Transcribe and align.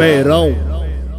verão. 0.00 0.56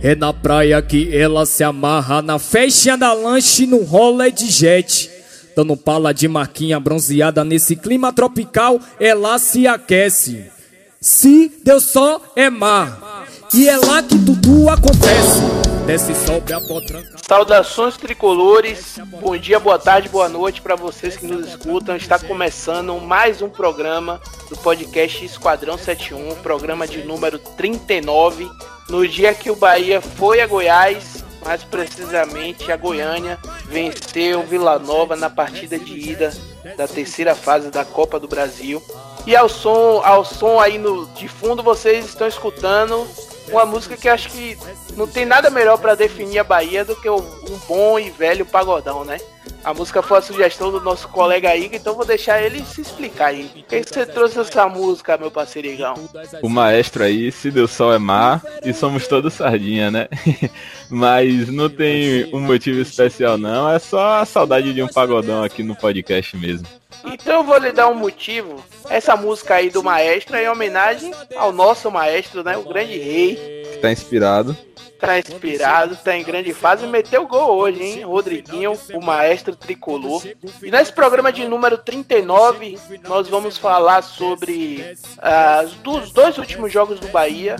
É 0.01 0.15
na 0.15 0.33
praia 0.33 0.81
que 0.81 1.15
ela 1.15 1.45
se 1.45 1.63
amarra, 1.63 2.21
na 2.23 2.39
festinha 2.39 2.97
da 2.97 3.13
lanche, 3.13 3.67
no 3.67 3.83
rolê 3.83 4.31
de 4.31 4.47
jet. 4.47 5.11
Dando 5.55 5.77
pala 5.77 6.11
de 6.11 6.27
marquinha 6.27 6.79
bronzeada 6.79 7.43
nesse 7.43 7.75
clima 7.75 8.11
tropical, 8.11 8.79
ela 8.99 9.37
se 9.37 9.67
aquece. 9.67 10.45
Se 10.99 11.51
Deus 11.63 11.85
só 11.85 12.21
é 12.35 12.49
mar, 12.49 13.10
e 13.53 13.67
é 13.67 13.77
lá 13.77 14.01
que 14.01 14.17
tudo 14.17 14.69
acontece. 14.69 15.41
Desce, 15.85 16.15
sobe 16.25 16.53
a 16.53 16.61
potranca. 16.61 17.15
Saudações 17.27 17.97
tricolores, 17.97 18.97
bom 19.19 19.35
dia, 19.35 19.59
boa 19.59 19.77
tarde, 19.77 20.07
boa 20.07 20.29
noite 20.29 20.61
para 20.61 20.75
vocês 20.75 21.17
que 21.17 21.27
nos 21.27 21.47
escutam. 21.47 21.97
Está 21.97 22.17
começando 22.17 22.97
mais 23.01 23.41
um 23.41 23.49
programa 23.49 24.21
do 24.49 24.57
podcast 24.57 25.25
Esquadrão 25.25 25.77
71, 25.77 26.35
programa 26.35 26.87
de 26.87 27.03
número 27.03 27.39
39. 27.39 28.49
No 28.89 29.05
dia 29.05 29.33
que 29.33 29.51
o 29.51 29.55
Bahia 29.55 29.99
foi 29.99 30.39
a 30.39 30.47
Goiás, 30.47 31.21
mais 31.43 31.61
precisamente 31.61 32.71
a 32.71 32.77
Goiânia, 32.77 33.37
venceu 33.65 34.43
Vila 34.43 34.79
Nova 34.79 35.17
na 35.17 35.29
partida 35.29 35.77
de 35.77 36.11
ida 36.11 36.31
da 36.77 36.87
terceira 36.87 37.35
fase 37.35 37.69
da 37.69 37.83
Copa 37.83 38.17
do 38.17 38.29
Brasil. 38.29 38.81
E 39.27 39.35
ao 39.35 39.49
som, 39.49 40.01
ao 40.03 40.23
som 40.23 40.59
aí 40.59 40.77
no, 40.77 41.05
de 41.07 41.27
fundo 41.27 41.61
vocês 41.61 42.05
estão 42.05 42.27
escutando 42.27 43.05
uma 43.49 43.65
música 43.65 43.97
que 43.97 44.07
acho 44.07 44.29
que 44.29 44.57
não 44.95 45.07
tem 45.07 45.25
nada 45.25 45.49
melhor 45.49 45.77
para 45.77 45.95
definir 45.95 46.39
a 46.39 46.43
Bahia 46.43 46.85
do 46.85 46.95
que 46.95 47.09
um 47.09 47.21
bom 47.67 47.99
e 47.99 48.09
velho 48.09 48.45
pagodão, 48.45 49.03
né? 49.03 49.17
A 49.63 49.73
música 49.75 50.01
foi 50.01 50.17
a 50.17 50.21
sugestão 50.21 50.71
do 50.71 50.81
nosso 50.81 51.07
colega 51.07 51.55
Igor, 51.55 51.75
então 51.75 51.93
vou 51.93 52.05
deixar 52.05 52.41
ele 52.41 52.65
se 52.65 52.81
explicar 52.81 53.27
aí. 53.27 53.43
Por 53.47 53.63
que 53.63 53.83
você 53.83 54.05
trouxe 54.07 54.39
essa 54.39 54.67
música, 54.67 55.17
meu 55.17 55.29
parceiro 55.29 55.67
Igão? 55.67 55.93
O 56.41 56.49
maestro 56.49 57.03
aí, 57.03 57.31
se 57.31 57.51
deu 57.51 57.67
sol 57.67 57.93
é 57.93 57.99
mar, 57.99 58.41
e 58.65 58.73
somos 58.73 59.07
todos 59.07 59.33
sardinha, 59.33 59.91
né? 59.91 60.07
Mas 60.89 61.47
não 61.47 61.69
tem 61.69 62.33
um 62.33 62.39
motivo 62.39 62.81
especial 62.81 63.37
não, 63.37 63.69
é 63.69 63.77
só 63.77 64.21
a 64.21 64.25
saudade 64.25 64.73
de 64.73 64.81
um 64.81 64.87
pagodão 64.87 65.43
aqui 65.43 65.61
no 65.61 65.75
podcast 65.75 66.35
mesmo. 66.35 66.67
Então 67.05 67.37
eu 67.37 67.43
vou 67.43 67.57
lhe 67.57 67.71
dar 67.71 67.87
um 67.87 67.95
motivo. 67.95 68.63
Essa 68.89 69.15
música 69.15 69.55
aí 69.55 69.69
do 69.69 69.83
maestro 69.83 70.35
é 70.35 70.45
em 70.45 70.49
homenagem 70.49 71.13
ao 71.35 71.51
nosso 71.51 71.89
maestro, 71.89 72.43
né? 72.43 72.57
O 72.57 72.63
grande 72.63 72.97
rei. 72.97 73.35
Que 73.73 73.77
tá 73.77 73.91
inspirado 73.91 74.55
tá 75.01 75.17
inspirado, 75.17 75.95
tá 75.95 76.15
em 76.15 76.23
grande 76.23 76.53
fase 76.53 76.85
e 76.85 76.87
meteu 76.87 77.27
gol 77.27 77.57
hoje, 77.57 77.81
hein? 77.81 78.03
Rodriguinho, 78.03 78.77
o 78.93 79.03
maestro 79.03 79.55
tricolor. 79.55 80.23
E 80.61 80.69
nesse 80.69 80.93
programa 80.93 81.33
de 81.33 81.47
número 81.47 81.77
39, 81.77 82.77
nós 83.07 83.27
vamos 83.27 83.57
falar 83.57 84.03
sobre 84.03 84.95
uh, 85.17 85.67
dos 85.81 86.11
dois 86.11 86.37
últimos 86.37 86.71
jogos 86.71 86.99
do 86.99 87.07
Bahia, 87.07 87.55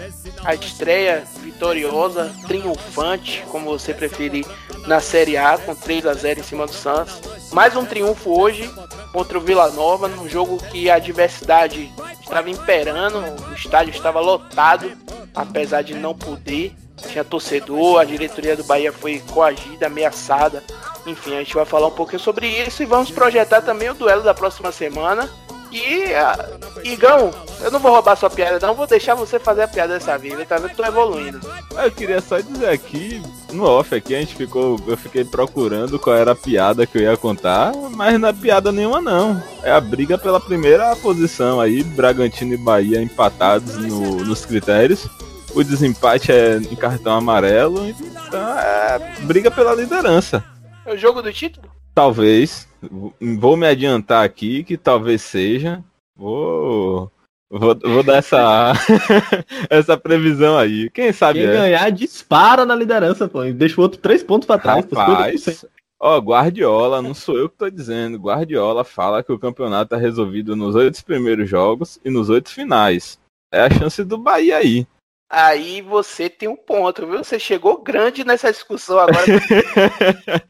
a 0.46 0.54
estreia 0.54 1.24
vitoriosa, 1.40 2.32
triunfante, 2.48 3.44
como 3.50 3.72
você 3.72 3.92
preferir, 3.92 4.46
na 4.86 5.00
Série 5.00 5.36
A, 5.36 5.58
com 5.58 5.74
3 5.74 6.06
a 6.06 6.14
0 6.14 6.40
em 6.40 6.44
cima 6.44 6.68
do 6.68 6.74
Santos. 6.74 7.20
Mais 7.52 7.76
um 7.76 7.86
triunfo 7.86 8.40
hoje 8.40 8.70
contra 9.12 9.38
o 9.38 9.42
Vila 9.42 9.72
Nova, 9.72 10.08
num 10.08 10.30
jogo 10.30 10.58
que 10.72 10.90
a 10.90 10.96
adversidade 10.96 11.92
estava 12.22 12.50
imperando, 12.50 13.18
o 13.50 13.54
estádio 13.54 13.92
estava 13.92 14.20
lotado, 14.20 14.92
apesar 15.36 15.82
de 15.82 15.96
não 15.96 16.14
poder 16.16 16.74
tinha 17.08 17.24
torcedor, 17.24 18.00
a 18.00 18.06
diretoria 18.06 18.56
do 18.56 18.64
Bahia 18.64 18.92
foi 18.92 19.22
coagida, 19.32 19.88
ameaçada. 19.88 20.64
Enfim, 21.06 21.36
a 21.36 21.40
gente 21.40 21.56
vai 21.56 21.66
falar 21.66 21.88
um 21.88 21.92
pouquinho 21.92 22.20
sobre 22.20 22.48
isso 22.48 22.84
e 22.84 22.86
vamos 22.86 23.12
projetar 23.12 23.62
também 23.62 23.90
o 23.90 23.94
duelo 23.94 24.24
da 24.24 24.34
próxima 24.34 24.72
semana. 24.72 25.30
E, 25.72 26.04
uh, 26.04 26.84
Igão, 26.84 27.32
eu 27.62 27.72
não 27.72 27.80
vou 27.80 27.92
roubar 27.92 28.18
sua 28.18 28.30
piada, 28.30 28.66
não, 28.66 28.76
vou 28.76 28.86
deixar 28.86 29.16
você 29.16 29.40
fazer 29.40 29.64
a 29.64 29.68
piada 29.70 29.94
dessa 29.94 30.18
vez, 30.18 30.46
tá 30.46 30.58
vendo? 30.58 30.76
Tô 30.76 30.84
evoluindo. 30.84 31.40
Eu 31.82 31.90
queria 31.90 32.20
só 32.20 32.42
dizer 32.42 32.68
aqui, 32.68 33.22
no 33.54 33.64
off 33.64 33.96
aqui, 33.96 34.14
a 34.14 34.20
gente 34.20 34.36
ficou, 34.36 34.78
eu 34.86 34.98
fiquei 34.98 35.24
procurando 35.24 35.98
qual 35.98 36.18
era 36.18 36.34
a 36.34 36.36
piada 36.36 36.86
que 36.86 36.98
eu 36.98 37.04
ia 37.04 37.16
contar, 37.16 37.72
mas 37.96 38.20
não 38.20 38.28
é 38.28 38.34
piada 38.34 38.70
nenhuma 38.70 39.00
não. 39.00 39.42
É 39.64 39.72
a 39.72 39.80
briga 39.80 40.18
pela 40.18 40.42
primeira 40.42 40.94
posição 40.98 41.62
aí, 41.62 41.84
Bragantino 41.84 42.54
e 42.54 42.58
Bahia 42.58 43.02
empatados 43.02 43.78
no, 43.78 44.26
nos 44.26 44.46
critérios 44.46 45.08
o 45.56 45.64
desempate 45.64 46.32
é 46.32 46.58
em 46.58 46.76
cartão 46.76 47.14
amarelo, 47.14 47.88
então 47.88 48.60
é 48.60 49.00
briga 49.22 49.52
pela 49.52 49.76
liderança. 49.76 50.44
É 50.86 50.94
o 50.94 50.98
jogo 50.98 51.22
do 51.22 51.32
título? 51.32 51.70
Talvez. 51.94 52.68
Vou 53.20 53.56
me 53.56 53.68
adiantar 53.68 54.24
aqui 54.24 54.64
que 54.64 54.78
talvez 54.78 55.22
seja. 55.22 55.84
Vou. 56.16 57.12
Vou, 57.50 57.78
vou 57.78 58.02
dar 58.02 58.18
essa, 58.18 58.72
essa 59.70 59.98
previsão 59.98 60.58
aí. 60.58 60.90
Quem 60.90 61.12
sabe 61.12 61.40
Quem 61.40 61.50
é. 61.50 61.54
ganhar 61.54 61.92
dispara 61.92 62.66
na 62.66 62.74
liderança, 62.74 63.28
pô. 63.28 63.44
Deixa 63.44 63.80
o 63.80 63.84
outro 63.84 64.00
três 64.00 64.24
pontos 64.24 64.48
pra 64.48 64.58
trás. 64.58 64.86
Rapaz, 64.90 65.66
ó, 66.00 66.18
Guardiola, 66.18 67.02
não 67.02 67.14
sou 67.14 67.38
eu 67.38 67.50
que 67.50 67.58
tô 67.58 67.70
dizendo. 67.70 68.18
Guardiola 68.18 68.86
fala 68.86 69.22
que 69.22 69.34
o 69.34 69.40
campeonato 69.40 69.94
é 69.96 69.98
resolvido 69.98 70.56
nos 70.56 70.76
oito 70.76 71.04
primeiros 71.04 71.50
jogos 71.50 72.00
e 72.06 72.10
nos 72.10 72.30
oito 72.30 72.50
finais. 72.50 73.20
É 73.54 73.64
a 73.64 73.70
chance 73.70 74.02
do 74.06 74.18
Bahia 74.18 74.56
aí. 74.56 74.88
Aí 75.34 75.82
você 75.82 76.30
tem 76.30 76.50
um 76.50 76.58
ponto, 76.58 77.08
viu? 77.08 77.24
Você 77.24 77.40
chegou 77.40 77.82
grande 77.82 78.26
nessa 78.26 78.52
discussão 78.52 79.00
agora. 79.00 79.24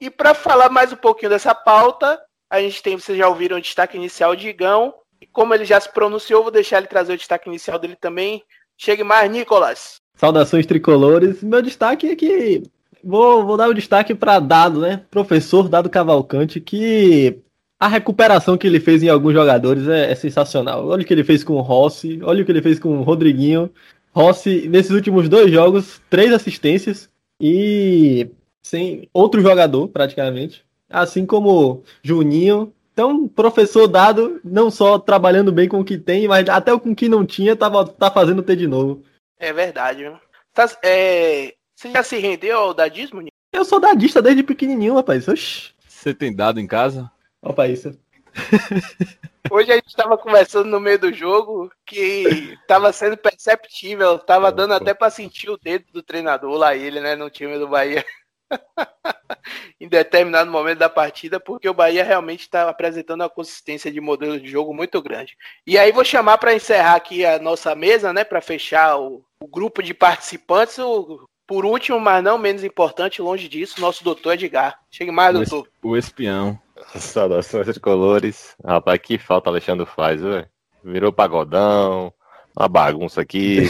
e 0.00 0.08
para 0.08 0.34
falar 0.34 0.70
mais 0.70 0.92
um 0.92 0.96
pouquinho 0.96 1.30
dessa 1.30 1.52
pauta, 1.52 2.16
a 2.48 2.60
gente 2.60 2.80
tem, 2.80 2.96
vocês 2.96 3.18
já 3.18 3.26
ouviram 3.26 3.56
o 3.56 3.60
destaque 3.60 3.96
inicial 3.96 4.36
de 4.36 4.46
Igão. 4.46 4.94
E 5.20 5.26
como 5.26 5.52
ele 5.52 5.64
já 5.64 5.80
se 5.80 5.92
pronunciou, 5.92 6.44
vou 6.44 6.52
deixar 6.52 6.78
ele 6.78 6.86
trazer 6.86 7.14
o 7.14 7.16
destaque 7.16 7.48
inicial 7.48 7.76
dele 7.76 7.96
também. 7.96 8.44
Chegue 8.78 9.02
mais, 9.02 9.28
Nicolas. 9.28 9.96
Saudações 10.14 10.64
tricolores. 10.64 11.42
Meu 11.42 11.62
destaque 11.62 12.08
é 12.08 12.14
que 12.14 12.62
vou, 13.02 13.44
vou 13.44 13.56
dar 13.56 13.68
o 13.68 13.74
destaque 13.74 14.14
para 14.14 14.38
Dado, 14.38 14.80
né? 14.80 15.04
Professor 15.10 15.68
Dado 15.68 15.90
Cavalcante, 15.90 16.60
que 16.60 17.42
a 17.78 17.88
recuperação 17.88 18.56
que 18.56 18.66
ele 18.66 18.80
fez 18.80 19.02
em 19.02 19.08
alguns 19.08 19.34
jogadores 19.34 19.86
é, 19.88 20.10
é, 20.10 20.14
sensacional. 20.14 20.86
Olha 20.86 21.02
o 21.02 21.04
que 21.04 21.12
ele 21.12 21.24
fez 21.24 21.44
com 21.44 21.54
o 21.54 21.60
Rossi, 21.60 22.20
olha 22.22 22.42
o 22.42 22.44
que 22.46 22.52
ele 22.52 22.62
fez 22.62 22.78
com 22.78 22.98
o 22.98 23.02
Rodriguinho. 23.02 23.70
Rossi, 24.12 24.66
nesses 24.68 24.92
últimos 24.92 25.28
dois 25.28 25.50
jogos, 25.50 26.00
três 26.08 26.32
assistências 26.32 27.10
e 27.40 28.28
sem 28.62 29.08
outro 29.12 29.42
jogador, 29.42 29.88
praticamente. 29.88 30.64
Assim 30.88 31.26
como 31.26 31.82
Juninho. 32.02 32.72
Então, 32.92 33.28
professor 33.28 33.86
dado, 33.86 34.40
não 34.42 34.70
só 34.70 34.98
trabalhando 34.98 35.52
bem 35.52 35.68
com 35.68 35.80
o 35.80 35.84
que 35.84 35.98
tem, 35.98 36.26
mas 36.26 36.48
até 36.48 36.76
com 36.78 36.92
o 36.92 36.96
que 36.96 37.10
não 37.10 37.26
tinha, 37.26 37.54
tava, 37.54 37.86
tá 37.86 38.10
fazendo 38.10 38.42
ter 38.42 38.56
de 38.56 38.66
novo. 38.66 39.02
É 39.38 39.52
verdade. 39.52 40.10
Tá, 40.54 40.66
é... 40.82 41.54
Você 41.74 41.92
já 41.92 42.02
se 42.02 42.16
rendeu 42.16 42.58
ao 42.58 42.72
dadismo? 42.72 43.22
Eu 43.52 43.64
sou 43.66 43.78
dadista 43.78 44.22
desde 44.22 44.42
pequenininho, 44.42 44.94
rapaz. 44.94 45.28
Oxi. 45.28 45.72
Você 45.86 46.14
tem 46.14 46.34
dado 46.34 46.58
em 46.58 46.66
casa? 46.66 47.10
Opa, 47.46 47.68
isso. 47.68 47.96
Hoje 49.48 49.70
a 49.70 49.76
gente 49.76 49.86
estava 49.86 50.18
conversando 50.18 50.68
no 50.68 50.80
meio 50.80 50.98
do 50.98 51.12
jogo 51.12 51.70
que 51.86 52.56
estava 52.60 52.92
sendo 52.92 53.16
perceptível, 53.16 54.16
estava 54.16 54.50
dando 54.50 54.74
até 54.74 54.92
para 54.92 55.10
sentir 55.10 55.48
o 55.48 55.56
dedo 55.56 55.84
do 55.92 56.02
treinador 56.02 56.56
lá, 56.56 56.74
ele, 56.74 57.00
né, 57.00 57.14
no 57.14 57.30
time 57.30 57.56
do 57.56 57.68
Bahia. 57.68 58.04
em 59.80 59.88
determinado 59.88 60.50
momento 60.50 60.78
da 60.78 60.88
partida, 60.88 61.38
porque 61.38 61.68
o 61.68 61.74
Bahia 61.74 62.02
realmente 62.02 62.40
está 62.40 62.68
apresentando 62.68 63.20
uma 63.20 63.30
consistência 63.30 63.92
de 63.92 64.00
modelo 64.00 64.40
de 64.40 64.48
jogo 64.48 64.74
muito 64.74 65.00
grande. 65.00 65.36
E 65.64 65.78
aí 65.78 65.92
vou 65.92 66.04
chamar 66.04 66.38
para 66.38 66.54
encerrar 66.54 66.96
aqui 66.96 67.24
a 67.24 67.38
nossa 67.38 67.74
mesa, 67.76 68.12
né, 68.12 68.24
para 68.24 68.40
fechar 68.40 68.98
o, 68.98 69.24
o, 69.40 69.46
grupo 69.46 69.82
de 69.82 69.94
participantes, 69.94 70.78
o, 70.78 71.28
por 71.46 71.64
último, 71.64 72.00
mas 72.00 72.24
não 72.24 72.38
menos 72.38 72.64
importante, 72.64 73.22
longe 73.22 73.48
disso, 73.48 73.80
nosso 73.80 74.02
doutor 74.02 74.32
Edgar. 74.32 74.80
Chegue 74.90 75.12
mais, 75.12 75.30
o 75.34 75.38
doutor. 75.38 75.68
O 75.82 75.96
espião. 75.96 76.60
Saudações 76.94 77.66
de 77.72 77.80
colores. 77.80 78.54
Rapaz, 78.64 79.00
que 79.00 79.18
falta 79.18 79.50
Alexandre 79.50 79.86
faz, 79.86 80.20
velho. 80.20 80.46
Virou 80.84 81.12
pagodão, 81.12 82.12
uma 82.56 82.68
bagunça 82.68 83.20
aqui. 83.20 83.62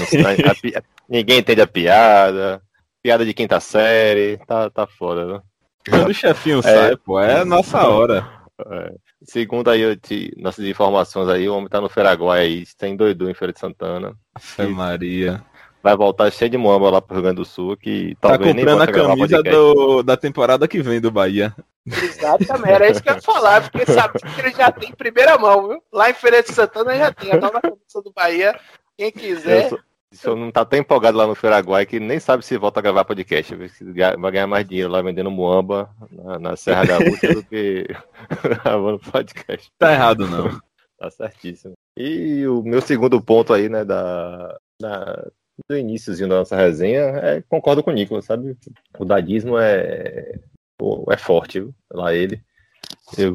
Pi... 0.60 0.74
Ninguém 1.08 1.38
entende 1.38 1.60
a 1.60 1.66
piada. 1.66 2.62
Piada 3.02 3.24
de 3.24 3.32
quinta 3.32 3.60
série. 3.60 4.38
Tá, 4.46 4.68
tá 4.70 4.86
foda, 4.86 5.26
né? 5.26 5.40
Quando 5.88 6.08
o 6.08 6.14
chefinho 6.14 6.58
é, 6.58 6.62
sai, 6.62 6.96
pô, 6.96 7.20
é 7.20 7.40
a 7.40 7.44
nossa 7.44 7.86
hora. 7.86 8.28
É. 8.58 8.94
Segundo 9.22 9.70
aí 9.70 9.96
te, 9.96 10.32
nossas 10.36 10.64
informações 10.64 11.28
aí, 11.28 11.48
o 11.48 11.54
homem 11.54 11.68
tá 11.68 11.80
no 11.80 11.88
Feraguai 11.88 12.40
aí, 12.40 12.64
tem 12.76 12.96
doido 12.96 13.30
em 13.30 13.34
Feira 13.34 13.52
de 13.52 13.60
Santana. 13.60 14.14
Fé 14.38 14.66
Maria 14.66 15.44
vai 15.86 15.96
voltar 15.96 16.32
cheio 16.32 16.50
de 16.50 16.58
muamba 16.58 16.90
lá 16.90 17.00
pro 17.00 17.14
Rio 17.14 17.22
Grande 17.22 17.36
do 17.36 17.44
Sul, 17.44 17.76
que 17.76 18.16
tá 18.20 18.30
talvez 18.30 18.56
comprando 18.56 18.82
a 18.82 18.86
camisa 18.88 19.40
do, 19.40 20.02
da 20.02 20.16
temporada 20.16 20.66
que 20.66 20.82
vem 20.82 21.00
do 21.00 21.12
Bahia. 21.12 21.54
Exatamente, 21.86 22.68
era 22.68 22.90
isso 22.90 23.00
que 23.00 23.08
eu 23.08 23.14
ia 23.14 23.22
falar, 23.22 23.70
porque 23.70 23.86
sabe 23.86 24.18
que 24.18 24.40
ele 24.40 24.50
já 24.50 24.72
tem 24.72 24.88
em 24.88 24.94
primeira 24.94 25.38
mão, 25.38 25.68
viu? 25.68 25.82
Lá 25.92 26.10
em 26.10 26.14
Feira 26.14 26.42
de 26.42 26.52
Santana 26.52 26.96
já 26.96 27.12
tem 27.12 27.30
a 27.30 27.36
nova 27.36 27.60
camisa 27.60 28.02
do 28.02 28.12
Bahia. 28.12 28.58
Quem 28.98 29.12
quiser. 29.12 29.70
O 30.12 30.16
senhor 30.16 30.34
não 30.34 30.50
tá 30.50 30.64
tão 30.64 30.76
empolgado 30.80 31.16
lá 31.16 31.24
no 31.24 31.36
Feraguai 31.36 31.86
que 31.86 32.00
nem 32.00 32.18
sabe 32.18 32.44
se 32.44 32.58
volta 32.58 32.80
a 32.80 32.82
gravar 32.82 33.04
podcast. 33.04 33.54
Vai 34.18 34.32
ganhar 34.32 34.46
mais 34.48 34.66
dinheiro 34.66 34.90
lá 34.90 35.00
vendendo 35.02 35.30
muamba 35.30 35.88
na, 36.10 36.38
na 36.40 36.56
Serra 36.56 36.84
Gaúcha 36.84 37.32
do 37.32 37.44
que 37.44 37.86
gravando 38.42 38.98
podcast. 38.98 39.70
Tá 39.78 39.92
errado, 39.92 40.26
não. 40.26 40.60
Tá 40.98 41.10
certíssimo. 41.10 41.74
E 41.96 42.44
o 42.48 42.62
meu 42.62 42.80
segundo 42.80 43.20
ponto 43.20 43.52
aí, 43.52 43.68
né, 43.68 43.84
da, 43.84 44.58
da, 44.80 45.30
do 45.68 45.76
iníciozinho 45.76 46.28
da 46.28 46.36
nossa 46.36 46.56
resenha, 46.56 47.00
é, 47.00 47.42
concordo 47.48 47.82
com 47.82 47.90
o 47.90 47.94
Nicolas, 47.94 48.24
sabe? 48.24 48.56
O 48.98 49.04
dadismo 49.04 49.58
é, 49.58 50.38
é 51.10 51.16
forte, 51.16 51.68
lá 51.90 52.14
ele. 52.14 52.40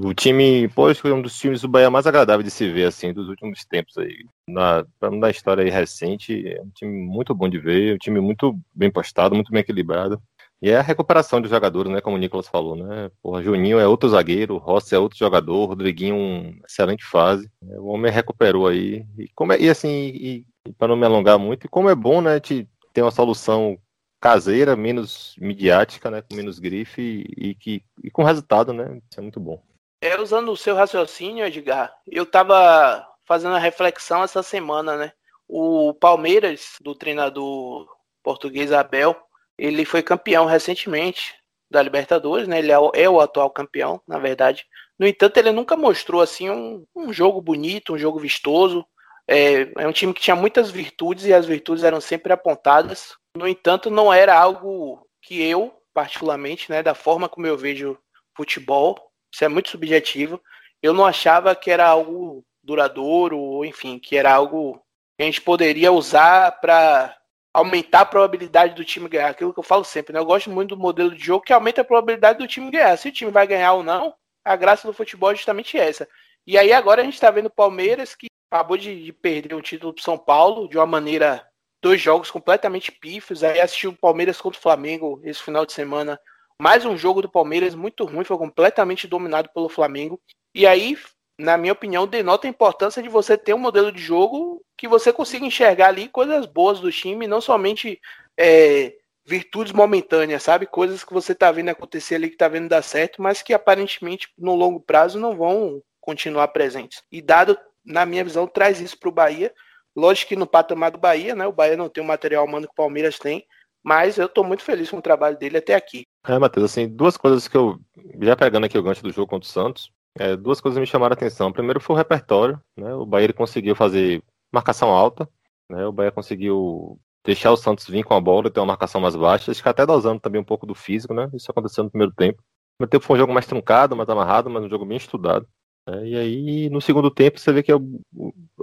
O 0.03 0.13
time, 0.13 0.67
pô, 0.69 0.93
que 0.93 1.07
é 1.07 1.13
um 1.13 1.21
dos 1.21 1.37
times 1.37 1.61
do 1.61 1.67
Bahia 1.67 1.89
mais 1.89 2.05
agradável 2.05 2.43
de 2.43 2.51
se 2.51 2.69
ver, 2.69 2.85
assim, 2.85 3.13
dos 3.13 3.29
últimos 3.29 3.63
tempos 3.65 3.97
aí. 3.97 4.25
Na, 4.47 4.85
na 5.11 5.29
história 5.29 5.63
aí 5.63 5.69
recente, 5.69 6.45
é 6.47 6.61
um 6.61 6.69
time 6.69 6.91
muito 6.91 7.33
bom 7.33 7.47
de 7.47 7.57
ver, 7.57 7.95
um 7.95 7.97
time 7.97 8.19
muito 8.19 8.57
bem 8.75 8.91
postado, 8.91 9.33
muito 9.33 9.51
bem 9.51 9.61
equilibrado. 9.61 10.21
E 10.61 10.69
é 10.69 10.77
a 10.77 10.81
recuperação 10.81 11.41
dos 11.41 11.49
jogadores, 11.49 11.91
né? 11.91 12.01
Como 12.01 12.15
o 12.15 12.19
Nicolas 12.19 12.47
falou, 12.47 12.75
né? 12.75 13.09
Porra, 13.23 13.41
Juninho 13.41 13.79
é 13.79 13.87
outro 13.87 14.09
zagueiro, 14.09 14.57
Rossi 14.57 14.93
é 14.93 14.99
outro 14.99 15.17
jogador, 15.17 15.65
Rodriguinho, 15.65 16.15
um 16.15 16.59
excelente 16.67 17.03
fase. 17.03 17.49
O 17.61 17.87
homem 17.87 18.11
recuperou 18.11 18.67
aí. 18.67 19.03
E, 19.17 19.27
como 19.33 19.53
é, 19.53 19.59
e 19.59 19.69
assim, 19.69 19.89
e 19.89 20.45
para 20.77 20.87
não 20.87 20.95
me 20.95 21.05
alongar 21.05 21.39
muito, 21.39 21.65
e 21.65 21.69
como 21.69 21.89
é 21.89 21.95
bom, 21.95 22.21
né? 22.21 22.39
Te, 22.39 22.67
ter 22.93 23.01
uma 23.01 23.11
solução 23.11 23.77
caseira, 24.19 24.75
menos 24.75 25.35
midiática, 25.39 26.11
né? 26.11 26.21
Com 26.21 26.35
menos 26.35 26.59
grife 26.59 27.25
e, 27.35 27.55
que, 27.55 27.83
e 28.03 28.11
com 28.11 28.23
resultado, 28.23 28.71
né? 28.71 29.01
Isso 29.09 29.19
é 29.19 29.21
muito 29.21 29.39
bom. 29.39 29.61
É, 30.01 30.19
usando 30.19 30.51
o 30.51 30.57
seu 30.57 30.75
raciocínio, 30.75 31.45
Edgar, 31.45 31.93
eu 32.07 32.25
tava 32.25 33.07
fazendo 33.25 33.55
a 33.55 33.59
reflexão 33.59 34.23
essa 34.23 34.43
semana, 34.43 34.97
né? 34.97 35.11
O 35.47 35.93
Palmeiras, 35.93 36.77
do 36.81 36.95
treinador 36.95 37.87
português 38.23 38.71
Abel, 38.71 39.15
ele 39.57 39.85
foi 39.85 40.01
campeão 40.01 40.45
recentemente 40.45 41.35
da 41.69 41.81
Libertadores, 41.81 42.47
né? 42.47 42.59
Ele 42.59 42.71
é 42.71 42.79
o, 42.79 42.91
é 42.93 43.23
atual 43.23 43.49
campeão, 43.49 44.01
na 44.07 44.19
verdade. 44.19 44.65
No 44.97 45.07
entanto, 45.07 45.37
ele 45.37 45.51
nunca 45.51 45.75
mostrou 45.75 46.21
assim 46.21 46.49
um, 46.49 46.85
um 46.95 47.11
jogo 47.13 47.41
bonito, 47.41 47.93
um 47.93 47.97
jogo 47.97 48.19
vistoso. 48.19 48.85
É, 49.27 49.61
é, 49.81 49.87
um 49.87 49.91
time 49.91 50.13
que 50.13 50.21
tinha 50.21 50.35
muitas 50.35 50.69
virtudes 50.69 51.25
e 51.25 51.33
as 51.33 51.45
virtudes 51.45 51.83
eram 51.83 52.01
sempre 52.01 52.33
apontadas. 52.33 53.15
No 53.35 53.47
entanto, 53.47 53.89
não 53.89 54.11
era 54.11 54.37
algo 54.37 55.07
que 55.21 55.41
eu, 55.41 55.73
particularmente, 55.93 56.69
né, 56.69 56.83
da 56.83 56.93
forma 56.93 57.29
como 57.29 57.47
eu 57.47 57.57
vejo 57.57 57.97
futebol, 58.35 59.11
isso 59.33 59.45
é 59.45 59.47
muito 59.47 59.69
subjetivo, 59.69 60.41
eu 60.81 60.93
não 60.93 61.05
achava 61.05 61.55
que 61.55 61.69
era 61.71 61.87
algo 61.87 62.43
duradouro, 62.63 63.37
ou 63.37 63.65
enfim, 63.65 63.99
que 63.99 64.17
era 64.17 64.33
algo 64.33 64.81
que 65.17 65.23
a 65.23 65.25
gente 65.25 65.41
poderia 65.41 65.91
usar 65.91 66.59
para 66.59 67.15
aumentar 67.53 68.01
a 68.01 68.05
probabilidade 68.05 68.75
do 68.75 68.85
time 68.85 69.09
ganhar. 69.09 69.29
Aquilo 69.29 69.53
que 69.53 69.59
eu 69.59 69.63
falo 69.63 69.83
sempre, 69.83 70.13
né? 70.13 70.19
Eu 70.19 70.25
gosto 70.25 70.49
muito 70.49 70.75
do 70.75 70.81
modelo 70.81 71.13
de 71.15 71.23
jogo 71.23 71.43
que 71.43 71.53
aumenta 71.53 71.81
a 71.81 71.85
probabilidade 71.85 72.39
do 72.39 72.47
time 72.47 72.71
ganhar. 72.71 72.97
Se 72.97 73.09
o 73.09 73.11
time 73.11 73.31
vai 73.31 73.45
ganhar 73.45 73.73
ou 73.73 73.83
não, 73.83 74.13
a 74.43 74.55
graça 74.55 74.87
do 74.87 74.93
futebol 74.93 75.31
é 75.31 75.35
justamente 75.35 75.77
essa. 75.77 76.07
E 76.45 76.57
aí 76.57 76.71
agora 76.73 77.01
a 77.01 77.05
gente 77.05 77.13
está 77.13 77.29
vendo 77.29 77.47
o 77.47 77.51
Palmeiras 77.51 78.15
que 78.15 78.27
acabou 78.51 78.75
de, 78.75 79.03
de 79.05 79.13
perder 79.13 79.55
um 79.55 79.61
título 79.61 79.93
para 79.93 80.03
São 80.03 80.17
Paulo 80.17 80.67
de 80.67 80.77
uma 80.77 80.85
maneira 80.85 81.47
dois 81.81 82.01
jogos 82.01 82.29
completamente 82.29 82.91
pífios. 82.91 83.43
Aí 83.43 83.61
assistiu 83.61 83.91
o 83.91 83.97
Palmeiras 83.97 84.41
contra 84.41 84.59
o 84.59 84.61
Flamengo 84.61 85.21
esse 85.23 85.41
final 85.41 85.65
de 85.65 85.71
semana. 85.71 86.19
Mais 86.59 86.85
um 86.85 86.97
jogo 86.97 87.21
do 87.21 87.31
Palmeiras 87.31 87.73
muito 87.73 88.03
ruim, 88.03 88.25
foi 88.25 88.37
completamente 88.37 89.07
dominado 89.07 89.49
pelo 89.53 89.69
Flamengo. 89.69 90.21
E 90.53 90.67
aí 90.67 90.97
na 91.41 91.57
minha 91.57 91.73
opinião, 91.73 92.05
denota 92.05 92.45
a 92.45 92.49
importância 92.49 93.01
de 93.01 93.09
você 93.09 93.35
ter 93.35 93.53
um 93.55 93.59
modelo 93.59 93.91
de 93.91 93.99
jogo 93.99 94.63
que 94.77 94.87
você 94.87 95.11
consiga 95.11 95.45
enxergar 95.45 95.87
ali 95.87 96.07
coisas 96.07 96.45
boas 96.45 96.79
do 96.79 96.91
time, 96.91 97.25
não 97.25 97.41
somente 97.41 97.99
é, 98.37 98.93
virtudes 99.25 99.73
momentâneas, 99.73 100.43
sabe? 100.43 100.67
Coisas 100.67 101.03
que 101.03 101.13
você 101.13 101.33
tá 101.33 101.51
vendo 101.51 101.69
acontecer 101.69 102.15
ali, 102.15 102.29
que 102.29 102.37
tá 102.37 102.47
vendo 102.47 102.69
dar 102.69 102.83
certo, 102.83 103.21
mas 103.21 103.41
que 103.41 103.53
aparentemente 103.53 104.29
no 104.37 104.55
longo 104.55 104.79
prazo 104.79 105.19
não 105.19 105.35
vão 105.35 105.81
continuar 105.99 106.47
presentes. 106.49 107.01
E 107.11 107.21
dado, 107.21 107.57
na 107.85 108.05
minha 108.05 108.23
visão, 108.23 108.47
traz 108.47 108.79
isso 108.79 108.97
para 108.99 109.09
o 109.09 109.13
Bahia. 109.13 109.53
Lógico 109.95 110.29
que 110.29 110.35
no 110.35 110.47
patamar 110.47 110.91
do 110.91 110.97
Bahia, 110.97 111.35
né? 111.35 111.45
O 111.45 111.51
Bahia 111.51 111.75
não 111.75 111.89
tem 111.89 112.03
o 112.03 112.07
material 112.07 112.45
humano 112.45 112.67
que 112.67 112.73
o 112.73 112.75
Palmeiras 112.75 113.19
tem, 113.19 113.45
mas 113.83 114.17
eu 114.17 114.27
estou 114.27 114.43
muito 114.43 114.63
feliz 114.63 114.89
com 114.89 114.97
o 114.97 115.01
trabalho 115.01 115.37
dele 115.37 115.57
até 115.57 115.75
aqui. 115.75 116.05
É, 116.27 116.37
Matheus, 116.37 116.71
assim, 116.71 116.87
duas 116.87 117.17
coisas 117.17 117.47
que 117.47 117.57
eu, 117.57 117.79
já 118.21 118.35
pegando 118.35 118.65
aqui 118.65 118.77
o 118.77 118.83
gancho 118.83 119.03
do 119.03 119.11
jogo 119.11 119.27
contra 119.27 119.47
o 119.47 119.51
Santos, 119.51 119.91
é, 120.17 120.35
duas 120.35 120.61
coisas 120.61 120.79
me 120.79 120.85
chamaram 120.85 121.13
a 121.13 121.15
atenção. 121.15 121.51
Primeiro 121.51 121.79
foi 121.79 121.95
o 121.95 121.97
repertório, 121.97 122.59
né? 122.77 122.93
O 122.93 123.05
Bahia 123.05 123.33
conseguiu 123.33 123.75
fazer 123.75 124.23
marcação 124.51 124.89
alta, 124.89 125.27
né? 125.69 125.85
O 125.85 125.91
Bahia 125.91 126.11
conseguiu 126.11 126.99
deixar 127.23 127.51
o 127.51 127.57
Santos 127.57 127.87
vir 127.87 128.03
com 128.03 128.13
a 128.13 128.21
bola 128.21 128.47
e 128.47 128.51
ter 128.51 128.59
uma 128.59 128.67
marcação 128.67 128.99
mais 128.99 129.15
baixa. 129.15 129.51
Acho 129.51 129.61
que 129.61 129.69
até 129.69 129.85
dosando 129.85 130.19
também 130.19 130.41
um 130.41 130.45
pouco 130.45 130.65
do 130.65 130.75
físico, 130.75 131.13
né? 131.13 131.29
Isso 131.33 131.49
aconteceu 131.49 131.83
no 131.83 131.89
primeiro 131.89 132.13
tempo. 132.13 132.37
No 132.39 132.87
primeiro 132.87 132.91
tempo 132.91 133.05
foi 133.05 133.15
um 133.15 133.19
jogo 133.19 133.33
mais 133.33 133.45
truncado, 133.45 133.95
mais 133.95 134.09
amarrado, 134.09 134.49
mas 134.49 134.63
um 134.63 134.69
jogo 134.69 134.85
bem 134.85 134.97
estudado. 134.97 135.47
Né? 135.87 136.07
E 136.09 136.15
aí, 136.17 136.69
no 136.69 136.81
segundo 136.81 137.09
tempo, 137.09 137.39
você 137.39 137.51
vê 137.51 137.63
que 137.63 137.71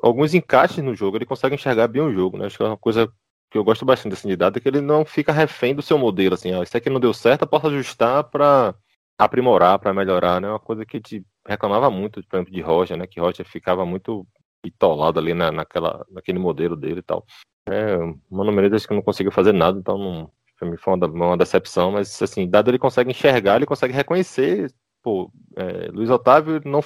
alguns 0.02 0.34
encaixes 0.34 0.82
no 0.82 0.94
jogo, 0.94 1.16
ele 1.16 1.26
consegue 1.26 1.54
enxergar 1.54 1.88
bem 1.88 2.02
o 2.02 2.12
jogo, 2.12 2.38
né? 2.38 2.46
Acho 2.46 2.56
que 2.56 2.62
é 2.62 2.66
uma 2.66 2.76
coisa 2.76 3.10
que 3.50 3.56
eu 3.58 3.64
gosto 3.64 3.84
bastante 3.84 4.10
desse 4.12 4.22
candidato 4.22 4.58
é 4.58 4.60
que 4.60 4.68
ele 4.68 4.80
não 4.80 5.04
fica 5.04 5.32
refém 5.32 5.74
do 5.74 5.82
seu 5.82 5.98
modelo, 5.98 6.34
assim, 6.34 6.52
ó, 6.52 6.62
isso 6.62 6.76
aqui 6.76 6.90
não 6.90 7.00
deu 7.00 7.14
certo, 7.14 7.42
eu 7.42 7.48
posso 7.48 7.68
ajustar 7.68 8.24
para 8.24 8.74
aprimorar, 9.18 9.78
para 9.78 9.94
melhorar, 9.94 10.40
né? 10.40 10.48
Uma 10.48 10.60
coisa 10.60 10.84
que 10.84 11.00
te 11.00 11.24
reclamava 11.46 11.90
muito, 11.90 12.22
por 12.28 12.36
exemplo, 12.36 12.52
de 12.52 12.60
Roger, 12.60 12.96
né? 12.96 13.06
Que 13.06 13.20
Roger 13.20 13.46
ficava 13.46 13.84
muito 13.86 14.26
bitolado 14.62 15.18
ali 15.18 15.34
na, 15.34 15.50
naquela, 15.50 16.04
naquele 16.10 16.38
modelo 16.38 16.76
dele 16.76 17.00
e 17.00 17.02
tal. 17.02 17.24
É, 17.68 17.96
Mano 18.30 18.52
Menezes 18.52 18.86
que 18.86 18.94
não 18.94 19.02
conseguiu 19.02 19.32
fazer 19.32 19.52
nada, 19.52 19.78
então 19.78 19.98
não, 19.98 20.32
foi 20.78 20.94
uma, 20.94 21.06
uma 21.06 21.36
decepção, 21.36 21.92
mas 21.92 22.20
assim, 22.22 22.48
dado 22.48 22.70
ele 22.70 22.78
consegue 22.78 23.10
enxergar, 23.10 23.56
ele 23.56 23.66
consegue 23.66 23.92
reconhecer, 23.92 24.72
pô, 25.02 25.30
é, 25.56 25.88
Luiz 25.90 26.10
Otávio 26.10 26.60
não 26.64 26.80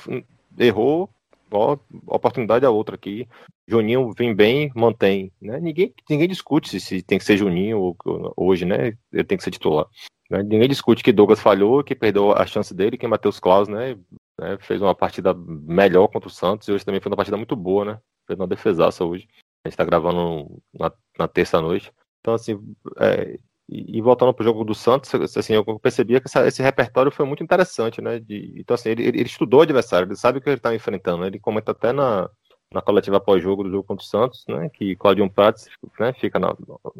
errou, 0.58 1.08
ó, 1.50 1.76
oportunidade 2.06 2.64
a 2.66 2.70
outra 2.70 2.94
aqui. 2.94 3.28
Juninho 3.66 4.12
vem 4.12 4.34
bem, 4.34 4.72
mantém, 4.74 5.32
né? 5.40 5.60
Ninguém, 5.60 5.94
ninguém 6.08 6.28
discute 6.28 6.68
se, 6.68 6.80
se 6.80 7.02
tem 7.02 7.18
que 7.18 7.24
ser 7.24 7.36
Juninho 7.36 7.96
hoje, 8.36 8.64
né? 8.64 8.96
Ele 9.12 9.24
tem 9.24 9.38
que 9.38 9.44
ser 9.44 9.50
titular. 9.50 9.86
Né? 10.28 10.42
Ninguém 10.42 10.68
discute 10.68 11.02
que 11.02 11.12
Douglas 11.12 11.40
falhou, 11.40 11.84
que 11.84 11.94
perdeu 11.94 12.32
a 12.32 12.46
chance 12.46 12.74
dele, 12.74 12.98
que 12.98 13.06
Matheus 13.06 13.38
Claus, 13.38 13.68
né? 13.68 13.96
né, 14.38 14.58
fez 14.60 14.80
uma 14.82 14.94
partida 14.94 15.34
melhor 15.34 16.08
contra 16.08 16.28
o 16.28 16.32
Santos 16.32 16.66
e 16.66 16.72
hoje 16.72 16.84
também 16.84 17.00
foi 17.00 17.10
uma 17.10 17.16
partida 17.16 17.36
muito 17.36 17.54
boa, 17.54 17.84
né? 17.84 18.00
Fez 18.26 18.38
uma 18.38 18.48
defesaça 18.48 19.04
hoje. 19.04 19.28
A 19.64 19.68
gente 19.68 19.76
tá 19.76 19.84
gravando 19.84 20.60
na, 20.72 20.92
na 21.18 21.28
terça-noite. 21.28 21.92
Então, 22.20 22.34
assim, 22.34 22.58
é, 22.98 23.38
e, 23.68 24.00
voltando 24.00 24.34
pro 24.34 24.44
jogo 24.44 24.64
do 24.64 24.74
Santos, 24.74 25.14
assim, 25.36 25.54
eu 25.54 25.64
percebia 25.78 26.20
que 26.20 26.26
essa, 26.26 26.46
esse 26.46 26.62
repertório 26.62 27.10
foi 27.10 27.24
muito 27.24 27.42
interessante, 27.42 28.02
né? 28.02 28.18
De, 28.18 28.52
então, 28.56 28.74
assim, 28.74 28.90
ele, 28.90 29.04
ele, 29.04 29.22
estudou 29.22 29.60
o 29.60 29.62
adversário, 29.62 30.06
ele 30.06 30.16
sabe 30.16 30.38
o 30.38 30.40
que 30.42 30.50
ele 30.50 30.60
tá 30.60 30.74
enfrentando. 30.74 31.22
Né? 31.22 31.28
Ele 31.28 31.38
comenta 31.38 31.72
até 31.72 31.92
na, 31.92 32.28
na 32.72 32.82
coletiva 32.82 33.20
pós-jogo 33.20 33.62
do 33.64 33.70
jogo 33.70 33.84
contra 33.84 34.04
o 34.04 34.06
Santos, 34.06 34.44
né? 34.48 34.68
Que 34.72 34.96
Claudio 34.96 35.28
Prats 35.30 35.68
né, 35.98 36.12
fica 36.12 36.38
na, 36.38 36.54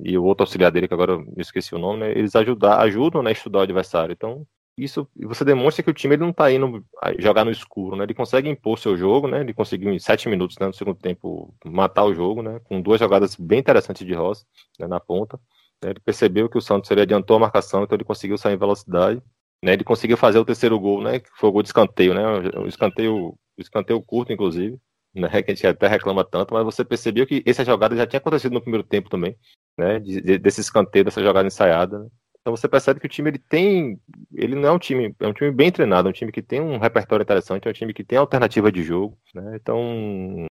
e 0.04 0.16
o 0.16 0.24
outro 0.24 0.44
auxiliar 0.44 0.70
dele, 0.70 0.88
que 0.88 0.94
agora 0.94 1.12
eu 1.12 1.26
esqueci 1.36 1.74
o 1.74 1.78
nome, 1.78 2.00
né? 2.00 2.10
Eles 2.12 2.34
ajudar, 2.36 2.78
ajudam 2.80 3.22
né, 3.22 3.30
a 3.30 3.32
estudar 3.32 3.60
o 3.60 3.62
adversário. 3.62 4.12
Então, 4.12 4.46
isso 4.76 5.06
você 5.16 5.44
demonstra 5.44 5.82
que 5.82 5.90
o 5.90 5.94
time 5.94 6.14
ele 6.14 6.22
não 6.22 6.30
está 6.30 6.50
indo 6.50 6.84
jogar 7.18 7.44
no 7.44 7.50
escuro, 7.50 7.96
né? 7.96 8.04
Ele 8.04 8.14
consegue 8.14 8.48
impor 8.48 8.78
seu 8.78 8.96
jogo, 8.96 9.28
né? 9.28 9.40
Ele 9.40 9.52
conseguiu 9.52 9.92
em 9.92 9.98
sete 9.98 10.28
minutos 10.28 10.56
né, 10.58 10.66
no 10.66 10.72
segundo 10.72 10.98
tempo 10.98 11.54
matar 11.64 12.04
o 12.04 12.14
jogo, 12.14 12.42
né? 12.42 12.60
Com 12.64 12.80
duas 12.80 12.98
jogadas 12.98 13.36
bem 13.36 13.58
interessantes 13.58 14.06
de 14.06 14.14
Ross 14.14 14.46
né, 14.78 14.86
na 14.86 15.00
ponta. 15.00 15.38
Ele 15.82 16.00
percebeu 16.00 16.48
que 16.48 16.58
o 16.58 16.60
Santos 16.60 16.90
ele 16.90 17.02
adiantou 17.02 17.36
a 17.36 17.40
marcação, 17.40 17.82
então 17.82 17.96
ele 17.96 18.04
conseguiu 18.04 18.38
sair 18.38 18.54
em 18.54 18.58
velocidade. 18.58 19.22
Né? 19.62 19.72
Ele 19.74 19.84
conseguiu 19.84 20.16
fazer 20.16 20.38
o 20.38 20.44
terceiro 20.44 20.78
gol, 20.78 21.02
né? 21.02 21.20
Que 21.20 21.28
foi 21.36 21.48
o 21.48 21.52
gol 21.52 21.62
de 21.62 21.68
escanteio, 21.68 22.14
né? 22.14 22.22
O 22.58 22.66
escanteio, 22.66 23.28
o 23.28 23.38
escanteio 23.58 24.02
curto, 24.02 24.32
inclusive, 24.32 24.78
né? 25.14 25.28
Que 25.42 25.52
a 25.52 25.54
gente 25.54 25.66
até 25.66 25.86
reclama 25.86 26.24
tanto, 26.24 26.52
mas 26.54 26.64
você 26.64 26.84
percebeu 26.84 27.26
que 27.26 27.42
essa 27.46 27.64
jogada 27.64 27.96
já 27.96 28.06
tinha 28.06 28.18
acontecido 28.18 28.52
no 28.52 28.60
primeiro 28.60 28.86
tempo 28.86 29.08
também, 29.08 29.36
né? 29.78 30.00
De, 30.00 30.20
de, 30.20 30.38
desse 30.38 30.60
escanteio, 30.60 31.04
dessa 31.04 31.22
jogada 31.22 31.46
ensaiada. 31.46 31.98
Né? 32.00 32.08
Então 32.42 32.56
você 32.56 32.68
percebe 32.68 32.98
que 32.98 33.06
o 33.06 33.08
time 33.08 33.30
ele 33.30 33.38
tem, 33.38 34.00
ele 34.34 34.56
não 34.56 34.68
é 34.68 34.72
um 34.72 34.78
time, 34.78 35.14
é 35.20 35.28
um 35.28 35.32
time 35.32 35.52
bem 35.52 35.70
treinado, 35.70 36.08
é 36.08 36.10
um 36.10 36.12
time 36.12 36.32
que 36.32 36.42
tem 36.42 36.60
um 36.60 36.76
repertório 36.76 37.22
interessante, 37.22 37.68
é 37.68 37.70
um 37.70 37.74
time 37.74 37.94
que 37.94 38.02
tem 38.02 38.18
alternativa 38.18 38.70
de 38.70 38.82
jogo, 38.82 39.16
né? 39.32 39.54
Então, 39.54 40.46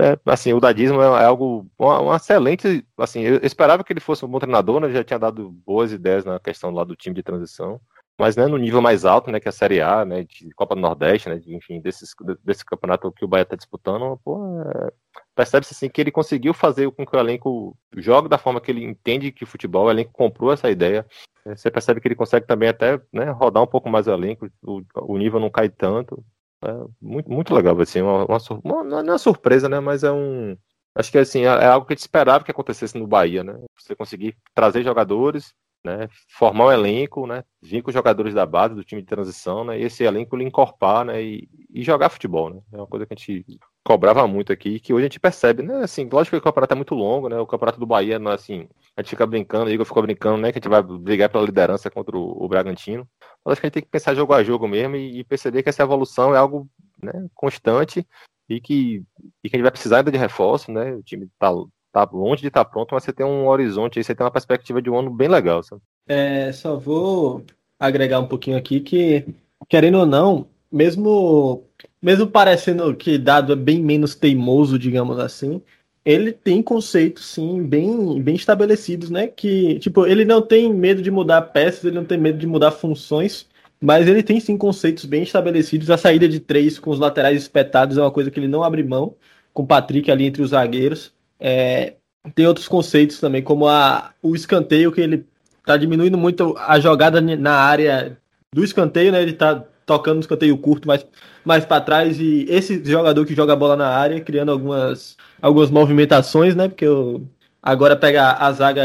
é, 0.00 0.12
é, 0.12 0.18
assim, 0.26 0.52
o 0.52 0.58
dadismo 0.58 1.00
é, 1.00 1.22
é 1.22 1.24
algo, 1.24 1.70
uma, 1.78 2.16
excelente, 2.16 2.84
assim, 2.98 3.20
eu 3.20 3.38
esperava 3.44 3.84
que 3.84 3.92
ele 3.92 4.00
fosse 4.00 4.24
um 4.24 4.28
bom 4.28 4.40
treinador, 4.40 4.80
né? 4.80 4.90
Já 4.90 5.04
tinha 5.04 5.18
dado 5.18 5.50
boas 5.64 5.92
ideias 5.92 6.24
na 6.24 6.40
questão 6.40 6.72
lá 6.72 6.82
do 6.82 6.96
time 6.96 7.14
de 7.14 7.22
transição, 7.22 7.80
mas 8.18 8.36
né, 8.36 8.46
no 8.46 8.56
nível 8.58 8.82
mais 8.82 9.04
alto, 9.04 9.30
né, 9.30 9.38
que 9.38 9.48
é 9.48 9.50
a 9.50 9.52
Série 9.52 9.80
A, 9.80 10.04
né, 10.04 10.24
de 10.24 10.50
Copa 10.54 10.74
do 10.74 10.80
Nordeste, 10.80 11.28
né, 11.28 11.38
de, 11.38 11.54
enfim, 11.54 11.80
desses, 11.80 12.14
desse 12.44 12.64
campeonato 12.64 13.12
que 13.12 13.24
o 13.24 13.28
Bahia 13.28 13.42
está 13.42 13.56
disputando, 13.56 14.18
pô, 14.24 14.60
é, 14.60 14.92
percebe-se 15.34 15.74
assim 15.74 15.88
que 15.88 16.00
ele 16.00 16.10
conseguiu 16.10 16.52
fazer 16.54 16.90
com 16.92 17.06
que 17.06 17.16
o 17.16 17.18
elenco 17.18 17.76
jogue 17.96 18.28
da 18.28 18.38
forma 18.38 18.60
que 18.60 18.70
ele 18.70 18.84
entende 18.84 19.32
que 19.32 19.46
futebol, 19.46 19.86
o 19.86 19.90
elenco 19.90 20.12
comprou 20.12 20.52
essa 20.52 20.70
ideia. 20.70 21.06
Você 21.44 21.70
percebe 21.70 22.00
que 22.00 22.08
ele 22.08 22.14
consegue 22.14 22.46
também 22.46 22.68
até 22.68 23.00
né, 23.12 23.30
rodar 23.30 23.62
um 23.62 23.66
pouco 23.66 23.88
mais 23.88 24.06
o 24.06 24.12
elenco, 24.12 24.48
o, 24.62 24.82
o 24.94 25.18
nível 25.18 25.40
não 25.40 25.50
cai 25.50 25.68
tanto. 25.68 26.24
É 26.64 26.72
muito, 27.00 27.30
muito 27.30 27.54
legal, 27.54 27.78
assim, 27.80 28.00
uma, 28.00 28.24
uma, 28.24 28.38
uma, 28.62 28.84
não 28.84 28.98
é 28.98 29.02
uma 29.02 29.18
surpresa, 29.18 29.68
né, 29.68 29.80
mas 29.80 30.04
é 30.04 30.12
um... 30.12 30.56
Acho 30.94 31.10
que 31.10 31.18
assim, 31.18 31.42
é, 31.42 31.46
é 31.46 31.66
algo 31.66 31.86
que 31.86 31.94
a 31.94 31.96
gente 31.96 32.02
esperava 32.02 32.44
que 32.44 32.50
acontecesse 32.50 32.98
no 32.98 33.06
Bahia, 33.06 33.42
né? 33.42 33.58
Você 33.78 33.96
conseguir 33.96 34.36
trazer 34.54 34.84
jogadores, 34.84 35.54
né, 35.84 36.08
formar 36.28 36.66
um 36.66 36.72
elenco, 36.72 37.26
né, 37.26 37.42
vir 37.60 37.82
com 37.82 37.90
os 37.90 37.94
jogadores 37.94 38.34
da 38.34 38.46
base 38.46 38.74
do 38.74 38.84
time 38.84 39.02
de 39.02 39.08
transição, 39.08 39.64
né, 39.64 39.78
e 39.80 39.82
esse 39.82 40.04
elenco 40.04 40.36
lhe 40.36 40.44
encorpar, 40.44 41.04
né, 41.04 41.22
e, 41.22 41.48
e, 41.70 41.82
jogar 41.82 42.08
futebol, 42.08 42.50
né, 42.50 42.60
é 42.72 42.76
uma 42.76 42.86
coisa 42.86 43.04
que 43.04 43.14
a 43.14 43.16
gente 43.16 43.44
cobrava 43.84 44.26
muito 44.26 44.52
aqui, 44.52 44.78
que 44.78 44.92
hoje 44.92 45.02
a 45.02 45.08
gente 45.08 45.20
percebe, 45.20 45.62
né? 45.62 45.82
Assim, 45.82 46.08
lógico 46.10 46.36
que 46.36 46.40
o 46.40 46.42
campeonato 46.42 46.72
é 46.72 46.76
muito 46.76 46.94
longo, 46.94 47.28
né? 47.28 47.38
O 47.38 47.46
campeonato 47.46 47.80
do 47.80 47.86
Bahia, 47.86 48.16
é 48.16 48.32
assim, 48.32 48.68
a 48.96 49.02
gente 49.02 49.10
fica 49.10 49.26
brincando, 49.26 49.66
o 49.66 49.70
Igor 49.70 49.84
ficou 49.84 50.02
brincando, 50.02 50.38
né? 50.38 50.52
Que 50.52 50.58
a 50.58 50.60
gente 50.60 50.68
vai 50.68 50.82
brigar 50.82 51.28
pela 51.28 51.44
liderança 51.44 51.90
contra 51.90 52.16
o, 52.16 52.44
o 52.44 52.48
Bragantino. 52.48 53.08
Mas 53.44 53.52
acho 53.52 53.60
que 53.60 53.66
a 53.66 53.68
gente 53.68 53.74
tem 53.74 53.82
que 53.82 53.88
pensar 53.88 54.14
jogo 54.14 54.32
a 54.32 54.42
jogo 54.42 54.68
mesmo 54.68 54.96
e, 54.96 55.20
e 55.20 55.24
perceber 55.24 55.62
que 55.62 55.68
essa 55.68 55.82
evolução 55.82 56.34
é 56.34 56.38
algo 56.38 56.68
né, 57.02 57.12
constante 57.34 58.06
e 58.48 58.60
que, 58.60 59.02
e 59.42 59.50
que 59.50 59.56
a 59.56 59.58
gente 59.58 59.62
vai 59.62 59.70
precisar 59.70 59.98
ainda 59.98 60.12
de 60.12 60.18
reforço, 60.18 60.70
né? 60.70 60.94
O 60.94 61.02
time 61.02 61.28
tá, 61.38 61.50
tá 61.92 62.08
longe 62.12 62.42
de 62.42 62.48
estar 62.48 62.64
tá 62.64 62.70
pronto, 62.70 62.94
mas 62.94 63.02
você 63.02 63.12
tem 63.12 63.26
um 63.26 63.48
horizonte 63.48 63.98
aí, 63.98 64.04
você 64.04 64.14
tem 64.14 64.24
uma 64.24 64.30
perspectiva 64.30 64.80
de 64.80 64.90
um 64.90 64.98
ano 64.98 65.10
bem 65.10 65.28
legal, 65.28 65.62
sabe? 65.62 65.82
É, 66.06 66.52
só 66.52 66.76
vou 66.76 67.44
agregar 67.78 68.20
um 68.20 68.28
pouquinho 68.28 68.56
aqui 68.56 68.80
que, 68.80 69.26
querendo 69.68 69.98
ou 69.98 70.06
não, 70.06 70.46
mesmo 70.70 71.64
mesmo 72.02 72.26
parecendo 72.26 72.94
que 72.94 73.16
dado 73.16 73.52
é 73.52 73.56
bem 73.56 73.82
menos 73.82 74.14
teimoso, 74.14 74.78
digamos 74.78 75.18
assim, 75.18 75.62
ele 76.04 76.32
tem 76.32 76.62
conceitos 76.62 77.24
sim 77.26 77.62
bem 77.62 78.20
bem 78.20 78.34
estabelecidos, 78.34 79.10
né? 79.10 79.28
Que 79.28 79.78
tipo 79.78 80.06
ele 80.06 80.24
não 80.24 80.42
tem 80.42 80.72
medo 80.72 81.00
de 81.00 81.10
mudar 81.10 81.42
peças, 81.42 81.84
ele 81.84 81.96
não 81.96 82.04
tem 82.04 82.18
medo 82.18 82.38
de 82.38 82.46
mudar 82.46 82.72
funções, 82.72 83.46
mas 83.80 84.08
ele 84.08 84.22
tem 84.22 84.40
sim 84.40 84.56
conceitos 84.58 85.04
bem 85.04 85.22
estabelecidos. 85.22 85.90
A 85.90 85.96
saída 85.96 86.28
de 86.28 86.40
três 86.40 86.78
com 86.78 86.90
os 86.90 86.98
laterais 86.98 87.40
espetados 87.40 87.96
é 87.98 88.00
uma 88.00 88.10
coisa 88.10 88.30
que 88.30 88.40
ele 88.40 88.48
não 88.48 88.62
abre 88.64 88.82
mão, 88.82 89.14
com 89.52 89.62
o 89.62 89.66
Patrick 89.66 90.10
ali 90.10 90.24
entre 90.24 90.42
os 90.42 90.50
zagueiros. 90.50 91.12
É, 91.38 91.94
tem 92.34 92.46
outros 92.46 92.68
conceitos 92.68 93.18
também, 93.20 93.42
como 93.42 93.66
a, 93.66 94.12
o 94.22 94.34
escanteio, 94.34 94.92
que 94.92 95.00
ele 95.00 95.24
tá 95.64 95.76
diminuindo 95.76 96.18
muito 96.18 96.56
a 96.58 96.78
jogada 96.80 97.20
na 97.20 97.54
área 97.54 98.18
do 98.54 98.64
escanteio, 98.64 99.12
né? 99.12 99.22
Ele 99.22 99.32
tá 99.32 99.64
tocando 99.86 100.16
no 100.16 100.20
escanteio 100.20 100.56
curto 100.58 100.86
mais, 100.88 101.06
mais 101.44 101.64
para 101.64 101.80
trás. 101.80 102.18
E 102.20 102.46
esse 102.48 102.82
jogador 102.84 103.24
que 103.24 103.34
joga 103.34 103.52
a 103.52 103.56
bola 103.56 103.76
na 103.76 103.88
área, 103.88 104.20
criando 104.20 104.52
algumas, 104.52 105.16
algumas 105.40 105.70
movimentações, 105.70 106.54
né? 106.54 106.68
Porque 106.68 106.84
eu, 106.84 107.26
agora 107.62 107.96
pega 107.96 108.32
a 108.32 108.52
zaga 108.52 108.84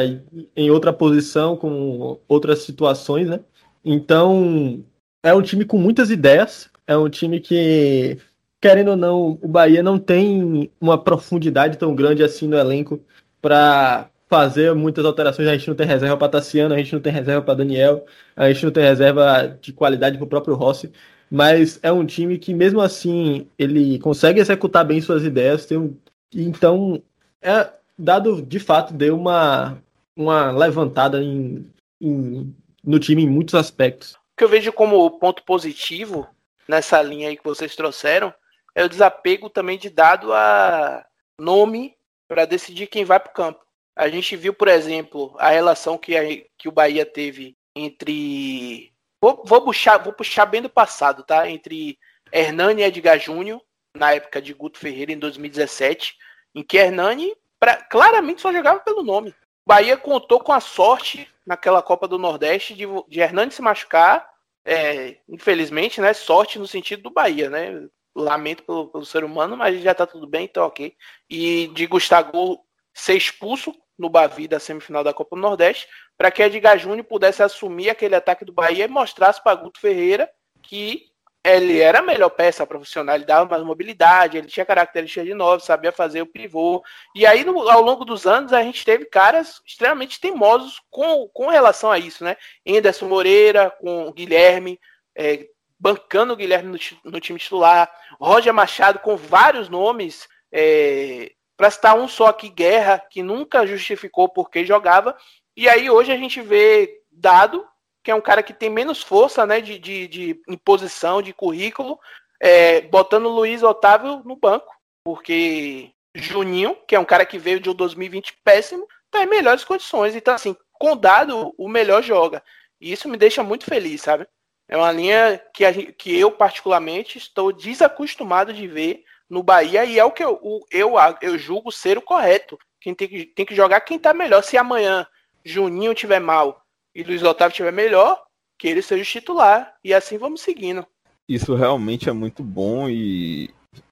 em 0.56 0.70
outra 0.70 0.94
posição, 0.94 1.56
com 1.56 2.20
outras 2.28 2.60
situações, 2.60 3.28
né? 3.28 3.40
Então, 3.84 4.84
é 5.24 5.34
um 5.34 5.42
time 5.42 5.66
com 5.66 5.78
muitas 5.78 6.10
ideias. 6.10 6.70
É 6.86 6.98
um 6.98 7.10
time 7.10 7.40
que, 7.40 8.18
querendo 8.62 8.92
ou 8.92 8.98
não, 8.98 9.38
o 9.42 9.48
Bahia 9.48 9.84
não 9.84 10.00
tem 10.00 10.72
uma 10.80 10.98
profundidade 10.98 11.78
tão 11.78 11.96
grande 11.96 12.24
assim 12.24 12.48
no 12.48 12.58
elenco 12.58 13.00
para 13.42 14.10
fazer 14.30 14.74
muitas 14.76 15.06
alterações. 15.06 15.48
A 15.48 15.58
gente 15.58 15.68
não 15.68 15.76
tem 15.76 15.88
reserva 15.88 16.18
para 16.18 16.30
Tassiano, 16.30 16.74
a 16.74 16.78
gente 16.78 16.94
não 16.94 17.02
tem 17.02 17.12
reserva 17.12 17.42
para 17.42 17.56
Daniel, 17.56 18.06
a 18.36 18.52
gente 18.52 18.66
não 18.66 18.72
tem 18.72 18.84
reserva 18.84 19.58
de 19.62 19.74
qualidade 19.74 20.18
para 20.18 20.26
o 20.26 20.30
próprio 20.30 20.56
Rossi. 20.56 20.92
Mas 21.30 21.80
é 21.84 21.92
um 21.92 22.06
time 22.06 22.38
que, 22.38 22.54
mesmo 22.54 22.80
assim, 22.80 23.48
ele 23.58 24.00
consegue 24.00 24.40
executar 24.40 24.86
bem 24.86 25.02
suas 25.02 25.24
ideias. 25.24 25.66
Tem 25.66 25.78
um... 25.78 25.98
Então, 26.34 27.02
é 27.42 27.70
dado 27.98 28.42
de 28.42 28.60
fato, 28.60 28.94
deu 28.94 29.18
uma, 29.18 29.82
uma 30.16 30.52
levantada 30.52 31.22
em, 31.22 31.70
em, 32.00 32.56
no 32.84 33.00
time 33.00 33.24
em 33.24 33.30
muitos 33.30 33.56
aspectos. 33.56 34.14
O 34.14 34.38
que 34.38 34.44
eu 34.44 34.50
vejo 34.50 34.72
como 34.72 35.10
ponto 35.20 35.44
positivo 35.44 36.28
nessa 36.68 37.02
linha 37.02 37.30
aí 37.30 37.38
que 37.38 37.44
vocês 37.44 37.76
trouxeram 37.76 38.34
é 38.76 38.84
o 38.84 38.90
desapego 38.90 39.50
também 39.50 39.78
de 39.78 39.90
dado 39.90 40.32
a 40.34 41.06
nome 41.40 41.96
para 42.28 42.46
decidir 42.46 42.88
quem 42.88 43.04
vai 43.04 43.20
para 43.20 43.32
o 43.32 43.34
campo. 43.34 43.67
A 43.98 44.10
gente 44.10 44.36
viu, 44.36 44.54
por 44.54 44.68
exemplo, 44.68 45.36
a 45.40 45.50
relação 45.50 45.98
que, 45.98 46.16
a, 46.16 46.22
que 46.56 46.70
o 46.70 46.72
Bahia 46.72 47.04
teve 47.04 47.58
entre. 47.76 48.94
Vou, 49.20 49.44
vou, 49.44 49.64
puxar, 49.64 49.98
vou 49.98 50.14
puxar 50.14 50.46
bem 50.46 50.62
do 50.62 50.70
passado, 50.70 51.24
tá? 51.24 51.50
Entre 51.50 51.98
Hernani 52.32 52.84
e 52.84 52.86
Edgar 52.86 53.18
Júnior, 53.18 53.60
na 53.96 54.14
época 54.14 54.40
de 54.40 54.54
Guto 54.54 54.78
Ferreira, 54.78 55.12
em 55.12 55.18
2017, 55.18 56.16
em 56.54 56.62
que 56.62 56.78
Hernani 56.78 57.36
pra, 57.60 57.78
claramente 57.78 58.40
só 58.40 58.54
jogava 58.54 58.82
pelo 58.82 59.02
nome. 59.02 59.32
O 59.32 59.34
Bahia 59.66 59.98
contou 59.98 60.40
com 60.40 60.54
a 60.54 60.60
sorte 60.60 61.28
naquela 61.44 61.82
Copa 61.82 62.08
do 62.08 62.20
Nordeste 62.20 62.76
de, 62.76 62.86
de 63.08 63.20
Hernani 63.20 63.52
se 63.52 63.64
machucar. 63.64 64.30
É, 64.64 65.18
infelizmente, 65.28 66.00
né? 66.00 66.14
Sorte 66.14 66.60
no 66.60 66.68
sentido 66.68 67.02
do 67.02 67.10
Bahia, 67.10 67.50
né? 67.50 67.88
Lamento 68.16 68.62
pelo, 68.62 68.90
pelo 68.90 69.06
ser 69.06 69.24
humano, 69.24 69.58
mas 69.58 69.82
já 69.82 69.96
tá 69.96 70.06
tudo 70.06 70.28
bem, 70.28 70.46
então 70.46 70.68
ok. 70.68 70.96
E 71.28 71.72
de 71.74 71.88
Gustavo 71.88 72.64
ser 72.94 73.16
expulso 73.16 73.74
no 73.98 74.10
Bavi 74.10 74.48
da 74.48 74.60
semifinal 74.60 75.04
da 75.04 75.14
Copa 75.14 75.36
do 75.36 75.42
Nordeste, 75.42 75.88
para 76.18 76.32
que 76.32 76.44
Edgar 76.44 76.78
Júnior 76.78 77.06
pudesse 77.06 77.42
assumir 77.42 77.90
aquele 77.90 78.16
ataque 78.16 78.46
do 78.46 78.54
Bahia 78.54 78.86
e 78.86 78.88
mostrasse 78.88 79.44
para 79.44 79.56
Guto 79.56 79.80
Ferreira 79.80 80.30
que 80.62 81.06
ele 81.44 81.80
era 81.80 82.00
a 82.00 82.04
melhor 82.04 82.30
peça 82.30 82.68
profissional, 82.68 83.16
ele 83.16 83.26
dava 83.26 83.50
mais 83.50 83.64
mobilidade, 83.64 84.38
ele 84.38 84.48
tinha 84.48 84.66
características 84.66 85.26
de 85.26 85.34
novo, 85.34 85.64
sabia 85.64 85.92
fazer 85.94 86.22
o 86.22 86.28
pivô. 86.28 86.84
E 87.16 87.26
aí, 87.26 87.46
no, 87.46 87.70
ao 87.70 87.82
longo 87.82 88.04
dos 88.04 88.28
anos, 88.28 88.52
a 88.52 88.62
gente 88.62 88.84
teve 88.84 89.06
caras 89.06 89.62
extremamente 89.66 90.20
teimosos 90.20 90.82
com, 90.90 91.28
com 91.30 91.48
relação 91.48 91.90
a 91.90 91.98
isso, 91.98 92.24
né? 92.24 92.36
Anderson 92.68 93.08
Moreira, 93.08 93.72
com 93.80 94.12
Guilherme, 94.12 94.78
é, 95.16 95.48
bancando 95.80 96.34
o 96.34 96.36
Guilherme 96.36 96.70
no, 96.70 97.12
no, 97.12 97.20
time 97.20 97.40
titular, 97.40 97.90
Roger 98.20 98.54
Machado 98.54 99.00
com 99.00 99.16
vários 99.16 99.70
nomes 99.70 100.28
é, 100.52 101.32
para 101.58 101.72
citar 101.72 101.98
um 101.98 102.08
só 102.08 102.28
aqui, 102.28 102.50
Guerra, 102.50 103.04
que 103.10 103.24
nunca 103.24 103.66
justificou 103.66 104.30
porque 104.30 104.64
jogava. 104.64 105.18
E 105.56 105.68
aí 105.68 105.90
hoje 105.90 106.12
a 106.12 106.18
gente 106.18 106.40
vê 106.40 107.02
Dado, 107.12 107.66
que 108.04 108.12
é 108.12 108.16
um 108.16 108.22
cara 108.22 108.44
que 108.44 108.54
tem 108.54 108.70
menos 108.70 109.02
força 109.02 109.46
né, 109.46 109.60
de, 109.60 109.80
de, 109.80 110.08
de 110.08 110.42
imposição, 110.48 111.22
de 111.22 111.34
currículo, 111.34 112.00
é, 112.40 112.82
botando 112.82 113.28
Luiz 113.28 113.64
Otávio 113.64 114.22
no 114.24 114.36
banco. 114.36 114.72
Porque 115.04 115.92
Juninho, 116.16 116.78
que 116.88 116.96
é 116.96 117.00
um 117.00 117.06
cara 117.06 117.26
que 117.26 117.40
veio 117.40 117.60
de 117.60 117.70
um 117.70 117.74
2020 117.74 118.38
péssimo, 118.44 118.88
está 119.06 119.24
em 119.24 119.28
melhores 119.28 119.64
condições. 119.64 120.16
Então, 120.16 120.36
assim, 120.36 120.56
com 120.74 120.96
Dado, 120.96 121.56
o 121.58 121.68
melhor 121.68 122.04
joga. 122.04 122.44
E 122.80 122.92
isso 122.92 123.10
me 123.10 123.18
deixa 123.18 123.42
muito 123.42 123.66
feliz, 123.66 124.02
sabe? 124.02 124.28
É 124.68 124.78
uma 124.78 124.92
linha 124.92 125.42
que, 125.54 125.66
a, 125.66 125.74
que 125.74 126.16
eu, 126.16 126.30
particularmente, 126.30 127.18
estou 127.18 127.52
desacostumado 127.52 128.54
de 128.54 128.68
ver 128.68 129.04
no 129.30 129.44
Bahia 129.44 129.86
e 129.86 130.00
é 130.00 130.06
o 130.06 130.12
que 130.12 130.24
eu, 130.24 130.40
eu, 130.72 130.94
eu 131.22 131.38
julgo 131.38 131.72
ser 131.72 131.98
o 131.98 132.02
correto. 132.02 132.58
Quem 132.80 132.94
tem 132.94 133.08
que, 133.08 133.26
tem 133.26 133.46
que 133.46 133.56
jogar 133.56 133.82
quem 133.82 134.00
tá 134.00 134.14
melhor. 134.14 134.44
Se 134.44 134.58
amanhã 134.58 135.06
Juninho 135.44 135.94
tiver 135.94 136.20
mal 136.20 136.62
e 136.96 137.04
Luiz 137.04 137.24
Otávio 137.24 137.56
tiver 137.56 137.72
melhor, 137.72 138.22
que 138.58 138.68
ele 138.68 138.82
seja 138.82 139.04
o 139.04 139.06
titular. 139.06 139.76
E 139.84 139.94
assim 139.94 140.18
vamos 140.18 140.42
seguindo. 140.42 140.86
Isso 141.28 141.56
realmente 141.56 142.10
é 142.10 142.14
muito 142.14 142.42
bom 142.42 142.90
e 142.90 143.50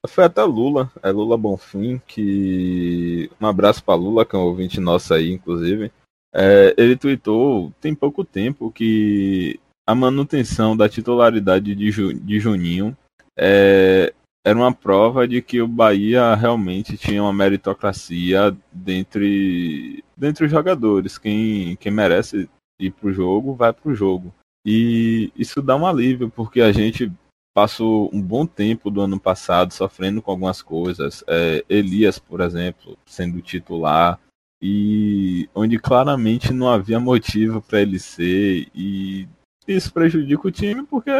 foi 0.08 0.24
até 0.24 0.42
Lula, 0.42 0.90
é 1.02 1.10
Lula 1.10 1.36
Bonfim, 1.36 2.00
que. 2.06 3.30
Um 3.40 3.46
abraço 3.46 3.84
para 3.84 3.94
Lula, 3.94 4.24
que 4.24 4.34
é 4.34 4.38
um 4.38 4.42
ouvinte 4.42 4.80
nosso 4.80 5.14
aí, 5.14 5.30
inclusive. 5.30 5.92
É, 6.34 6.74
ele 6.76 6.96
tweetou 6.96 7.72
tem 7.80 7.94
pouco 7.94 8.24
tempo 8.24 8.70
que 8.70 9.58
a 9.86 9.94
manutenção 9.94 10.76
da 10.76 10.88
titularidade 10.88 11.74
de, 11.74 11.90
Ju, 11.90 12.12
de 12.12 12.40
Juninho 12.40 12.96
é, 13.38 14.12
era 14.46 14.56
uma 14.56 14.72
prova 14.72 15.26
de 15.26 15.42
que 15.42 15.60
o 15.60 15.66
Bahia 15.66 16.32
realmente 16.36 16.96
tinha 16.96 17.20
uma 17.20 17.32
meritocracia 17.32 18.56
dentre, 18.70 20.04
dentre 20.16 20.44
os 20.44 20.50
jogadores. 20.52 21.18
Quem, 21.18 21.74
quem 21.74 21.90
merece 21.90 22.48
ir 22.78 22.92
pro 22.92 23.12
jogo, 23.12 23.56
vai 23.56 23.72
pro 23.72 23.92
jogo. 23.92 24.32
E 24.64 25.32
isso 25.34 25.60
dá 25.60 25.74
um 25.74 25.84
alívio, 25.84 26.30
porque 26.30 26.60
a 26.60 26.70
gente 26.70 27.10
passou 27.52 28.08
um 28.12 28.22
bom 28.22 28.46
tempo 28.46 28.88
do 28.88 29.00
ano 29.00 29.18
passado 29.18 29.74
sofrendo 29.74 30.22
com 30.22 30.30
algumas 30.30 30.62
coisas. 30.62 31.24
É, 31.26 31.64
Elias, 31.68 32.20
por 32.20 32.40
exemplo, 32.40 32.96
sendo 33.04 33.42
titular, 33.42 34.16
e 34.62 35.48
onde 35.56 35.76
claramente 35.76 36.52
não 36.52 36.68
havia 36.68 37.00
motivo 37.00 37.60
para 37.60 37.80
ele 37.80 37.98
ser, 37.98 38.68
e 38.72 39.26
isso 39.66 39.92
prejudica 39.92 40.46
o 40.46 40.52
time 40.52 40.84
porque 40.84 41.10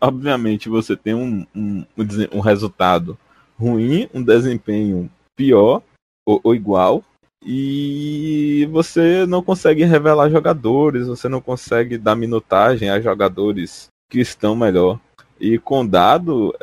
obviamente 0.00 0.68
você 0.68 0.96
tem 0.96 1.14
um, 1.14 1.46
um, 1.54 1.84
um 2.32 2.40
resultado 2.40 3.18
ruim, 3.58 4.08
um 4.12 4.22
desempenho 4.22 5.10
pior 5.36 5.82
ou, 6.26 6.40
ou, 6.42 6.54
igual, 6.54 7.04
e 7.44 8.66
você 8.70 9.26
não 9.26 9.42
consegue 9.42 9.84
revelar 9.84 10.30
jogadores, 10.30 11.06
você 11.06 11.28
não 11.28 11.40
consegue 11.40 11.98
dar 11.98 12.16
minutagem 12.16 12.88
a 12.88 13.00
jogadores 13.00 13.88
que 14.10 14.20
estão 14.20 14.56
melhor. 14.56 14.98
E 15.38 15.58
com 15.58 15.86
dado, 15.86 16.54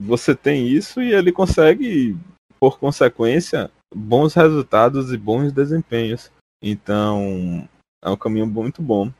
você 0.00 0.34
tem 0.34 0.68
isso 0.68 1.02
e 1.02 1.12
ele 1.12 1.32
consegue, 1.32 2.16
por 2.60 2.78
consequência, 2.78 3.70
bons 3.94 4.34
resultados 4.34 5.12
e 5.12 5.16
bons 5.16 5.52
desempenhos. 5.52 6.30
Então, 6.62 7.68
é 8.02 8.08
um 8.08 8.16
caminho 8.16 8.46
muito 8.46 8.80
bom. 8.80 9.12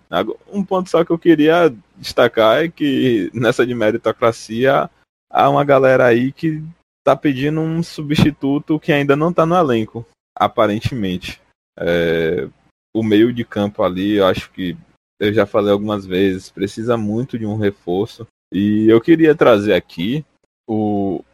Um 0.52 0.64
ponto 0.64 0.88
só 0.88 1.04
que 1.04 1.10
eu 1.10 1.18
queria 1.18 1.74
destacar 1.96 2.64
é 2.64 2.68
que 2.68 3.30
nessa 3.34 3.66
de 3.66 3.74
meritocracia 3.74 4.88
há 5.30 5.50
uma 5.50 5.64
galera 5.64 6.06
aí 6.06 6.32
que 6.32 6.62
tá 7.04 7.16
pedindo 7.16 7.60
um 7.60 7.82
substituto 7.82 8.78
que 8.78 8.92
ainda 8.92 9.16
não 9.16 9.32
tá 9.32 9.44
no 9.44 9.56
elenco, 9.56 10.06
aparentemente. 10.36 11.40
É, 11.78 12.48
o 12.94 13.02
meio 13.02 13.32
de 13.32 13.44
campo 13.44 13.82
ali, 13.82 14.14
eu 14.14 14.26
acho 14.26 14.50
que 14.50 14.76
eu 15.20 15.32
já 15.32 15.46
falei 15.46 15.72
algumas 15.72 16.06
vezes, 16.06 16.50
precisa 16.50 16.96
muito 16.96 17.38
de 17.38 17.46
um 17.46 17.56
reforço. 17.56 18.26
E 18.52 18.86
eu 18.88 19.00
queria 19.00 19.34
trazer 19.34 19.74
aqui 19.74 20.24
o 20.68 21.24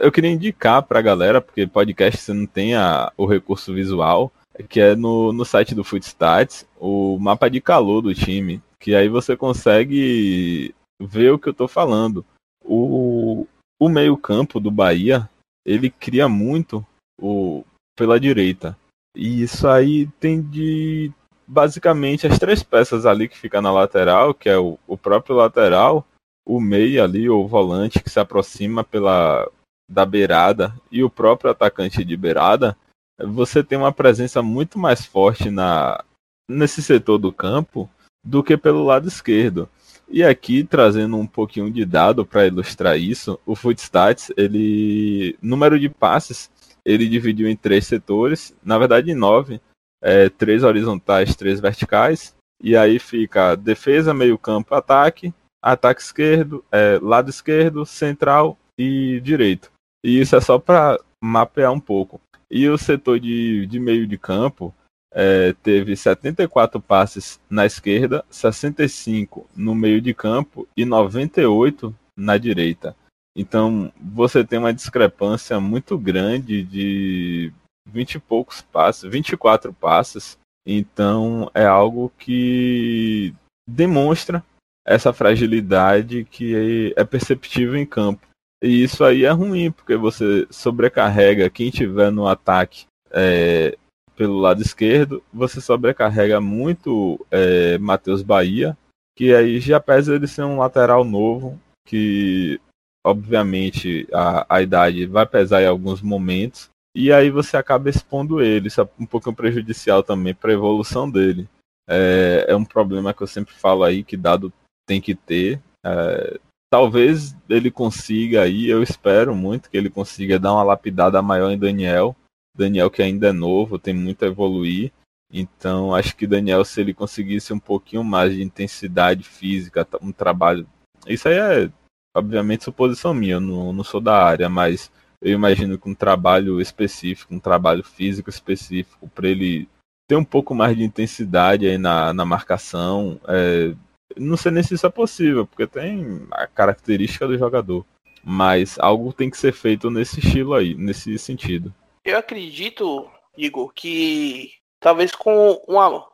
eu 0.00 0.12
queria 0.12 0.30
indicar 0.30 0.80
pra 0.84 1.02
galera, 1.02 1.40
porque 1.40 1.66
podcast 1.66 2.20
você 2.20 2.32
não 2.32 2.46
tem 2.46 2.76
a, 2.76 3.12
o 3.16 3.26
recurso 3.26 3.74
visual, 3.74 4.32
que 4.68 4.80
é 4.80 4.94
no, 4.94 5.32
no 5.32 5.44
site 5.44 5.74
do 5.74 5.84
Footstats, 5.84 6.66
o 6.78 7.18
mapa 7.18 7.48
de 7.48 7.60
calor 7.60 8.02
do 8.02 8.14
time, 8.14 8.62
que 8.78 8.94
aí 8.94 9.08
você 9.08 9.36
consegue 9.36 10.74
ver 11.00 11.32
o 11.32 11.38
que 11.38 11.48
eu 11.48 11.54
tô 11.54 11.66
falando. 11.66 12.24
O, 12.64 13.46
o 13.80 13.88
meio-campo 13.88 14.60
do 14.60 14.70
Bahia, 14.70 15.28
ele 15.64 15.90
cria 15.90 16.28
muito 16.28 16.84
o, 17.20 17.64
pela 17.96 18.20
direita. 18.20 18.76
E 19.16 19.42
isso 19.42 19.68
aí 19.68 20.06
tem 20.18 20.40
de 20.40 21.12
basicamente 21.46 22.26
as 22.26 22.38
três 22.38 22.62
peças 22.62 23.04
ali 23.04 23.28
que 23.28 23.36
fica 23.36 23.60
na 23.60 23.72
lateral, 23.72 24.32
que 24.32 24.48
é 24.48 24.58
o, 24.58 24.78
o 24.86 24.96
próprio 24.96 25.36
lateral, 25.36 26.06
o 26.46 26.60
meio 26.60 27.02
ali, 27.02 27.28
o 27.28 27.46
volante 27.46 28.02
que 28.02 28.10
se 28.10 28.18
aproxima 28.18 28.82
pela 28.82 29.48
da 29.88 30.06
beirada 30.06 30.74
e 30.90 31.04
o 31.04 31.10
próprio 31.10 31.50
atacante 31.50 32.02
de 32.02 32.16
beirada, 32.16 32.76
você 33.18 33.62
tem 33.62 33.78
uma 33.78 33.92
presença 33.92 34.42
muito 34.42 34.78
mais 34.78 35.04
forte 35.04 35.50
na 35.50 36.04
nesse 36.48 36.82
setor 36.82 37.18
do 37.18 37.32
campo 37.32 37.88
do 38.24 38.42
que 38.42 38.56
pelo 38.56 38.84
lado 38.84 39.08
esquerdo. 39.08 39.68
E 40.08 40.22
aqui, 40.22 40.62
trazendo 40.62 41.16
um 41.16 41.26
pouquinho 41.26 41.70
de 41.70 41.84
dado 41.84 42.26
para 42.26 42.46
ilustrar 42.46 42.98
isso, 42.98 43.38
o 43.46 43.56
Footstats, 43.56 44.30
ele. 44.36 45.36
Número 45.40 45.78
de 45.78 45.88
passes, 45.88 46.50
ele 46.84 47.08
dividiu 47.08 47.48
em 47.48 47.56
três 47.56 47.86
setores, 47.86 48.54
na 48.62 48.78
verdade 48.78 49.10
em 49.10 49.14
nove. 49.14 49.60
É, 50.02 50.28
três 50.28 50.64
horizontais, 50.64 51.34
três 51.36 51.60
verticais. 51.60 52.34
E 52.62 52.76
aí 52.76 52.98
fica 52.98 53.56
defesa, 53.56 54.12
meio-campo, 54.12 54.74
ataque, 54.74 55.32
ataque 55.62 56.02
esquerdo, 56.02 56.64
é, 56.70 56.98
lado 57.00 57.30
esquerdo, 57.30 57.86
central 57.86 58.58
e 58.78 59.20
direito. 59.20 59.70
E 60.04 60.20
isso 60.20 60.36
é 60.36 60.40
só 60.40 60.58
para 60.58 61.00
mapear 61.22 61.72
um 61.72 61.80
pouco. 61.80 62.20
E 62.52 62.68
o 62.68 62.76
setor 62.76 63.18
de, 63.18 63.66
de 63.66 63.80
meio 63.80 64.06
de 64.06 64.18
campo, 64.18 64.74
é, 65.14 65.54
teve 65.62 65.96
74 65.96 66.80
passes 66.80 67.40
na 67.48 67.64
esquerda, 67.64 68.24
65 68.30 69.48
no 69.56 69.74
meio 69.74 70.00
de 70.00 70.12
campo 70.12 70.68
e 70.76 70.84
98 70.84 71.94
na 72.14 72.36
direita. 72.36 72.94
Então 73.34 73.90
você 73.98 74.44
tem 74.44 74.58
uma 74.58 74.72
discrepância 74.72 75.58
muito 75.58 75.96
grande 75.96 76.62
de 76.62 77.52
20 77.86 78.14
e 78.14 78.18
poucos 78.18 78.60
passes, 78.60 79.10
24 79.10 79.72
passes. 79.72 80.38
Então 80.66 81.50
é 81.54 81.64
algo 81.64 82.12
que 82.18 83.34
demonstra 83.66 84.44
essa 84.86 85.12
fragilidade 85.12 86.24
que 86.24 86.92
é 86.96 87.04
perceptível 87.04 87.76
em 87.76 87.86
campo. 87.86 88.26
E 88.62 88.84
isso 88.84 89.02
aí 89.02 89.24
é 89.24 89.30
ruim, 89.30 89.72
porque 89.72 89.96
você 89.96 90.46
sobrecarrega 90.50 91.50
quem 91.50 91.70
tiver 91.70 92.12
no 92.12 92.28
ataque 92.28 92.86
é, 93.10 93.76
pelo 94.14 94.38
lado 94.38 94.62
esquerdo, 94.62 95.22
você 95.32 95.60
sobrecarrega 95.60 96.40
muito 96.40 97.24
é, 97.28 97.76
Matheus 97.78 98.22
Bahia, 98.22 98.76
que 99.16 99.34
aí 99.34 99.58
já 99.58 99.80
pesa 99.80 100.14
ele 100.14 100.28
ser 100.28 100.44
um 100.44 100.58
lateral 100.58 101.04
novo, 101.04 101.60
que 101.86 102.60
obviamente 103.04 104.06
a, 104.12 104.46
a 104.48 104.62
idade 104.62 105.06
vai 105.06 105.26
pesar 105.26 105.60
em 105.60 105.66
alguns 105.66 106.00
momentos, 106.00 106.70
e 106.94 107.12
aí 107.12 107.30
você 107.30 107.56
acaba 107.56 107.90
expondo 107.90 108.40
ele, 108.40 108.68
isso 108.68 108.80
é 108.80 108.88
um 108.98 109.06
pouco 109.06 109.32
prejudicial 109.32 110.02
também 110.02 110.34
para 110.34 110.50
a 110.50 110.54
evolução 110.54 111.10
dele. 111.10 111.48
É, 111.88 112.46
é, 112.48 112.56
um 112.56 112.64
problema 112.64 113.12
que 113.12 113.22
eu 113.22 113.26
sempre 113.26 113.54
falo 113.54 113.82
aí 113.82 114.04
que 114.04 114.16
dado 114.16 114.52
tem 114.86 115.00
que 115.00 115.14
ter. 115.14 115.60
É, 115.84 116.38
talvez 116.72 117.36
ele 117.50 117.70
consiga 117.70 118.40
aí, 118.40 118.66
eu 118.66 118.82
espero 118.82 119.36
muito 119.36 119.68
que 119.68 119.76
ele 119.76 119.90
consiga 119.90 120.38
dar 120.38 120.54
uma 120.54 120.62
lapidada 120.62 121.20
maior 121.20 121.50
em 121.50 121.58
Daniel, 121.58 122.16
Daniel 122.56 122.90
que 122.90 123.02
ainda 123.02 123.28
é 123.28 123.32
novo, 123.32 123.78
tem 123.78 123.92
muito 123.92 124.24
a 124.24 124.28
evoluir. 124.28 124.90
Então, 125.30 125.94
acho 125.94 126.16
que 126.16 126.26
Daniel, 126.26 126.64
se 126.64 126.80
ele 126.80 126.94
conseguisse 126.94 127.52
um 127.52 127.58
pouquinho 127.58 128.02
mais 128.02 128.32
de 128.32 128.42
intensidade 128.42 129.22
física, 129.22 129.86
um 130.00 130.10
trabalho. 130.10 130.66
Isso 131.06 131.28
aí 131.28 131.34
é, 131.34 131.70
obviamente, 132.16 132.64
suposição 132.64 133.12
minha, 133.12 133.34
eu 133.34 133.40
não, 133.40 133.70
não 133.74 133.84
sou 133.84 134.00
da 134.00 134.24
área, 134.24 134.48
mas 134.48 134.90
eu 135.20 135.30
imagino 135.30 135.78
que 135.78 135.90
um 135.90 135.94
trabalho 135.94 136.58
específico, 136.58 137.34
um 137.34 137.38
trabalho 137.38 137.84
físico 137.84 138.30
específico, 138.30 139.06
para 139.08 139.28
ele 139.28 139.68
ter 140.08 140.16
um 140.16 140.24
pouco 140.24 140.54
mais 140.54 140.74
de 140.74 140.84
intensidade 140.84 141.66
aí 141.66 141.76
na, 141.76 142.14
na 142.14 142.24
marcação. 142.24 143.20
É, 143.28 143.74
não 144.16 144.36
sei 144.36 144.52
nem 144.52 144.62
se 144.62 144.74
isso 144.74 144.86
é 144.86 144.90
possível, 144.90 145.46
porque 145.46 145.66
tem 145.66 146.26
a 146.30 146.46
característica 146.46 147.26
do 147.26 147.38
jogador. 147.38 147.84
Mas 148.24 148.78
algo 148.78 149.12
tem 149.12 149.28
que 149.28 149.36
ser 149.36 149.52
feito 149.52 149.90
nesse 149.90 150.20
estilo 150.20 150.54
aí, 150.54 150.74
nesse 150.74 151.18
sentido. 151.18 151.74
Eu 152.04 152.16
acredito, 152.16 153.10
Igor, 153.36 153.72
que 153.72 154.52
talvez 154.78 155.12
com 155.14 155.60
uma. 155.66 156.06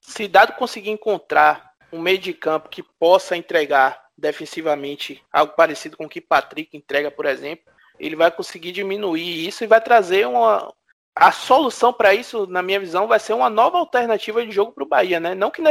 Se 0.00 0.28
dado 0.28 0.54
conseguir 0.54 0.90
encontrar 0.90 1.72
um 1.92 2.00
meio 2.00 2.18
de 2.18 2.32
campo 2.32 2.68
que 2.68 2.82
possa 2.82 3.36
entregar 3.36 4.00
defensivamente 4.16 5.22
algo 5.32 5.54
parecido 5.54 5.96
com 5.96 6.04
o 6.04 6.08
que 6.08 6.20
Patrick 6.20 6.76
entrega, 6.76 7.10
por 7.10 7.26
exemplo, 7.26 7.72
ele 7.98 8.16
vai 8.16 8.30
conseguir 8.30 8.72
diminuir 8.72 9.46
isso 9.46 9.64
e 9.64 9.66
vai 9.66 9.80
trazer 9.80 10.26
uma. 10.26 10.72
A 11.20 11.30
solução 11.30 11.92
para 11.92 12.14
isso, 12.14 12.46
na 12.46 12.62
minha 12.62 12.80
visão, 12.80 13.06
vai 13.06 13.20
ser 13.20 13.34
uma 13.34 13.50
nova 13.50 13.78
alternativa 13.78 14.44
de 14.44 14.50
jogo 14.50 14.72
para 14.72 14.84
o 14.84 14.88
Bahia, 14.88 15.20
né? 15.20 15.34
Não 15.34 15.50
que 15.50 15.62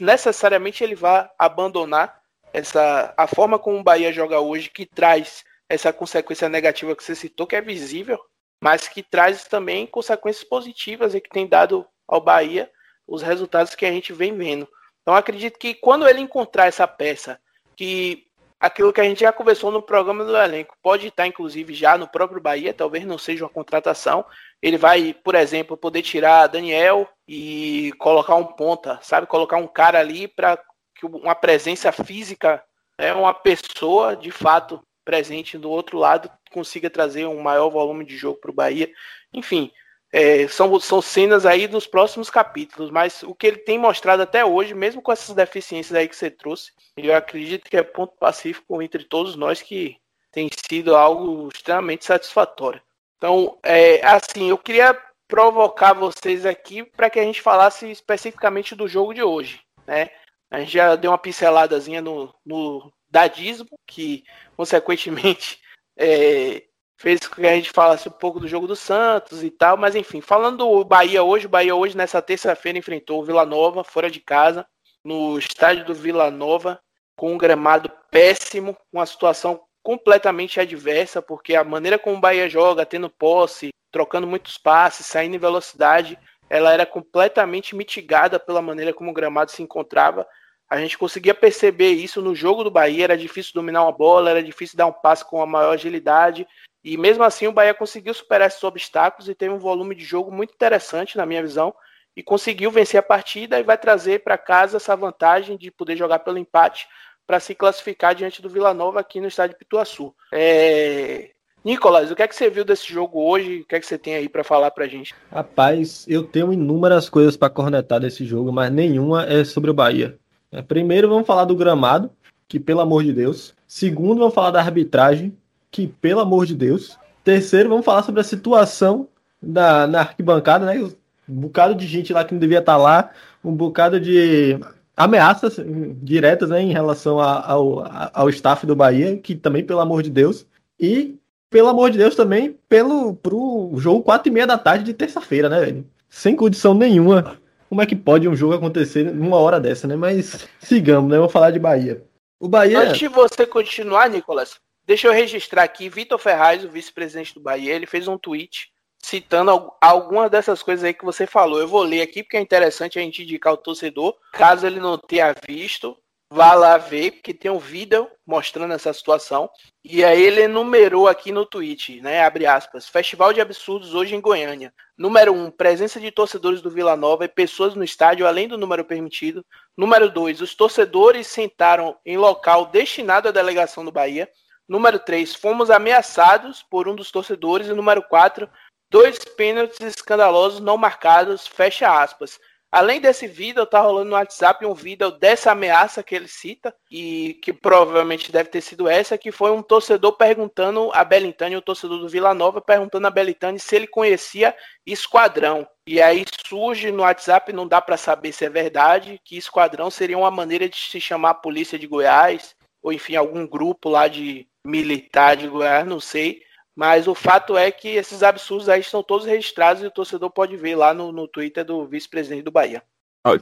necessariamente 0.00 0.84
ele 0.84 0.94
vá 0.94 1.30
abandonar 1.38 2.20
essa 2.52 3.12
a 3.16 3.26
forma 3.26 3.58
como 3.58 3.78
o 3.78 3.82
Bahia 3.82 4.12
joga 4.12 4.38
hoje, 4.38 4.70
que 4.70 4.86
traz 4.86 5.44
essa 5.68 5.92
consequência 5.92 6.48
negativa 6.48 6.94
que 6.94 7.02
você 7.02 7.14
citou, 7.14 7.46
que 7.46 7.56
é 7.56 7.60
visível 7.60 8.18
mas 8.64 8.88
que 8.88 9.02
traz 9.02 9.44
também 9.44 9.86
consequências 9.86 10.42
positivas 10.42 11.14
e 11.14 11.20
que 11.20 11.28
tem 11.28 11.46
dado 11.46 11.86
ao 12.08 12.18
Bahia 12.18 12.70
os 13.06 13.20
resultados 13.20 13.74
que 13.74 13.84
a 13.84 13.92
gente 13.92 14.10
vem 14.10 14.34
vendo. 14.34 14.66
Então 15.02 15.14
acredito 15.14 15.58
que 15.58 15.74
quando 15.74 16.08
ele 16.08 16.20
encontrar 16.20 16.66
essa 16.66 16.88
peça, 16.88 17.38
que 17.76 18.26
aquilo 18.64 18.92
que 18.92 19.00
a 19.00 19.04
gente 19.04 19.20
já 19.20 19.32
conversou 19.32 19.70
no 19.70 19.82
programa 19.82 20.24
do 20.24 20.36
elenco, 20.36 20.76
pode 20.82 21.08
estar 21.08 21.26
inclusive 21.26 21.74
já 21.74 21.98
no 21.98 22.08
próprio 22.08 22.40
Bahia, 22.40 22.72
talvez 22.72 23.04
não 23.04 23.18
seja 23.18 23.44
uma 23.44 23.50
contratação, 23.50 24.24
ele 24.62 24.78
vai, 24.78 25.14
por 25.22 25.34
exemplo, 25.34 25.76
poder 25.76 26.00
tirar 26.00 26.46
Daniel 26.46 27.06
e 27.28 27.92
colocar 27.98 28.36
um 28.36 28.44
ponta, 28.44 28.98
sabe, 29.02 29.26
colocar 29.26 29.58
um 29.58 29.66
cara 29.66 30.00
ali 30.00 30.26
para 30.26 30.58
que 30.94 31.04
uma 31.04 31.34
presença 31.34 31.92
física 31.92 32.62
é 32.96 33.12
uma 33.12 33.34
pessoa 33.34 34.16
de 34.16 34.30
fato 34.30 34.80
presente 35.04 35.58
do 35.58 35.70
outro 35.70 35.98
lado 35.98 36.30
consiga 36.50 36.88
trazer 36.88 37.26
um 37.26 37.42
maior 37.42 37.68
volume 37.68 38.04
de 38.04 38.16
jogo 38.16 38.38
para 38.40 38.50
o 38.50 38.54
Bahia. 38.54 38.88
Enfim, 39.32 39.70
é, 40.16 40.46
são, 40.46 40.78
são 40.78 41.02
cenas 41.02 41.44
aí 41.44 41.66
dos 41.66 41.88
próximos 41.88 42.30
capítulos, 42.30 42.88
mas 42.88 43.24
o 43.24 43.34
que 43.34 43.48
ele 43.48 43.56
tem 43.56 43.76
mostrado 43.76 44.22
até 44.22 44.44
hoje, 44.44 44.72
mesmo 44.72 45.02
com 45.02 45.10
essas 45.10 45.34
deficiências 45.34 45.92
aí 45.92 46.06
que 46.06 46.14
você 46.14 46.30
trouxe, 46.30 46.70
eu 46.96 47.12
acredito 47.16 47.68
que 47.68 47.76
é 47.76 47.82
ponto 47.82 48.14
pacífico 48.16 48.80
entre 48.80 49.02
todos 49.02 49.34
nós 49.34 49.60
que 49.60 49.96
tem 50.30 50.48
sido 50.70 50.94
algo 50.94 51.48
extremamente 51.52 52.04
satisfatório. 52.04 52.80
Então, 53.16 53.58
é, 53.60 54.06
assim, 54.06 54.50
eu 54.50 54.56
queria 54.56 54.96
provocar 55.26 55.94
vocês 55.94 56.46
aqui 56.46 56.84
para 56.84 57.10
que 57.10 57.18
a 57.18 57.24
gente 57.24 57.42
falasse 57.42 57.90
especificamente 57.90 58.76
do 58.76 58.86
jogo 58.86 59.12
de 59.12 59.22
hoje, 59.24 59.62
né? 59.84 60.10
A 60.48 60.60
gente 60.60 60.74
já 60.74 60.94
deu 60.94 61.10
uma 61.10 61.18
pinceladazinha 61.18 62.00
no, 62.00 62.32
no 62.46 62.92
dadismo, 63.10 63.68
que 63.84 64.22
consequentemente 64.56 65.60
é, 65.98 66.62
fez 67.04 67.20
com 67.28 67.34
que 67.34 67.46
a 67.46 67.54
gente 67.54 67.70
falasse 67.70 68.08
um 68.08 68.12
pouco 68.12 68.40
do 68.40 68.48
jogo 68.48 68.66
do 68.66 68.74
Santos 68.74 69.44
e 69.44 69.50
tal, 69.50 69.76
mas 69.76 69.94
enfim, 69.94 70.22
falando 70.22 70.56
do 70.56 70.84
Bahia 70.86 71.22
hoje, 71.22 71.44
o 71.44 71.50
Bahia 71.50 71.74
hoje 71.74 71.94
nessa 71.94 72.22
terça-feira 72.22 72.78
enfrentou 72.78 73.20
o 73.20 73.24
Vila 73.26 73.44
Nova 73.44 73.84
fora 73.84 74.10
de 74.10 74.20
casa, 74.20 74.66
no 75.04 75.38
estádio 75.38 75.84
do 75.84 75.92
Vila 75.92 76.30
Nova, 76.30 76.80
com 77.14 77.34
um 77.34 77.36
gramado 77.36 77.92
péssimo, 78.10 78.74
uma 78.90 79.04
situação 79.04 79.60
completamente 79.82 80.58
adversa, 80.58 81.20
porque 81.20 81.54
a 81.54 81.62
maneira 81.62 81.98
como 81.98 82.16
o 82.16 82.20
Bahia 82.20 82.48
joga, 82.48 82.86
tendo 82.86 83.10
posse, 83.10 83.68
trocando 83.92 84.26
muitos 84.26 84.56
passes, 84.56 85.04
saindo 85.04 85.36
em 85.36 85.38
velocidade, 85.38 86.18
ela 86.48 86.72
era 86.72 86.86
completamente 86.86 87.76
mitigada 87.76 88.40
pela 88.40 88.62
maneira 88.62 88.94
como 88.94 89.10
o 89.10 89.14
gramado 89.14 89.50
se 89.50 89.62
encontrava. 89.62 90.26
A 90.70 90.78
gente 90.78 90.96
conseguia 90.96 91.34
perceber 91.34 91.90
isso 91.90 92.22
no 92.22 92.34
jogo 92.34 92.64
do 92.64 92.70
Bahia, 92.70 93.04
era 93.04 93.18
difícil 93.18 93.52
dominar 93.52 93.82
uma 93.82 93.92
bola, 93.92 94.30
era 94.30 94.42
difícil 94.42 94.78
dar 94.78 94.86
um 94.86 94.92
passe 94.92 95.22
com 95.22 95.42
a 95.42 95.46
maior 95.46 95.74
agilidade, 95.74 96.46
e 96.84 96.98
mesmo 96.98 97.24
assim 97.24 97.46
o 97.46 97.52
Bahia 97.52 97.72
conseguiu 97.72 98.12
superar 98.12 98.48
esses 98.48 98.62
obstáculos 98.62 99.28
e 99.28 99.34
teve 99.34 99.54
um 99.54 99.58
volume 99.58 99.94
de 99.94 100.04
jogo 100.04 100.30
muito 100.30 100.52
interessante, 100.52 101.16
na 101.16 101.24
minha 101.24 101.42
visão, 101.42 101.74
e 102.14 102.22
conseguiu 102.22 102.70
vencer 102.70 103.00
a 103.00 103.02
partida 103.02 103.58
e 103.58 103.62
vai 103.62 103.78
trazer 103.78 104.22
para 104.22 104.36
casa 104.36 104.76
essa 104.76 104.94
vantagem 104.94 105.56
de 105.56 105.70
poder 105.70 105.96
jogar 105.96 106.18
pelo 106.20 106.38
empate 106.38 106.86
para 107.26 107.40
se 107.40 107.54
classificar 107.54 108.14
diante 108.14 108.42
do 108.42 108.50
Vila 108.50 108.74
Nova 108.74 109.00
aqui 109.00 109.20
no 109.20 109.28
estádio 109.28 109.56
Pituaçu. 109.56 110.14
É... 110.30 111.30
Nicolas, 111.64 112.10
o 112.10 112.14
que 112.14 112.22
é 112.22 112.28
que 112.28 112.36
você 112.36 112.50
viu 112.50 112.62
desse 112.62 112.92
jogo 112.92 113.26
hoje? 113.26 113.62
O 113.62 113.66
que 113.66 113.74
é 113.74 113.80
que 113.80 113.86
você 113.86 113.96
tem 113.96 114.14
aí 114.14 114.28
para 114.28 114.44
falar 114.44 114.70
para 114.70 114.86
gente? 114.86 115.14
Rapaz, 115.32 116.04
eu 116.06 116.22
tenho 116.22 116.52
inúmeras 116.52 117.08
coisas 117.08 117.38
para 117.38 117.48
cornetar 117.48 117.98
desse 117.98 118.26
jogo, 118.26 118.52
mas 118.52 118.70
nenhuma 118.70 119.24
é 119.24 119.42
sobre 119.44 119.70
o 119.70 119.74
Bahia. 119.74 120.18
É, 120.52 120.60
primeiro, 120.60 121.08
vamos 121.08 121.26
falar 121.26 121.46
do 121.46 121.56
gramado, 121.56 122.10
que 122.46 122.60
pelo 122.60 122.80
amor 122.80 123.02
de 123.02 123.14
Deus. 123.14 123.54
Segundo, 123.66 124.18
vamos 124.18 124.34
falar 124.34 124.50
da 124.50 124.60
arbitragem, 124.60 125.34
que, 125.74 125.88
pelo 125.88 126.20
amor 126.20 126.46
de 126.46 126.54
Deus. 126.54 126.96
Terceiro, 127.24 127.68
vamos 127.68 127.84
falar 127.84 128.04
sobre 128.04 128.20
a 128.20 128.24
situação 128.24 129.08
da, 129.42 129.88
na 129.88 130.00
arquibancada, 130.00 130.64
né? 130.64 130.80
Um 131.28 131.34
bocado 131.34 131.74
de 131.74 131.84
gente 131.84 132.12
lá 132.12 132.24
que 132.24 132.32
não 132.32 132.38
devia 132.38 132.60
estar 132.60 132.76
lá, 132.76 133.10
um 133.42 133.52
bocado 133.52 133.98
de 133.98 134.56
ameaças 134.96 135.56
diretas 136.00 136.50
né, 136.50 136.62
em 136.62 136.72
relação 136.72 137.18
a, 137.18 137.44
ao, 137.44 137.84
ao 138.12 138.28
staff 138.28 138.64
do 138.64 138.76
Bahia, 138.76 139.16
que 139.16 139.34
também, 139.34 139.64
pelo 139.64 139.80
amor 139.80 140.04
de 140.04 140.10
Deus, 140.10 140.46
e 140.78 141.16
pelo 141.50 141.68
amor 141.68 141.90
de 141.90 141.98
Deus 141.98 142.14
também 142.14 142.56
pelo 142.68 143.14
pro 143.14 143.72
jogo 143.76 144.02
4 144.02 144.28
e 144.28 144.32
meia 144.32 144.46
da 144.46 144.58
tarde 144.58 144.84
de 144.84 144.94
terça-feira, 144.94 145.48
né, 145.48 145.58
velho? 145.58 145.86
Sem 146.08 146.36
condição 146.36 146.72
nenhuma. 146.72 147.36
Como 147.68 147.82
é 147.82 147.86
que 147.86 147.96
pode 147.96 148.28
um 148.28 148.36
jogo 148.36 148.54
acontecer 148.54 149.12
numa 149.12 149.38
hora 149.38 149.58
dessa, 149.58 149.88
né? 149.88 149.96
Mas 149.96 150.46
sigamos, 150.60 151.10
né? 151.10 151.16
Vamos 151.16 151.32
falar 151.32 151.50
de 151.50 151.58
Bahia. 151.58 152.04
O 152.38 152.46
Bahia. 152.46 152.78
Antes 152.78 152.98
de 152.98 153.08
você 153.08 153.44
continuar, 153.44 154.08
Nicolas, 154.08 154.60
deixa 154.86 155.08
eu 155.08 155.12
registrar 155.12 155.62
aqui, 155.62 155.88
Vitor 155.88 156.18
Ferraz, 156.18 156.64
o 156.64 156.70
vice-presidente 156.70 157.34
do 157.34 157.40
Bahia, 157.40 157.74
ele 157.74 157.86
fez 157.86 158.08
um 158.08 158.18
tweet 158.18 158.72
citando 159.04 159.70
algumas 159.80 160.30
dessas 160.30 160.62
coisas 160.62 160.82
aí 160.82 160.94
que 160.94 161.04
você 161.04 161.26
falou. 161.26 161.60
Eu 161.60 161.68
vou 161.68 161.82
ler 161.82 162.00
aqui 162.00 162.22
porque 162.22 162.38
é 162.38 162.40
interessante 162.40 162.98
a 162.98 163.02
gente 163.02 163.22
indicar 163.22 163.52
o 163.52 163.58
torcedor, 163.58 164.16
caso 164.32 164.66
ele 164.66 164.80
não 164.80 164.96
tenha 164.96 165.34
visto, 165.46 165.94
vá 166.30 166.54
lá 166.54 166.78
ver, 166.78 167.12
porque 167.12 167.34
tem 167.34 167.50
um 167.50 167.58
vídeo 167.58 168.08
mostrando 168.26 168.72
essa 168.72 168.92
situação. 168.92 169.48
E 169.84 170.02
aí 170.02 170.22
ele 170.22 170.42
enumerou 170.42 171.06
aqui 171.06 171.30
no 171.30 171.44
tweet, 171.44 172.00
né? 172.00 172.24
Abre 172.24 172.46
aspas. 172.46 172.88
Festival 172.88 173.32
de 173.32 173.40
absurdos 173.40 173.94
hoje 173.94 174.14
em 174.14 174.20
Goiânia. 174.20 174.72
Número 174.96 175.32
1, 175.32 175.44
um, 175.44 175.50
presença 175.50 176.00
de 176.00 176.10
torcedores 176.10 176.62
do 176.62 176.70
Vila 176.70 176.96
Nova 176.96 177.26
e 177.26 177.28
pessoas 177.28 177.74
no 177.74 177.84
estádio 177.84 178.26
além 178.26 178.48
do 178.48 178.56
número 178.56 178.84
permitido. 178.84 179.44
Número 179.76 180.10
2, 180.10 180.40
os 180.40 180.54
torcedores 180.54 181.26
sentaram 181.26 181.96
em 182.06 182.16
local 182.16 182.66
destinado 182.66 183.28
à 183.28 183.30
delegação 183.30 183.84
do 183.84 183.92
Bahia. 183.92 184.28
Número 184.68 184.98
3, 184.98 185.34
fomos 185.34 185.70
ameaçados 185.70 186.62
por 186.62 186.88
um 186.88 186.94
dos 186.94 187.10
torcedores. 187.10 187.68
E 187.68 187.72
número 187.72 188.02
4, 188.02 188.48
Dois 188.94 189.18
pênaltis 189.18 189.80
escandalosos 189.80 190.60
não 190.60 190.76
marcados, 190.76 191.48
fecha 191.48 192.00
aspas. 192.00 192.38
Além 192.70 193.00
desse 193.00 193.26
vídeo, 193.26 193.66
tá 193.66 193.80
rolando 193.80 194.10
no 194.10 194.14
WhatsApp 194.16 194.64
um 194.64 194.72
vídeo 194.72 195.10
dessa 195.10 195.50
ameaça 195.50 196.00
que 196.00 196.14
ele 196.14 196.28
cita, 196.28 196.72
e 196.88 197.34
que 197.42 197.52
provavelmente 197.52 198.30
deve 198.30 198.50
ter 198.50 198.60
sido 198.60 198.88
essa, 198.88 199.18
que 199.18 199.32
foi 199.32 199.50
um 199.50 199.62
torcedor 199.62 200.12
perguntando 200.12 200.92
a 200.92 201.02
Belintani, 201.02 201.56
o 201.56 201.60
torcedor 201.60 201.98
do 201.98 202.08
Vila 202.08 202.32
Nova, 202.34 202.60
perguntando 202.60 203.08
a 203.08 203.10
Belintani 203.10 203.58
se 203.58 203.74
ele 203.74 203.88
conhecia 203.88 204.56
Esquadrão. 204.86 205.66
E 205.88 206.00
aí 206.00 206.24
surge 206.46 206.92
no 206.92 207.02
WhatsApp, 207.02 207.52
não 207.52 207.66
dá 207.66 207.80
para 207.80 207.96
saber 207.96 208.30
se 208.30 208.44
é 208.44 208.48
verdade, 208.48 209.20
que 209.24 209.36
Esquadrão 209.36 209.90
seria 209.90 210.16
uma 210.16 210.30
maneira 210.30 210.68
de 210.68 210.76
se 210.76 211.00
chamar 211.00 211.30
a 211.30 211.34
polícia 211.34 211.76
de 211.76 211.88
Goiás, 211.88 212.54
ou 212.80 212.92
enfim, 212.92 213.16
algum 213.16 213.44
grupo 213.44 213.88
lá 213.88 214.06
de 214.06 214.46
militar 214.66 215.36
de 215.36 215.48
Goiás, 215.48 215.86
não 215.86 216.00
sei. 216.00 216.42
Mas 216.76 217.06
o 217.06 217.14
fato 217.14 217.56
é 217.56 217.70
que 217.70 217.88
esses 217.88 218.22
absurdos 218.22 218.68
aí 218.68 218.80
estão 218.80 219.02
todos 219.02 219.26
registrados 219.26 219.82
e 219.82 219.86
o 219.86 219.90
torcedor 219.90 220.30
pode 220.30 220.56
ver 220.56 220.74
lá 220.74 220.92
no, 220.92 221.12
no 221.12 221.28
Twitter 221.28 221.64
do 221.64 221.86
vice-presidente 221.86 222.42
do 222.42 222.50
Bahia. 222.50 222.82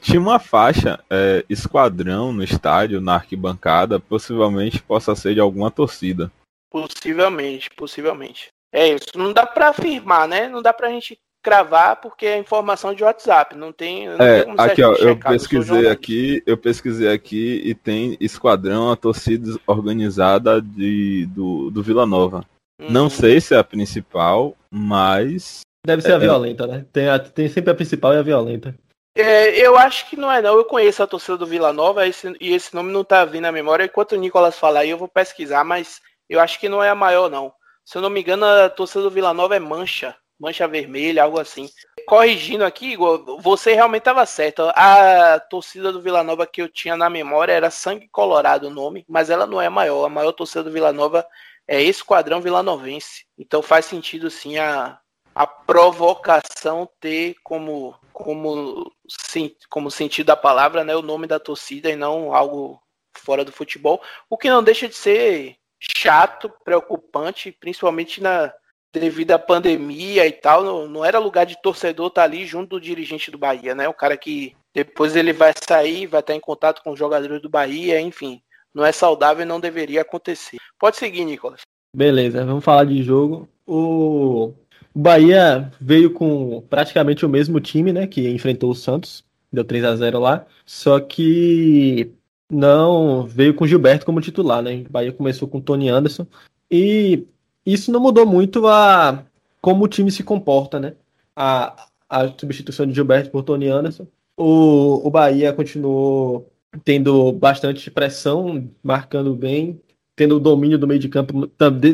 tinha 0.00 0.20
uma 0.20 0.38
faixa 0.38 1.02
é, 1.08 1.44
esquadrão 1.48 2.32
no 2.32 2.44
estádio, 2.44 3.00
na 3.00 3.14
arquibancada, 3.14 3.98
possivelmente 3.98 4.82
possa 4.82 5.14
ser 5.14 5.32
de 5.32 5.40
alguma 5.40 5.70
torcida. 5.70 6.30
Possivelmente, 6.70 7.70
possivelmente. 7.70 8.50
É 8.70 8.88
isso, 8.88 9.16
não 9.16 9.32
dá 9.32 9.46
para 9.46 9.68
afirmar, 9.68 10.28
né? 10.28 10.48
Não 10.48 10.60
dá 10.60 10.72
pra 10.72 10.90
gente 10.90 11.18
cravar 11.42 11.96
porque 11.96 12.24
é 12.24 12.38
informação 12.38 12.94
de 12.94 13.02
WhatsApp, 13.02 13.56
não 13.56 13.72
tem, 13.72 14.08
não 14.08 14.24
é, 14.24 14.44
tem 14.44 14.54
aqui 14.56 14.82
ó, 14.82 14.94
eu 14.94 15.16
pesquisei 15.18 15.88
aqui, 15.88 16.42
eu 16.46 16.56
pesquisei 16.56 17.08
aqui 17.12 17.60
e 17.64 17.74
tem 17.74 18.16
esquadrão, 18.20 18.92
a 18.92 18.96
torcida 18.96 19.58
organizada 19.66 20.62
de, 20.62 21.26
do, 21.26 21.70
do 21.70 21.82
Vila 21.82 22.06
Nova. 22.06 22.44
Não 22.78 23.04
uhum. 23.04 23.10
sei 23.10 23.40
se 23.40 23.54
é 23.54 23.58
a 23.58 23.64
principal, 23.64 24.56
mas. 24.70 25.60
Deve 25.86 26.02
ser 26.02 26.12
é, 26.12 26.14
a 26.14 26.18
violenta, 26.18 26.66
né? 26.66 26.86
Tem, 26.92 27.08
a, 27.08 27.18
tem 27.18 27.48
sempre 27.48 27.70
a 27.70 27.74
principal 27.74 28.14
e 28.14 28.18
a 28.18 28.22
violenta. 28.22 28.74
É, 29.14 29.58
eu 29.60 29.76
acho 29.76 30.08
que 30.08 30.16
não 30.16 30.30
é 30.30 30.40
não. 30.40 30.56
Eu 30.56 30.64
conheço 30.64 31.02
a 31.02 31.06
torcida 31.06 31.36
do 31.36 31.46
Vila 31.46 31.72
Nova 31.72 32.06
esse, 32.06 32.34
e 32.40 32.52
esse 32.52 32.74
nome 32.74 32.92
não 32.92 33.04
tá 33.04 33.24
vindo 33.24 33.42
na 33.42 33.52
memória. 33.52 33.84
Enquanto 33.84 34.12
o 34.12 34.16
Nicolas 34.16 34.58
falar 34.58 34.80
aí, 34.80 34.90
eu 34.90 34.98
vou 34.98 35.08
pesquisar, 35.08 35.64
mas 35.64 36.00
eu 36.28 36.40
acho 36.40 36.58
que 36.58 36.68
não 36.68 36.82
é 36.82 36.88
a 36.88 36.94
maior, 36.94 37.30
não. 37.30 37.52
Se 37.84 37.98
eu 37.98 38.02
não 38.02 38.10
me 38.10 38.20
engano, 38.20 38.44
a 38.44 38.70
torcida 38.70 39.02
do 39.02 39.10
Vila 39.10 39.34
Nova 39.34 39.56
é 39.56 39.60
Mancha. 39.60 40.16
Mancha 40.42 40.66
Vermelha, 40.66 41.22
algo 41.22 41.38
assim. 41.38 41.70
Corrigindo 42.04 42.64
aqui, 42.64 42.94
Igor, 42.94 43.40
você 43.40 43.74
realmente 43.74 44.00
estava 44.00 44.26
certo. 44.26 44.72
A 44.74 45.38
torcida 45.38 45.92
do 45.92 46.02
Vila 46.02 46.24
Nova 46.24 46.44
que 46.48 46.60
eu 46.60 46.68
tinha 46.68 46.96
na 46.96 47.08
memória 47.08 47.52
era 47.52 47.70
Sangue 47.70 48.08
Colorado 48.08 48.66
o 48.66 48.70
nome, 48.70 49.04
mas 49.08 49.30
ela 49.30 49.46
não 49.46 49.62
é 49.62 49.66
a 49.66 49.70
maior. 49.70 50.04
A 50.04 50.08
maior 50.08 50.32
torcida 50.32 50.64
do 50.64 50.72
Vila 50.72 50.92
Nova 50.92 51.24
é 51.68 51.80
esquadrão 51.80 52.40
vilanovense. 52.40 53.24
Então 53.38 53.62
faz 53.62 53.84
sentido 53.84 54.28
sim 54.30 54.58
a, 54.58 54.98
a 55.32 55.46
provocação 55.46 56.90
ter 56.98 57.36
como, 57.44 57.94
como, 58.12 58.92
sim, 59.08 59.54
como 59.70 59.92
sentido 59.92 60.26
da 60.26 60.36
palavra 60.36 60.82
né, 60.82 60.96
o 60.96 61.02
nome 61.02 61.28
da 61.28 61.38
torcida 61.38 61.88
e 61.88 61.94
não 61.94 62.34
algo 62.34 62.82
fora 63.16 63.44
do 63.44 63.52
futebol. 63.52 64.02
O 64.28 64.36
que 64.36 64.50
não 64.50 64.64
deixa 64.64 64.88
de 64.88 64.96
ser 64.96 65.56
chato, 65.78 66.52
preocupante, 66.64 67.52
principalmente 67.52 68.20
na 68.20 68.52
devido 68.92 69.32
à 69.32 69.38
pandemia 69.38 70.26
e 70.26 70.32
tal. 70.32 70.62
Não, 70.62 70.88
não 70.88 71.04
era 71.04 71.18
lugar 71.18 71.46
de 71.46 71.60
torcedor 71.60 72.08
estar 72.08 72.22
tá 72.22 72.24
ali 72.26 72.46
junto 72.46 72.70
do 72.70 72.80
dirigente 72.80 73.30
do 73.30 73.38
Bahia, 73.38 73.74
né? 73.74 73.88
O 73.88 73.94
cara 73.94 74.16
que 74.16 74.54
depois 74.74 75.16
ele 75.16 75.32
vai 75.32 75.52
sair, 75.66 76.06
vai 76.06 76.20
estar 76.20 76.34
em 76.34 76.40
contato 76.40 76.82
com 76.82 76.92
os 76.92 76.98
jogadores 76.98 77.40
do 77.40 77.48
Bahia, 77.48 78.00
enfim 78.00 78.40
não 78.74 78.84
é 78.84 78.92
saudável 78.92 79.44
e 79.44 79.48
não 79.48 79.60
deveria 79.60 80.02
acontecer. 80.02 80.58
Pode 80.78 80.96
seguir, 80.96 81.24
Nicolas. 81.24 81.60
Beleza, 81.94 82.44
vamos 82.44 82.64
falar 82.64 82.84
de 82.84 83.02
jogo. 83.02 83.48
O 83.66 84.52
Bahia 84.94 85.70
veio 85.80 86.12
com 86.12 86.62
praticamente 86.68 87.24
o 87.24 87.28
mesmo 87.28 87.60
time, 87.60 87.92
né, 87.92 88.06
que 88.06 88.28
enfrentou 88.30 88.70
o 88.70 88.74
Santos, 88.74 89.24
deu 89.52 89.64
3 89.64 89.84
a 89.84 89.96
0 89.96 90.18
lá, 90.18 90.46
só 90.64 90.98
que 90.98 92.10
não 92.50 93.26
veio 93.26 93.54
com 93.54 93.66
Gilberto 93.66 94.06
como 94.06 94.20
titular, 94.20 94.62
né? 94.62 94.84
O 94.88 94.92
Bahia 94.92 95.12
começou 95.12 95.48
com 95.48 95.60
Tony 95.60 95.88
Anderson 95.88 96.26
e 96.70 97.26
isso 97.64 97.92
não 97.92 98.00
mudou 98.00 98.26
muito 98.26 98.66
a 98.66 99.24
como 99.60 99.84
o 99.84 99.88
time 99.88 100.10
se 100.10 100.24
comporta, 100.24 100.80
né? 100.80 100.94
A, 101.36 101.86
a 102.08 102.28
substituição 102.38 102.84
de 102.86 102.92
Gilberto 102.92 103.30
por 103.30 103.42
Tony 103.44 103.68
Anderson. 103.68 104.06
O, 104.36 105.06
o 105.06 105.10
Bahia 105.10 105.52
continuou 105.52 106.50
tendo 106.84 107.32
bastante 107.32 107.90
pressão, 107.90 108.68
marcando 108.82 109.34
bem, 109.34 109.80
tendo 110.16 110.36
o 110.36 110.40
domínio 110.40 110.78
do 110.78 110.86
meio 110.86 111.00
de 111.00 111.08
campo, 111.08 111.50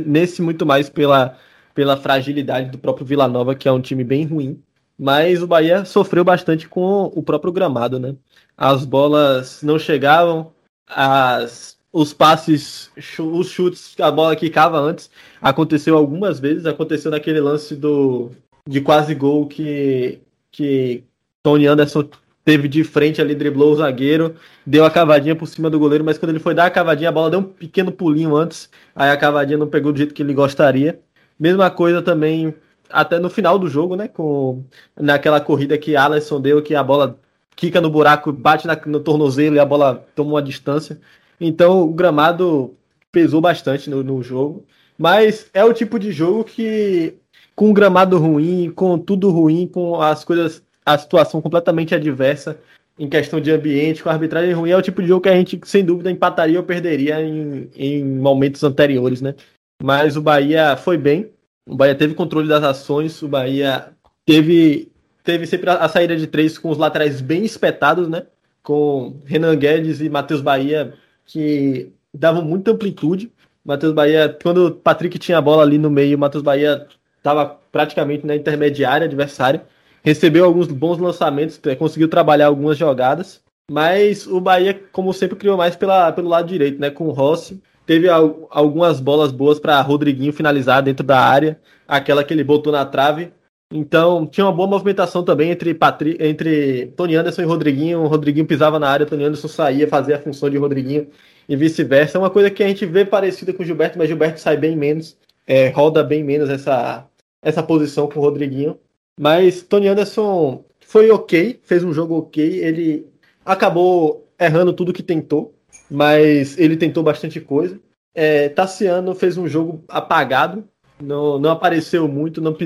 nesse 0.06 0.40
muito 0.40 0.64
mais 0.64 0.88
pela, 0.88 1.36
pela 1.74 1.96
fragilidade 1.96 2.70
do 2.70 2.78
próprio 2.78 3.06
Vila 3.06 3.28
Nova, 3.28 3.54
que 3.54 3.68
é 3.68 3.72
um 3.72 3.80
time 3.80 4.02
bem 4.02 4.24
ruim. 4.24 4.62
Mas 4.98 5.42
o 5.42 5.46
Bahia 5.46 5.84
sofreu 5.84 6.24
bastante 6.24 6.68
com 6.68 7.04
o 7.14 7.22
próprio 7.22 7.52
gramado, 7.52 8.00
né? 8.00 8.16
As 8.56 8.84
bolas 8.84 9.62
não 9.62 9.78
chegavam, 9.78 10.52
as, 10.88 11.77
os 11.92 12.12
passes, 12.12 12.90
os 13.18 13.48
chutes, 13.48 13.94
a 13.98 14.10
bola 14.10 14.36
quicava 14.36 14.78
antes. 14.78 15.10
Aconteceu 15.40 15.96
algumas 15.96 16.38
vezes, 16.38 16.66
aconteceu 16.66 17.10
naquele 17.10 17.40
lance 17.40 17.74
do 17.74 18.30
de 18.68 18.82
quase 18.82 19.14
gol 19.14 19.46
que, 19.46 20.20
que 20.50 21.02
Tony 21.42 21.66
Anderson 21.66 22.08
teve 22.44 22.68
de 22.68 22.84
frente 22.84 23.20
ali, 23.20 23.34
driblou 23.34 23.72
o 23.72 23.76
zagueiro, 23.76 24.34
deu 24.66 24.84
a 24.84 24.90
cavadinha 24.90 25.34
por 25.34 25.46
cima 25.46 25.70
do 25.70 25.78
goleiro, 25.78 26.04
mas 26.04 26.18
quando 26.18 26.30
ele 26.30 26.38
foi 26.38 26.54
dar 26.54 26.66
a 26.66 26.70
cavadinha, 26.70 27.08
a 27.08 27.12
bola 27.12 27.30
deu 27.30 27.40
um 27.40 27.44
pequeno 27.44 27.90
pulinho 27.92 28.36
antes, 28.36 28.70
aí 28.94 29.10
a 29.10 29.16
cavadinha 29.16 29.58
não 29.58 29.68
pegou 29.68 29.92
do 29.92 29.98
jeito 29.98 30.14
que 30.14 30.22
ele 30.22 30.34
gostaria. 30.34 31.00
Mesma 31.38 31.70
coisa 31.70 32.02
também 32.02 32.54
até 32.90 33.18
no 33.18 33.30
final 33.30 33.58
do 33.58 33.68
jogo, 33.68 33.96
né? 33.96 34.08
Com 34.08 34.64
naquela 34.98 35.40
corrida 35.40 35.78
que 35.78 35.96
Alisson 35.96 36.40
deu, 36.40 36.62
que 36.62 36.74
a 36.74 36.82
bola 36.82 37.18
quica 37.54 37.80
no 37.80 37.90
buraco, 37.90 38.32
bate 38.32 38.66
na, 38.66 38.80
no 38.86 39.00
tornozelo 39.00 39.56
e 39.56 39.58
a 39.58 39.64
bola 39.64 40.06
toma 40.14 40.30
uma 40.30 40.42
distância. 40.42 41.00
Então 41.40 41.82
o 41.82 41.92
gramado 41.92 42.74
pesou 43.12 43.40
bastante 43.40 43.88
no, 43.88 44.02
no 44.02 44.22
jogo. 44.22 44.64
Mas 44.96 45.48
é 45.54 45.64
o 45.64 45.72
tipo 45.72 45.98
de 45.98 46.10
jogo 46.10 46.44
que, 46.44 47.14
com 47.54 47.70
o 47.70 47.72
gramado 47.72 48.18
ruim, 48.18 48.70
com 48.74 48.98
tudo 48.98 49.30
ruim, 49.30 49.66
com 49.66 50.00
as 50.00 50.24
coisas 50.24 50.62
a 50.84 50.96
situação 50.96 51.42
completamente 51.42 51.94
adversa 51.94 52.58
em 52.98 53.08
questão 53.08 53.40
de 53.40 53.50
ambiente, 53.50 54.02
com 54.02 54.08
a 54.08 54.12
arbitragem 54.12 54.52
ruim, 54.52 54.70
é 54.70 54.76
o 54.76 54.82
tipo 54.82 55.00
de 55.00 55.08
jogo 55.08 55.20
que 55.20 55.28
a 55.28 55.36
gente, 55.36 55.60
sem 55.64 55.84
dúvida, 55.84 56.10
empataria 56.10 56.58
ou 56.58 56.64
perderia 56.64 57.22
em, 57.22 57.70
em 57.76 58.04
momentos 58.04 58.64
anteriores, 58.64 59.20
né? 59.20 59.34
Mas 59.80 60.16
o 60.16 60.22
Bahia 60.22 60.76
foi 60.76 60.96
bem, 60.98 61.30
o 61.68 61.76
Bahia 61.76 61.94
teve 61.94 62.14
controle 62.14 62.48
das 62.48 62.64
ações, 62.64 63.22
o 63.22 63.28
Bahia 63.28 63.90
teve, 64.26 64.90
teve 65.22 65.46
sempre 65.46 65.70
a, 65.70 65.88
saída 65.88 66.16
de 66.16 66.26
três 66.26 66.58
com 66.58 66.70
os 66.70 66.78
laterais 66.78 67.20
bem 67.20 67.44
espetados, 67.44 68.08
né? 68.08 68.26
Com 68.64 69.20
Renan 69.24 69.54
Guedes 69.54 70.00
e 70.00 70.08
Matheus 70.08 70.40
Bahia, 70.40 70.92
que 71.28 71.92
davam 72.12 72.42
muita 72.42 72.72
amplitude. 72.72 73.32
Matheus 73.64 73.92
Bahia, 73.92 74.36
quando 74.42 74.66
o 74.66 74.72
Patrick 74.72 75.16
tinha 75.16 75.38
a 75.38 75.42
bola 75.42 75.62
ali 75.62 75.78
no 75.78 75.90
meio, 75.90 76.16
o 76.16 76.20
Matheus 76.20 76.42
Bahia 76.42 76.88
estava 77.18 77.60
praticamente 77.70 78.26
na 78.26 78.34
intermediária 78.34 79.04
adversária 79.04 79.64
recebeu 80.02 80.44
alguns 80.44 80.68
bons 80.68 80.98
lançamentos, 80.98 81.60
é, 81.66 81.74
conseguiu 81.74 82.08
trabalhar 82.08 82.46
algumas 82.46 82.76
jogadas, 82.76 83.40
mas 83.70 84.26
o 84.26 84.40
Bahia, 84.40 84.80
como 84.92 85.12
sempre, 85.12 85.36
criou 85.36 85.56
mais 85.56 85.76
pela, 85.76 86.10
pelo 86.12 86.28
lado 86.28 86.48
direito, 86.48 86.80
né? 86.80 86.90
Com 86.90 87.08
o 87.08 87.12
Rossi 87.12 87.62
teve 87.84 88.08
algumas 88.08 89.00
bolas 89.00 89.32
boas 89.32 89.58
para 89.58 89.80
Rodriguinho 89.80 90.32
finalizar 90.32 90.82
dentro 90.82 91.04
da 91.04 91.20
área, 91.20 91.58
aquela 91.86 92.22
que 92.24 92.32
ele 92.32 92.44
botou 92.44 92.72
na 92.72 92.84
trave. 92.84 93.32
Então, 93.70 94.26
tinha 94.26 94.46
uma 94.46 94.52
boa 94.52 94.68
movimentação 94.68 95.22
também 95.22 95.50
entre, 95.50 95.74
Patri... 95.74 96.16
entre 96.20 96.86
Tony 96.96 97.16
Anderson 97.16 97.42
e 97.42 97.44
Rodriguinho. 97.44 98.00
O 98.02 98.06
Rodriguinho 98.06 98.46
pisava 98.46 98.78
na 98.78 98.88
área, 98.88 99.06
Tony 99.06 99.24
Anderson 99.24 99.48
saía, 99.48 99.86
fazia 99.86 100.16
a 100.16 100.20
função 100.20 100.48
de 100.48 100.56
Rodriguinho 100.56 101.08
e 101.48 101.54
vice-versa. 101.54 102.16
É 102.16 102.20
uma 102.20 102.30
coisa 102.30 102.50
que 102.50 102.62
a 102.62 102.68
gente 102.68 102.86
vê 102.86 103.04
parecida 103.04 103.52
com 103.52 103.62
o 103.62 103.66
Gilberto, 103.66 103.98
mas 103.98 104.08
Gilberto 104.08 104.40
sai 104.40 104.56
bem 104.56 104.74
menos, 104.74 105.16
é, 105.46 105.68
roda 105.68 106.02
bem 106.02 106.24
menos 106.24 106.48
essa, 106.48 107.06
essa 107.42 107.62
posição 107.62 108.08
com 108.08 108.20
o 108.20 108.22
Rodriguinho. 108.22 108.78
Mas 109.20 109.62
Tony 109.62 109.88
Anderson 109.88 110.64
foi 110.80 111.10
ok, 111.10 111.60
fez 111.62 111.84
um 111.84 111.92
jogo 111.92 112.16
ok. 112.16 112.42
Ele 112.42 113.06
acabou 113.44 114.26
errando 114.40 114.72
tudo 114.72 114.92
que 114.92 115.02
tentou, 115.02 115.54
mas 115.90 116.58
ele 116.58 116.76
tentou 116.76 117.02
bastante 117.02 117.38
coisa. 117.40 117.78
É, 118.14 118.48
Tassiano 118.48 119.14
fez 119.14 119.36
um 119.36 119.46
jogo 119.46 119.84
apagado, 119.88 120.64
não, 121.00 121.38
não 121.38 121.50
apareceu 121.50 122.08
muito, 122.08 122.40
não, 122.40 122.56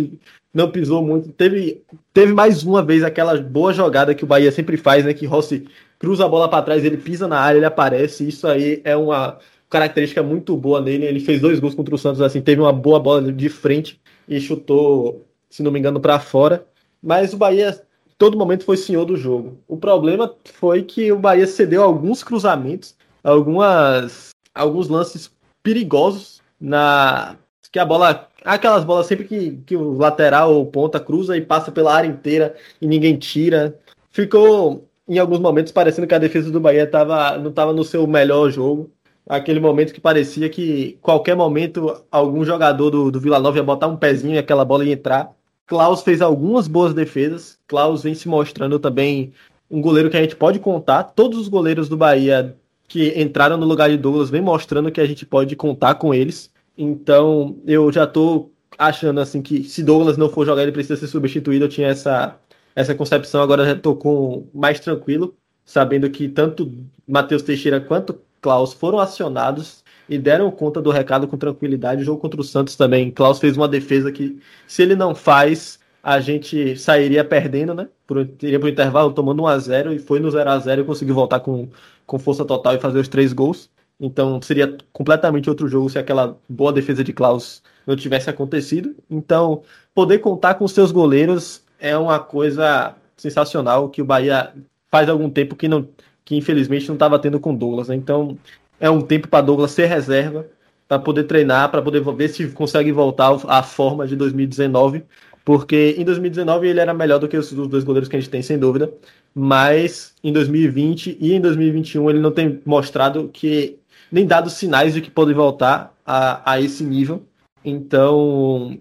não 0.52 0.70
pisou 0.70 1.02
muito. 1.02 1.30
Teve, 1.32 1.82
teve 2.12 2.32
mais 2.32 2.62
uma 2.62 2.82
vez 2.82 3.02
aquela 3.02 3.40
boa 3.40 3.72
jogada 3.72 4.14
que 4.14 4.24
o 4.24 4.26
Bahia 4.26 4.52
sempre 4.52 4.76
faz, 4.76 5.04
né? 5.04 5.14
Que 5.14 5.26
Rossi 5.26 5.66
cruza 5.98 6.24
a 6.24 6.28
bola 6.28 6.48
para 6.48 6.64
trás, 6.64 6.84
ele 6.84 6.96
pisa 6.96 7.28
na 7.28 7.38
área, 7.38 7.58
ele 7.58 7.66
aparece. 7.66 8.26
Isso 8.26 8.46
aí 8.46 8.80
é 8.84 8.96
uma 8.96 9.38
característica 9.70 10.22
muito 10.22 10.56
boa 10.56 10.80
nele. 10.80 11.06
Ele 11.06 11.20
fez 11.20 11.40
dois 11.40 11.58
gols 11.60 11.74
contra 11.74 11.94
o 11.94 11.98
Santos, 11.98 12.20
assim, 12.20 12.40
teve 12.42 12.60
uma 12.60 12.72
boa 12.72 13.00
bola 13.00 13.32
de 13.32 13.48
frente 13.48 14.00
e 14.28 14.40
chutou, 14.40 15.26
se 15.48 15.62
não 15.62 15.70
me 15.70 15.78
engano, 15.78 16.00
para 16.00 16.18
fora. 16.18 16.66
Mas 17.02 17.32
o 17.32 17.36
Bahia, 17.36 17.80
todo 18.18 18.38
momento, 18.38 18.64
foi 18.64 18.76
senhor 18.76 19.04
do 19.04 19.16
jogo. 19.16 19.58
O 19.66 19.76
problema 19.76 20.34
foi 20.54 20.82
que 20.82 21.10
o 21.10 21.18
Bahia 21.18 21.46
cedeu 21.46 21.82
alguns 21.82 22.22
cruzamentos, 22.22 22.94
algumas, 23.24 24.30
alguns 24.54 24.88
lances 24.88 25.30
perigosos 25.62 26.40
na 26.60 27.36
que 27.72 27.78
a 27.78 27.84
bola 27.84 28.28
aquelas 28.44 28.84
bolas 28.84 29.06
sempre 29.06 29.24
que, 29.26 29.58
que 29.66 29.76
o 29.76 29.96
lateral 29.96 30.54
ou 30.54 30.66
ponta 30.66 31.00
cruza 31.00 31.36
e 31.36 31.40
passa 31.40 31.72
pela 31.72 31.94
área 31.94 32.08
inteira 32.08 32.54
e 32.80 32.86
ninguém 32.86 33.16
tira. 33.16 33.78
Ficou 34.10 34.86
em 35.08 35.18
alguns 35.18 35.40
momentos 35.40 35.72
parecendo 35.72 36.06
que 36.06 36.14
a 36.14 36.18
defesa 36.18 36.50
do 36.50 36.60
Bahia 36.60 36.86
tava, 36.86 37.38
não 37.38 37.50
estava 37.50 37.72
no 37.72 37.82
seu 37.82 38.06
melhor 38.06 38.50
jogo. 38.50 38.90
Aquele 39.26 39.60
momento 39.60 39.92
que 39.92 40.00
parecia 40.00 40.48
que 40.48 40.98
qualquer 41.00 41.34
momento 41.34 42.04
algum 42.10 42.44
jogador 42.44 42.90
do, 42.90 43.10
do 43.10 43.20
Vila 43.20 43.38
Nova 43.38 43.56
ia 43.56 43.62
botar 43.62 43.86
um 43.86 43.96
pezinho 43.96 44.34
e 44.34 44.38
aquela 44.38 44.64
bola 44.64 44.84
ia 44.84 44.92
entrar. 44.92 45.32
Klaus 45.66 46.02
fez 46.02 46.20
algumas 46.20 46.68
boas 46.68 46.92
defesas. 46.92 47.58
Klaus 47.66 48.02
vem 48.02 48.14
se 48.14 48.28
mostrando 48.28 48.78
também 48.78 49.32
um 49.70 49.80
goleiro 49.80 50.10
que 50.10 50.16
a 50.16 50.22
gente 50.22 50.36
pode 50.36 50.58
contar. 50.58 51.04
Todos 51.04 51.38
os 51.38 51.48
goleiros 51.48 51.88
do 51.88 51.96
Bahia 51.96 52.54
que 52.88 53.18
entraram 53.18 53.56
no 53.56 53.64
lugar 53.64 53.88
de 53.88 53.96
Douglas 53.96 54.28
vem 54.28 54.42
mostrando 54.42 54.90
que 54.90 55.00
a 55.00 55.06
gente 55.06 55.24
pode 55.24 55.56
contar 55.56 55.94
com 55.94 56.12
eles. 56.12 56.51
Então, 56.76 57.60
eu 57.66 57.92
já 57.92 58.06
tô 58.06 58.50
achando 58.78 59.20
assim 59.20 59.42
que 59.42 59.64
se 59.64 59.82
Douglas 59.82 60.16
não 60.16 60.28
for 60.28 60.46
jogar, 60.46 60.62
ele 60.62 60.72
precisa 60.72 60.96
ser 60.96 61.06
substituído. 61.06 61.64
Eu 61.64 61.68
tinha 61.68 61.88
essa, 61.88 62.38
essa 62.74 62.94
concepção, 62.94 63.42
agora 63.42 63.64
já 63.64 63.76
tô 63.76 63.94
com 63.94 64.48
mais 64.54 64.80
tranquilo, 64.80 65.36
sabendo 65.64 66.08
que 66.10 66.28
tanto 66.28 66.72
Matheus 67.06 67.42
Teixeira 67.42 67.80
quanto 67.80 68.20
Klaus 68.40 68.72
foram 68.72 68.98
acionados 68.98 69.84
e 70.08 70.18
deram 70.18 70.50
conta 70.50 70.82
do 70.82 70.90
recado 70.90 71.28
com 71.28 71.36
tranquilidade. 71.36 72.02
O 72.02 72.04
jogo 72.04 72.20
contra 72.20 72.40
o 72.40 72.44
Santos 72.44 72.76
também, 72.76 73.10
Klaus 73.10 73.38
fez 73.38 73.56
uma 73.56 73.68
defesa 73.68 74.10
que, 74.10 74.38
se 74.66 74.82
ele 74.82 74.96
não 74.96 75.14
faz, 75.14 75.78
a 76.02 76.18
gente 76.20 76.76
sairia 76.76 77.24
perdendo, 77.24 77.74
né? 77.74 77.88
Por, 78.06 78.28
iria 78.42 78.58
para 78.58 78.66
o 78.66 78.70
intervalo 78.70 79.12
tomando 79.12 79.42
1 79.42 79.46
a 79.46 79.58
0 79.58 79.92
e 79.92 79.98
foi 79.98 80.18
no 80.18 80.30
0 80.30 80.50
a 80.50 80.58
0 80.58 80.82
e 80.82 80.84
conseguiu 80.84 81.14
voltar 81.14 81.40
com, 81.40 81.68
com 82.04 82.18
força 82.18 82.44
total 82.44 82.74
e 82.74 82.80
fazer 82.80 82.98
os 82.98 83.08
três 83.08 83.32
gols. 83.32 83.70
Então 84.02 84.42
seria 84.42 84.76
completamente 84.92 85.48
outro 85.48 85.68
jogo 85.68 85.88
se 85.88 85.96
aquela 85.96 86.36
boa 86.48 86.72
defesa 86.72 87.04
de 87.04 87.12
Klaus 87.12 87.62
não 87.86 87.94
tivesse 87.94 88.28
acontecido. 88.28 88.96
Então, 89.08 89.62
poder 89.94 90.18
contar 90.18 90.54
com 90.54 90.66
seus 90.66 90.90
goleiros 90.90 91.62
é 91.78 91.96
uma 91.96 92.18
coisa 92.18 92.96
sensacional 93.16 93.88
que 93.88 94.02
o 94.02 94.04
Bahia 94.04 94.52
faz 94.90 95.08
algum 95.08 95.30
tempo 95.30 95.54
que 95.54 95.68
não 95.68 95.88
que 96.24 96.36
infelizmente 96.36 96.88
não 96.88 96.94
estava 96.94 97.18
tendo 97.18 97.38
com 97.38 97.54
Douglas. 97.54 97.88
Né? 97.88 97.96
Então, 97.96 98.36
é 98.80 98.90
um 98.90 99.00
tempo 99.00 99.28
para 99.28 99.44
Douglas 99.44 99.70
ser 99.70 99.86
reserva, 99.86 100.46
para 100.88 100.98
poder 100.98 101.24
treinar, 101.24 101.70
para 101.70 101.82
poder 101.82 102.00
ver 102.14 102.28
se 102.28 102.48
consegue 102.48 102.92
voltar 102.92 103.36
à 103.48 103.62
forma 103.62 104.06
de 104.06 104.16
2019, 104.16 105.04
porque 105.44 105.96
em 105.98 106.04
2019 106.04 106.68
ele 106.68 106.80
era 106.80 106.94
melhor 106.94 107.18
do 107.18 107.28
que 107.28 107.36
os 107.36 107.52
dois 107.52 107.82
goleiros 107.84 108.08
que 108.08 108.16
a 108.16 108.20
gente 108.20 108.30
tem, 108.30 108.42
sem 108.42 108.58
dúvida, 108.58 108.92
mas 109.34 110.14
em 110.22 110.32
2020 110.32 111.18
e 111.20 111.32
em 111.32 111.40
2021 111.40 112.10
ele 112.10 112.20
não 112.20 112.30
tem 112.30 112.60
mostrado 112.64 113.28
que 113.32 113.78
nem 114.12 114.26
dado 114.26 114.50
sinais 114.50 114.92
de 114.92 115.00
que 115.00 115.10
pode 115.10 115.32
voltar 115.32 115.94
a, 116.04 116.52
a 116.52 116.60
esse 116.60 116.84
nível. 116.84 117.22
Então, 117.64 118.78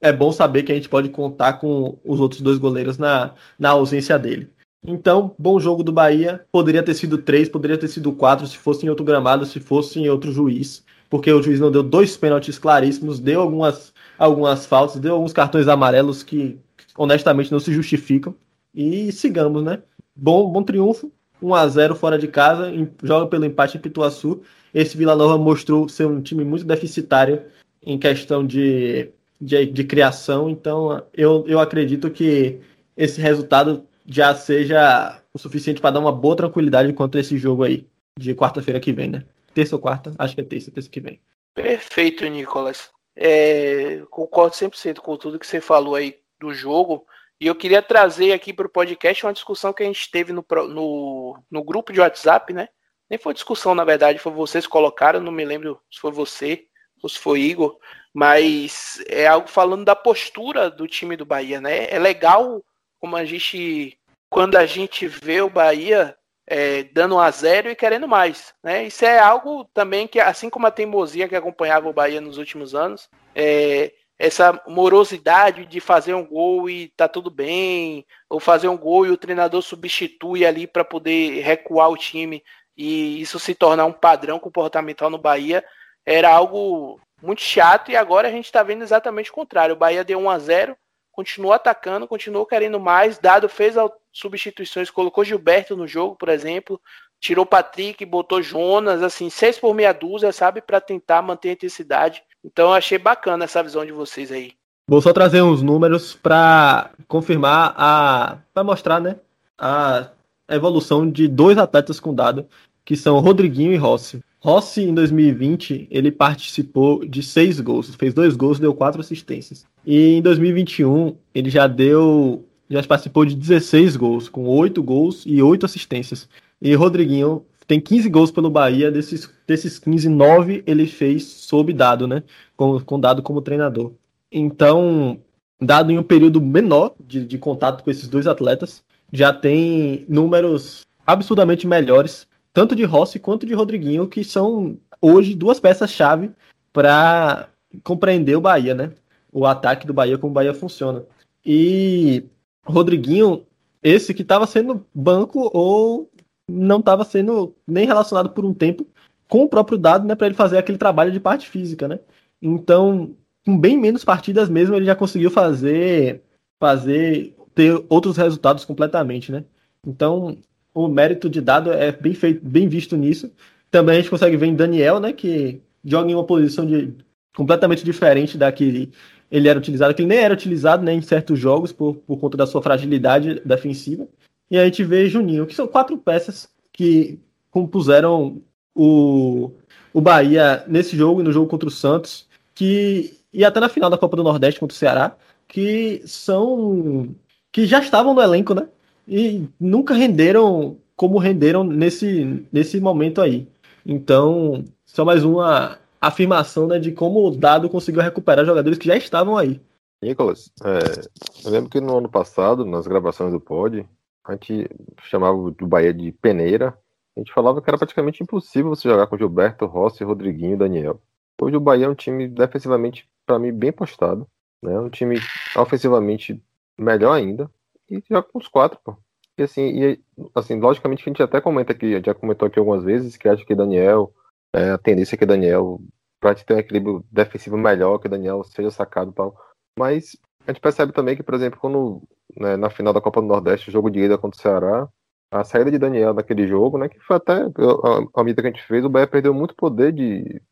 é 0.00 0.12
bom 0.12 0.32
saber 0.32 0.64
que 0.64 0.72
a 0.72 0.74
gente 0.74 0.88
pode 0.88 1.08
contar 1.08 1.54
com 1.54 1.96
os 2.04 2.18
outros 2.18 2.40
dois 2.40 2.58
goleiros 2.58 2.98
na, 2.98 3.34
na 3.58 3.70
ausência 3.70 4.18
dele. 4.18 4.50
Então, 4.84 5.34
bom 5.38 5.60
jogo 5.60 5.84
do 5.84 5.92
Bahia. 5.92 6.44
Poderia 6.50 6.82
ter 6.82 6.94
sido 6.94 7.18
três, 7.18 7.48
poderia 7.48 7.78
ter 7.78 7.86
sido 7.86 8.12
quatro, 8.12 8.46
se 8.48 8.56
fosse 8.56 8.84
em 8.84 8.88
outro 8.88 9.04
gramado, 9.04 9.46
se 9.46 9.60
fosse 9.60 10.00
em 10.00 10.08
outro 10.08 10.32
juiz. 10.32 10.84
Porque 11.08 11.30
o 11.30 11.42
juiz 11.42 11.60
não 11.60 11.70
deu 11.70 11.82
dois 11.82 12.16
pênaltis 12.16 12.58
claríssimos, 12.58 13.20
deu 13.20 13.40
algumas, 13.40 13.92
algumas 14.18 14.66
faltas, 14.66 15.00
deu 15.00 15.14
alguns 15.14 15.32
cartões 15.32 15.68
amarelos 15.68 16.22
que 16.24 16.58
honestamente 16.96 17.52
não 17.52 17.60
se 17.60 17.72
justificam. 17.72 18.34
E 18.74 19.12
sigamos, 19.12 19.62
né? 19.62 19.82
Bom, 20.16 20.50
bom 20.50 20.62
triunfo. 20.62 21.12
1 21.42 21.54
a 21.54 21.68
0 21.68 21.94
fora 21.94 22.18
de 22.18 22.28
casa, 22.28 22.72
joga 23.02 23.26
pelo 23.26 23.44
empate 23.44 23.76
em 23.76 23.80
Pituaçu. 23.80 24.42
Esse 24.72 24.96
Vila 24.96 25.16
Nova 25.16 25.36
mostrou 25.36 25.88
ser 25.88 26.06
um 26.06 26.22
time 26.22 26.44
muito 26.44 26.64
deficitário 26.64 27.42
em 27.82 27.98
questão 27.98 28.46
de, 28.46 29.10
de, 29.40 29.66
de 29.66 29.84
criação, 29.84 30.48
então 30.48 31.02
eu, 31.12 31.44
eu 31.48 31.58
acredito 31.58 32.10
que 32.10 32.60
esse 32.96 33.20
resultado 33.20 33.86
já 34.06 34.34
seja 34.34 35.20
o 35.34 35.38
suficiente 35.38 35.80
para 35.80 35.92
dar 35.92 36.00
uma 36.00 36.12
boa 36.12 36.36
tranquilidade 36.36 36.92
contra 36.92 37.20
esse 37.20 37.36
jogo 37.36 37.64
aí, 37.64 37.86
de 38.18 38.34
quarta-feira 38.34 38.80
que 38.80 38.92
vem, 38.92 39.08
né? 39.08 39.24
Terça 39.54 39.76
ou 39.76 39.82
quarta? 39.82 40.14
Acho 40.18 40.34
que 40.34 40.40
é 40.40 40.44
terça, 40.44 40.70
terça 40.70 40.88
que 40.88 41.00
vem. 41.00 41.20
Perfeito, 41.54 42.24
Nicolas. 42.26 42.90
É, 43.14 44.02
concordo 44.10 44.54
100% 44.56 44.98
com 45.00 45.16
tudo 45.16 45.38
que 45.38 45.46
você 45.46 45.60
falou 45.60 45.94
aí 45.94 46.16
do 46.40 46.54
jogo. 46.54 47.04
E 47.42 47.46
eu 47.48 47.56
queria 47.56 47.82
trazer 47.82 48.32
aqui 48.32 48.52
para 48.52 48.68
o 48.68 48.70
podcast 48.70 49.26
uma 49.26 49.32
discussão 49.32 49.72
que 49.72 49.82
a 49.82 49.86
gente 49.86 50.08
teve 50.12 50.32
no, 50.32 50.46
no, 50.68 51.42
no, 51.50 51.64
grupo 51.64 51.92
de 51.92 51.98
WhatsApp, 51.98 52.52
né? 52.52 52.68
Nem 53.10 53.18
foi 53.18 53.34
discussão, 53.34 53.74
na 53.74 53.82
verdade, 53.82 54.20
foi 54.20 54.30
vocês 54.30 54.64
que 54.64 54.70
colocaram, 54.70 55.18
não 55.18 55.32
me 55.32 55.44
lembro 55.44 55.80
se 55.90 55.98
foi 55.98 56.12
você 56.12 56.66
ou 57.02 57.08
se 57.08 57.18
foi 57.18 57.40
Igor, 57.40 57.76
mas 58.14 59.02
é 59.08 59.26
algo 59.26 59.48
falando 59.48 59.84
da 59.84 59.96
postura 59.96 60.70
do 60.70 60.86
time 60.86 61.16
do 61.16 61.26
Bahia, 61.26 61.60
né? 61.60 61.88
É 61.90 61.98
legal 61.98 62.64
como 63.00 63.16
a 63.16 63.24
gente, 63.24 63.98
quando 64.30 64.54
a 64.54 64.64
gente 64.64 65.08
vê 65.08 65.42
o 65.42 65.50
Bahia 65.50 66.16
é, 66.46 66.84
dando 66.84 67.16
um 67.16 67.18
a 67.18 67.32
zero 67.32 67.68
e 67.68 67.74
querendo 67.74 68.06
mais, 68.06 68.54
né? 68.62 68.84
Isso 68.84 69.04
é 69.04 69.18
algo 69.18 69.64
também 69.74 70.06
que, 70.06 70.20
assim 70.20 70.48
como 70.48 70.68
a 70.68 70.70
teimosia 70.70 71.28
que 71.28 71.34
acompanhava 71.34 71.88
o 71.88 71.92
Bahia 71.92 72.20
nos 72.20 72.38
últimos 72.38 72.72
anos, 72.72 73.10
é, 73.34 73.92
essa 74.22 74.62
morosidade 74.68 75.66
de 75.66 75.80
fazer 75.80 76.14
um 76.14 76.24
gol 76.24 76.70
e 76.70 76.86
tá 76.96 77.08
tudo 77.08 77.28
bem, 77.28 78.06
ou 78.30 78.38
fazer 78.38 78.68
um 78.68 78.78
gol 78.78 79.04
e 79.04 79.10
o 79.10 79.16
treinador 79.16 79.60
substitui 79.62 80.46
ali 80.46 80.64
para 80.64 80.84
poder 80.84 81.40
recuar 81.40 81.90
o 81.90 81.96
time 81.96 82.40
e 82.76 83.20
isso 83.20 83.40
se 83.40 83.52
tornar 83.52 83.84
um 83.84 83.92
padrão 83.92 84.38
comportamental 84.38 85.10
no 85.10 85.18
Bahia, 85.18 85.64
era 86.06 86.32
algo 86.32 87.00
muito 87.20 87.42
chato 87.42 87.90
e 87.90 87.96
agora 87.96 88.28
a 88.28 88.30
gente 88.30 88.44
está 88.44 88.62
vendo 88.62 88.82
exatamente 88.82 89.28
o 89.28 89.34
contrário. 89.34 89.74
O 89.74 89.78
Bahia 89.78 90.04
deu 90.04 90.20
1 90.20 90.30
a 90.30 90.38
0, 90.38 90.76
continuou 91.10 91.52
atacando, 91.52 92.06
continuou 92.06 92.46
querendo 92.46 92.78
mais. 92.78 93.18
Dado 93.18 93.48
fez 93.48 93.74
substituições, 94.12 94.88
colocou 94.88 95.24
Gilberto 95.24 95.76
no 95.76 95.88
jogo, 95.88 96.14
por 96.14 96.28
exemplo, 96.28 96.80
tirou 97.18 97.44
Patrick, 97.44 98.06
botou 98.06 98.40
Jonas, 98.40 99.02
assim, 99.02 99.28
seis 99.28 99.58
por 99.58 99.74
meia 99.74 99.92
dúzia, 99.92 100.30
sabe, 100.30 100.62
para 100.62 100.80
tentar 100.80 101.22
manter 101.22 101.48
a 101.48 101.52
intensidade. 101.54 102.22
Então 102.44 102.68
eu 102.68 102.72
achei 102.72 102.98
bacana 102.98 103.44
essa 103.44 103.62
visão 103.62 103.84
de 103.84 103.92
vocês 103.92 104.32
aí. 104.32 104.52
Vou 104.88 105.00
só 105.00 105.12
trazer 105.12 105.42
uns 105.42 105.62
números 105.62 106.14
para 106.14 106.90
confirmar 107.06 107.74
a, 107.76 108.38
para 108.52 108.64
mostrar, 108.64 109.00
né, 109.00 109.16
a 109.56 110.10
evolução 110.50 111.08
de 111.08 111.28
dois 111.28 111.56
atletas 111.56 112.00
com 112.00 112.14
dado, 112.14 112.46
que 112.84 112.96
são 112.96 113.20
Rodriguinho 113.20 113.72
e 113.72 113.76
Rossi. 113.76 114.20
Rossi 114.40 114.82
em 114.82 114.92
2020 114.92 115.86
ele 115.88 116.10
participou 116.10 117.04
de 117.04 117.22
seis 117.22 117.60
gols, 117.60 117.94
fez 117.94 118.12
dois 118.12 118.34
gols, 118.34 118.58
deu 118.58 118.74
quatro 118.74 119.00
assistências. 119.00 119.64
E 119.86 120.16
em 120.16 120.22
2021 120.22 121.16
ele 121.32 121.48
já 121.48 121.68
deu, 121.68 122.44
já 122.68 122.82
participou 122.82 123.24
de 123.24 123.36
16 123.36 123.96
gols, 123.96 124.28
com 124.28 124.46
oito 124.48 124.82
gols 124.82 125.22
e 125.24 125.40
oito 125.40 125.64
assistências. 125.64 126.28
E 126.60 126.74
Rodriguinho 126.74 127.44
tem 127.72 127.80
15 127.80 128.10
gols 128.10 128.30
pelo 128.30 128.50
Bahia, 128.50 128.90
desses, 128.90 129.30
desses 129.46 129.78
15, 129.78 130.06
9 130.06 130.62
ele 130.66 130.86
fez 130.86 131.24
sob 131.24 131.72
dado, 131.72 132.06
né? 132.06 132.22
Com, 132.54 132.78
com 132.80 133.00
dado 133.00 133.22
como 133.22 133.40
treinador. 133.40 133.92
Então, 134.30 135.18
dado 135.58 135.90
em 135.90 135.96
um 135.96 136.02
período 136.02 136.38
menor 136.38 136.94
de, 137.00 137.24
de 137.24 137.38
contato 137.38 137.82
com 137.82 137.90
esses 137.90 138.08
dois 138.08 138.26
atletas, 138.26 138.84
já 139.10 139.32
tem 139.32 140.04
números 140.06 140.82
absurdamente 141.06 141.66
melhores, 141.66 142.26
tanto 142.52 142.76
de 142.76 142.84
Rossi 142.84 143.18
quanto 143.18 143.46
de 143.46 143.54
Rodriguinho, 143.54 144.06
que 144.06 144.22
são 144.22 144.76
hoje 145.00 145.34
duas 145.34 145.58
peças-chave 145.58 146.30
para 146.74 147.48
compreender 147.82 148.36
o 148.36 148.40
Bahia, 148.42 148.74
né? 148.74 148.92
O 149.32 149.46
ataque 149.46 149.86
do 149.86 149.94
Bahia, 149.94 150.18
como 150.18 150.30
o 150.30 150.34
Bahia 150.34 150.52
funciona. 150.52 151.04
E 151.42 152.22
Rodriguinho, 152.66 153.46
esse 153.82 154.12
que 154.12 154.20
estava 154.20 154.46
sendo 154.46 154.84
banco 154.94 155.50
ou 155.54 156.11
não 156.52 156.80
estava 156.80 157.04
sendo 157.04 157.54
nem 157.66 157.86
relacionado 157.86 158.30
por 158.30 158.44
um 158.44 158.54
tempo 158.54 158.86
com 159.28 159.44
o 159.44 159.48
próprio 159.48 159.78
dado, 159.78 160.06
né, 160.06 160.14
para 160.14 160.26
ele 160.26 160.36
fazer 160.36 160.58
aquele 160.58 160.78
trabalho 160.78 161.10
de 161.10 161.18
parte 161.20 161.48
física, 161.48 161.88
né? 161.88 162.00
Então, 162.40 163.14
com 163.44 163.58
bem 163.58 163.78
menos 163.78 164.04
partidas 164.04 164.48
mesmo, 164.48 164.74
ele 164.76 164.84
já 164.86 164.94
conseguiu 164.94 165.30
fazer 165.30 166.22
fazer 166.60 167.34
ter 167.54 167.84
outros 167.88 168.16
resultados 168.16 168.64
completamente, 168.64 169.32
né? 169.32 169.44
Então, 169.86 170.38
o 170.74 170.88
mérito 170.88 171.28
de 171.28 171.40
dado 171.40 171.72
é 171.72 171.90
bem 171.92 172.14
feito, 172.14 172.44
bem 172.44 172.68
visto 172.68 172.96
nisso. 172.96 173.32
Também 173.70 173.96
a 173.96 174.00
gente 174.00 174.10
consegue 174.10 174.36
ver 174.36 174.46
em 174.46 174.54
Daniel, 174.54 175.00
né, 175.00 175.12
que 175.12 175.60
joga 175.84 176.10
em 176.10 176.14
uma 176.14 176.24
posição 176.24 176.66
de 176.66 176.94
completamente 177.34 177.84
diferente 177.84 178.36
da 178.36 178.52
que 178.52 178.90
ele 179.30 179.48
era 179.48 179.58
utilizado, 179.58 179.94
que 179.94 180.02
ele 180.02 180.08
nem 180.08 180.18
era 180.18 180.34
utilizado 180.34 180.84
né, 180.84 180.92
em 180.92 181.00
certos 181.00 181.38
jogos 181.38 181.72
por, 181.72 181.94
por 181.96 182.18
conta 182.18 182.36
da 182.36 182.46
sua 182.46 182.62
fragilidade 182.62 183.40
defensiva. 183.44 184.06
E 184.52 184.58
a 184.58 184.66
gente 184.66 184.84
vê 184.84 185.08
Juninho, 185.08 185.46
que 185.46 185.54
são 185.54 185.66
quatro 185.66 185.96
peças 185.96 186.46
que 186.70 187.18
compuseram 187.50 188.42
o, 188.74 189.50
o 189.94 190.00
Bahia 190.02 190.62
nesse 190.68 190.94
jogo 190.94 191.22
e 191.22 191.24
no 191.24 191.32
jogo 191.32 191.48
contra 191.48 191.66
o 191.66 191.72
Santos, 191.72 192.28
que 192.54 193.18
e 193.32 193.46
até 193.46 193.58
na 193.58 193.70
final 193.70 193.88
da 193.88 193.96
Copa 193.96 194.14
do 194.14 194.22
Nordeste 194.22 194.60
contra 194.60 194.74
o 194.74 194.78
Ceará, 194.78 195.16
que 195.48 196.02
são 196.04 197.14
que 197.50 197.64
já 197.64 197.80
estavam 197.80 198.12
no 198.12 198.20
elenco, 198.20 198.52
né? 198.52 198.68
E 199.08 199.48
nunca 199.58 199.94
renderam 199.94 200.76
como 200.94 201.16
renderam 201.16 201.64
nesse, 201.64 202.46
nesse 202.52 202.78
momento 202.78 203.22
aí. 203.22 203.48
Então, 203.86 204.66
só 204.84 205.02
mais 205.02 205.24
uma 205.24 205.78
afirmação 205.98 206.66
né, 206.66 206.78
de 206.78 206.92
como 206.92 207.26
o 207.26 207.30
Dado 207.30 207.70
conseguiu 207.70 208.02
recuperar 208.02 208.44
jogadores 208.44 208.78
que 208.78 208.86
já 208.86 208.98
estavam 208.98 209.34
aí. 209.34 209.58
Nicolas, 210.02 210.52
é, 210.62 211.46
eu 211.46 211.50
lembro 211.50 211.70
que 211.70 211.80
no 211.80 211.96
ano 211.96 212.08
passado, 212.10 212.66
nas 212.66 212.86
gravações 212.86 213.32
do 213.32 213.40
Pod, 213.40 213.86
a 214.24 214.32
gente 214.32 214.68
chamava 215.02 215.36
o 215.36 215.52
Bahia 215.66 215.92
de 215.92 216.12
peneira. 216.12 216.78
A 217.16 217.20
gente 217.20 217.32
falava 217.32 217.60
que 217.60 217.68
era 217.68 217.78
praticamente 217.78 218.22
impossível 218.22 218.70
você 218.70 218.88
jogar 218.88 219.06
com 219.06 219.18
Gilberto, 219.18 219.66
Rossi, 219.66 220.04
Rodriguinho 220.04 220.56
Daniel. 220.56 221.00
Hoje 221.40 221.56
o 221.56 221.60
Bahia 221.60 221.86
é 221.86 221.88
um 221.88 221.94
time 221.94 222.28
defensivamente, 222.28 223.08
para 223.26 223.38
mim, 223.38 223.52
bem 223.52 223.72
postado. 223.72 224.26
Né? 224.62 224.78
Um 224.78 224.88
time 224.88 225.16
ofensivamente 225.56 226.42
melhor 226.78 227.12
ainda. 227.12 227.50
E 227.90 228.02
joga 228.08 228.22
com 228.22 228.38
os 228.38 228.48
quatro, 228.48 228.78
pô. 228.82 228.96
E 229.36 229.42
assim, 229.42 229.62
e, 229.62 230.00
assim, 230.34 230.60
logicamente 230.60 231.02
a 231.02 231.08
gente 231.08 231.22
até 231.22 231.40
comenta 231.40 231.72
aqui, 231.72 232.00
já 232.04 232.14
comentou 232.14 232.46
aqui 232.46 232.58
algumas 232.58 232.84
vezes, 232.84 233.16
que 233.16 233.28
acha 233.28 233.44
que 233.44 233.54
Daniel, 233.54 234.12
é, 234.54 234.70
a 234.70 234.78
tendência 234.78 235.14
é 235.14 235.18
que 235.18 235.26
Daniel, 235.26 235.80
pra 236.20 236.34
ter 236.34 236.54
um 236.54 236.58
equilíbrio 236.58 237.04
defensivo 237.10 237.56
melhor, 237.56 237.98
que 237.98 238.08
Daniel 238.08 238.44
seja 238.44 238.70
sacado 238.70 239.10
e 239.10 239.14
tal. 239.14 239.36
Mas 239.78 240.16
a 240.46 240.52
gente 240.52 240.60
percebe 240.60 240.92
também 240.92 241.16
que, 241.16 241.22
por 241.22 241.34
exemplo, 241.34 241.58
quando 241.60 242.02
né, 242.36 242.56
na 242.56 242.70
final 242.70 242.92
da 242.92 243.00
Copa 243.00 243.20
do 243.20 243.26
Nordeste, 243.26 243.68
o 243.68 243.72
jogo 243.72 243.90
de 243.90 244.00
ida 244.00 244.18
contra 244.18 244.38
o 244.38 244.42
Ceará, 244.42 244.88
a 245.30 245.44
saída 245.44 245.70
de 245.70 245.78
Daniel 245.78 246.12
naquele 246.12 246.46
jogo, 246.46 246.78
né, 246.78 246.88
que 246.88 247.00
foi 247.00 247.16
até 247.16 247.32
a, 247.32 248.20
a 248.20 248.24
medida 248.24 248.42
que 248.42 248.48
a 248.48 248.50
gente 248.50 248.66
fez, 248.66 248.84
o 248.84 248.88
Bahia 248.88 249.06
perdeu 249.06 249.32
muito 249.32 249.54
poder 249.54 249.92
de, 249.92 250.42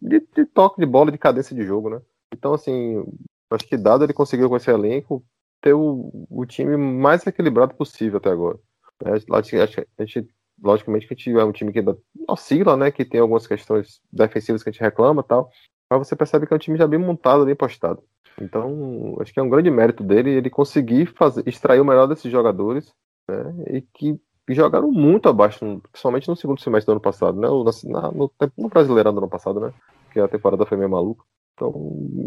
de, 0.00 0.20
de 0.34 0.46
toque 0.46 0.80
de 0.80 0.86
bola, 0.86 1.12
de 1.12 1.18
cadência 1.18 1.54
de 1.54 1.64
jogo, 1.64 1.90
né? 1.90 2.00
Então, 2.32 2.54
assim, 2.54 3.04
acho 3.50 3.66
que 3.66 3.76
dado 3.76 4.04
ele 4.04 4.14
conseguiu 4.14 4.48
com 4.48 4.56
esse 4.56 4.70
elenco 4.70 5.22
ter 5.60 5.74
o, 5.74 6.26
o 6.30 6.46
time 6.46 6.76
mais 6.76 7.26
equilibrado 7.26 7.74
possível 7.74 8.18
até 8.18 8.30
agora. 8.30 8.58
É, 9.04 9.12
a 9.36 10.04
gente, 10.04 10.28
logicamente 10.62 11.06
que 11.06 11.14
a 11.14 11.16
gente 11.16 11.38
é 11.38 11.44
um 11.44 11.52
time 11.52 11.72
que 11.72 11.80
ainda 11.80 11.96
oscila, 12.28 12.76
né? 12.76 12.90
Que 12.90 13.04
tem 13.04 13.20
algumas 13.20 13.46
questões 13.46 14.00
defensivas 14.12 14.62
que 14.62 14.70
a 14.70 14.72
gente 14.72 14.80
reclama 14.80 15.22
tal. 15.22 15.50
Mas 15.90 16.06
você 16.08 16.16
percebe 16.16 16.46
que 16.46 16.52
é 16.54 16.56
um 16.56 16.58
time 16.58 16.78
já 16.78 16.86
bem 16.86 16.98
montado, 16.98 17.44
bem 17.44 17.54
postado. 17.54 18.02
Então, 18.40 19.16
acho 19.20 19.32
que 19.32 19.40
é 19.40 19.42
um 19.42 19.48
grande 19.48 19.70
mérito 19.70 20.02
dele 20.02 20.30
ele 20.30 20.50
conseguir 20.50 21.06
fazer, 21.06 21.42
extrair 21.46 21.80
o 21.80 21.84
melhor 21.84 22.06
desses 22.06 22.30
jogadores 22.30 22.92
né, 23.28 23.54
e 23.68 23.80
que 23.80 24.18
jogaram 24.48 24.90
muito 24.90 25.28
abaixo, 25.28 25.80
principalmente 25.90 26.28
no 26.28 26.36
segundo 26.36 26.60
semestre 26.60 26.86
do 26.86 26.92
ano 26.92 27.00
passado, 27.00 27.38
né? 27.38 27.48
Na, 27.84 28.10
no, 28.10 28.30
no 28.58 28.68
Brasileirão 28.68 29.12
do 29.12 29.18
ano 29.18 29.28
passado, 29.28 29.60
né? 29.60 29.72
Que 30.12 30.20
a 30.20 30.28
temporada 30.28 30.66
foi 30.66 30.76
meio 30.76 30.90
maluca. 30.90 31.24
Então, 31.54 31.72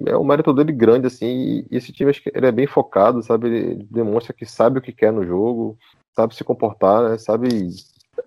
é 0.05 0.15
um 0.15 0.23
mérito 0.23 0.53
dele 0.53 0.71
grande, 0.71 1.07
assim, 1.07 1.65
e 1.69 1.77
esse 1.77 1.91
time, 1.91 2.09
acho 2.09 2.21
que 2.21 2.31
ele 2.33 2.47
é 2.47 2.51
bem 2.51 2.67
focado, 2.67 3.21
sabe? 3.21 3.47
Ele 3.47 3.87
demonstra 3.89 4.33
que 4.33 4.45
sabe 4.45 4.79
o 4.79 4.81
que 4.81 4.91
quer 4.91 5.11
no 5.11 5.25
jogo, 5.25 5.77
sabe 6.15 6.35
se 6.35 6.43
comportar, 6.43 7.09
né? 7.09 7.17
Sabe. 7.17 7.69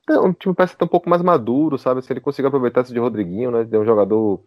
É 0.08 0.18
um 0.18 0.32
time 0.32 0.54
parece 0.54 0.74
estar 0.74 0.84
um 0.84 0.88
pouco 0.88 1.08
mais 1.08 1.22
maduro, 1.22 1.78
sabe? 1.78 2.02
Se 2.02 2.12
ele 2.12 2.20
conseguir 2.20 2.48
aproveitar 2.48 2.82
esse 2.82 2.92
de 2.92 2.98
Rodriguinho, 2.98 3.50
né? 3.50 3.64
De 3.64 3.78
um 3.78 3.84
jogador. 3.84 4.42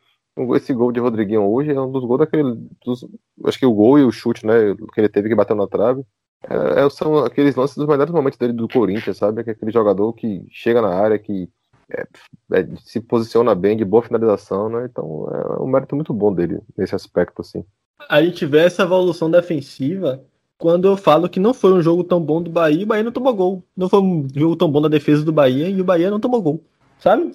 Esse 0.56 0.74
gol 0.74 0.92
de 0.92 1.00
Rodriguinho 1.00 1.44
hoje 1.44 1.72
é 1.72 1.80
um 1.80 1.92
dos 1.92 2.06
gols 2.06 2.20
daquele. 2.20 2.56
Dos, 2.86 3.06
acho 3.46 3.60
que 3.60 3.66
o 3.66 3.74
gol 3.74 4.00
e 4.00 4.04
o 4.04 4.12
chute, 4.12 4.46
né? 4.46 4.76
Que 4.94 5.02
ele 5.02 5.10
teve 5.10 5.30
que 5.30 5.36
bater 5.36 5.56
na 5.56 5.68
trave. 5.68 6.04
É, 6.50 6.86
é 6.86 6.90
são 6.90 7.18
aqueles 7.20 7.56
lances 7.56 7.76
dos 7.76 7.88
melhores 7.88 8.14
momentos 8.14 8.38
dele 8.38 8.54
do 8.54 8.68
Corinthians, 8.68 9.18
sabe? 9.18 9.44
É 9.46 9.52
aquele 9.52 9.72
jogador 9.72 10.14
que 10.14 10.46
chega 10.50 10.82
na 10.82 10.90
área, 10.90 11.20
que 11.20 11.50
é, 11.90 12.08
é, 12.54 12.68
se 12.84 13.02
posiciona 13.02 13.54
bem, 13.54 13.76
de 13.76 13.84
boa 13.84 14.02
finalização, 14.02 14.70
né? 14.70 14.88
Então 14.90 15.28
é 15.30 15.62
um 15.62 15.68
mérito 15.68 15.96
muito 15.96 16.14
bom 16.14 16.34
dele 16.34 16.60
nesse 16.78 16.96
aspecto, 16.96 17.42
assim. 17.42 17.66
A 18.10 18.22
gente 18.24 18.46
vê 18.46 18.60
essa 18.60 18.84
evolução 18.84 19.30
defensiva 19.30 20.24
quando 20.58 20.88
eu 20.88 20.96
falo 20.96 21.28
que 21.28 21.40
não 21.40 21.54
foi 21.54 21.74
um 21.74 21.82
jogo 21.82 22.04
tão 22.04 22.22
bom 22.22 22.42
do 22.42 22.50
Bahia, 22.50 22.84
o 22.84 22.88
Bahia 22.88 23.04
não 23.04 23.12
tomou 23.12 23.34
gol. 23.34 23.64
Não 23.76 23.90
foi 23.90 24.00
um 24.00 24.28
jogo 24.34 24.56
tão 24.56 24.72
bom 24.72 24.80
da 24.80 24.88
defesa 24.88 25.26
do 25.26 25.34
Bahia 25.34 25.68
e 25.68 25.82
o 25.82 25.84
Bahia 25.84 26.12
não 26.12 26.20
tomou 26.20 26.42
gol. 26.42 26.64
Sabe? 27.02 27.32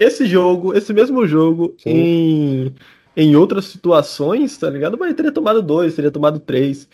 Esse 0.00 0.26
jogo, 0.26 0.76
esse 0.76 0.92
mesmo 0.92 1.24
jogo, 1.28 1.76
em, 1.86 2.74
em 3.16 3.36
outras 3.36 3.66
situações, 3.66 4.58
tá 4.58 4.68
ligado? 4.68 4.96
Bahia 4.96 5.14
teria 5.14 5.30
tomado 5.30 5.62
dois, 5.62 5.94
teria 5.94 6.10
tomado 6.10 6.40
três. 6.40 6.88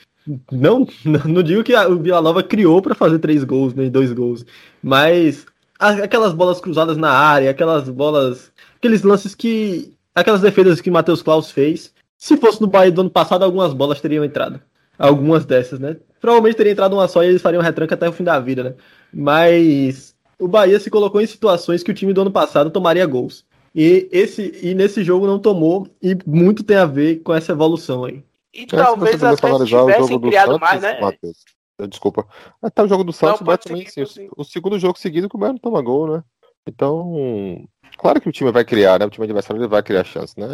Não, 0.53 0.87
não 1.25 1.43
digo 1.43 1.65
que 1.65 1.75
o 1.75 1.99
Vila 1.99 2.21
Nova 2.21 2.43
criou 2.43 2.83
para 2.83 2.95
fazer 2.95 3.19
três 3.19 3.45
gols, 3.45 3.75
né, 3.75 3.89
dois 3.89 4.13
gols, 4.13 4.45
mas 4.83 5.47
aquelas 5.79 6.35
bolas 6.35 6.61
cruzadas 6.61 6.99
na 6.99 7.11
área, 7.11 7.51
aquelas 7.51 7.89
bolas, 7.89 8.53
aqueles 8.77 9.03
lances 9.03 9.35
que, 9.35 9.95
aquelas 10.15 10.43
defesas 10.43 10.83
que 10.83 10.91
Matheus 10.91 11.23
Klaus 11.23 11.51
fez, 11.51 11.95
se 12.19 12.37
fosse 12.37 12.61
no 12.61 12.67
Bahia 12.67 12.93
do 12.93 13.01
ano 13.01 13.11
passado, 13.11 13.43
algumas 13.43 13.73
bolas 13.73 14.03
teriam 14.03 14.23
entrado, 14.23 14.61
algumas 14.99 15.47
dessas, 15.47 15.81
né? 15.81 15.97
Provavelmente 16.21 16.57
teria 16.57 16.73
entrado 16.73 16.93
uma 16.93 17.09
só 17.09 17.25
e 17.25 17.29
eles 17.29 17.41
fariam 17.41 17.63
retranca 17.63 17.95
até 17.95 18.07
o 18.07 18.13
fim 18.13 18.23
da 18.23 18.39
vida, 18.39 18.63
né? 18.63 18.75
Mas 19.11 20.15
o 20.41 20.49
Bahia 20.49 20.81
se 20.81 20.91
colocou 20.91 21.21
em 21.21 21.27
situações 21.27 21.83
que 21.83 21.91
o 21.91 21.95
time 21.95 22.13
do 22.13 22.23
ano 22.23 22.31
passado 22.31 22.71
tomaria 22.71 23.07
gols. 23.07 23.45
E 23.75 24.09
esse 24.11 24.59
e 24.63 24.75
nesse 24.75 25.05
jogo 25.05 25.27
não 25.27 25.39
tomou 25.39 25.87
e 26.03 26.17
muito 26.27 26.65
tem 26.65 26.77
a 26.77 26.87
ver 26.87 27.21
com 27.21 27.33
essa 27.33 27.53
evolução 27.53 28.05
aí. 28.05 28.25
E 28.53 28.63
é, 28.63 28.67
talvez 28.67 29.23
até 29.23 29.59
se 29.59 29.67
tivessem 29.67 30.21
criado 30.21 30.53
Santos, 30.53 30.61
mais, 30.61 30.83
né? 30.83 31.01
Mateus, 31.01 31.45
desculpa. 31.89 32.27
Até 32.61 32.83
o 32.83 32.89
jogo 32.89 33.05
do 33.05 33.13
Santos, 33.13 33.41
não, 33.41 33.57
também, 33.57 33.87
sim, 33.89 34.05
sim. 34.05 34.29
o 34.37 34.43
segundo 34.43 34.79
jogo 34.79 34.99
seguido 34.99 35.29
que 35.29 35.37
o 35.37 35.39
Bayern 35.39 35.61
toma 35.61 35.81
gol, 35.81 36.17
né? 36.17 36.25
Então, 36.67 37.65
claro 37.97 38.21
que 38.21 38.29
o 38.29 38.33
time 38.33 38.51
vai 38.51 38.65
criar, 38.65 38.99
né? 38.99 39.07
O 39.07 39.11
time 39.11 39.25
adversário 39.25 39.61
ele 39.61 39.69
vai 39.69 39.83
criar 39.83 40.05
chance, 40.05 40.39
né? 40.39 40.47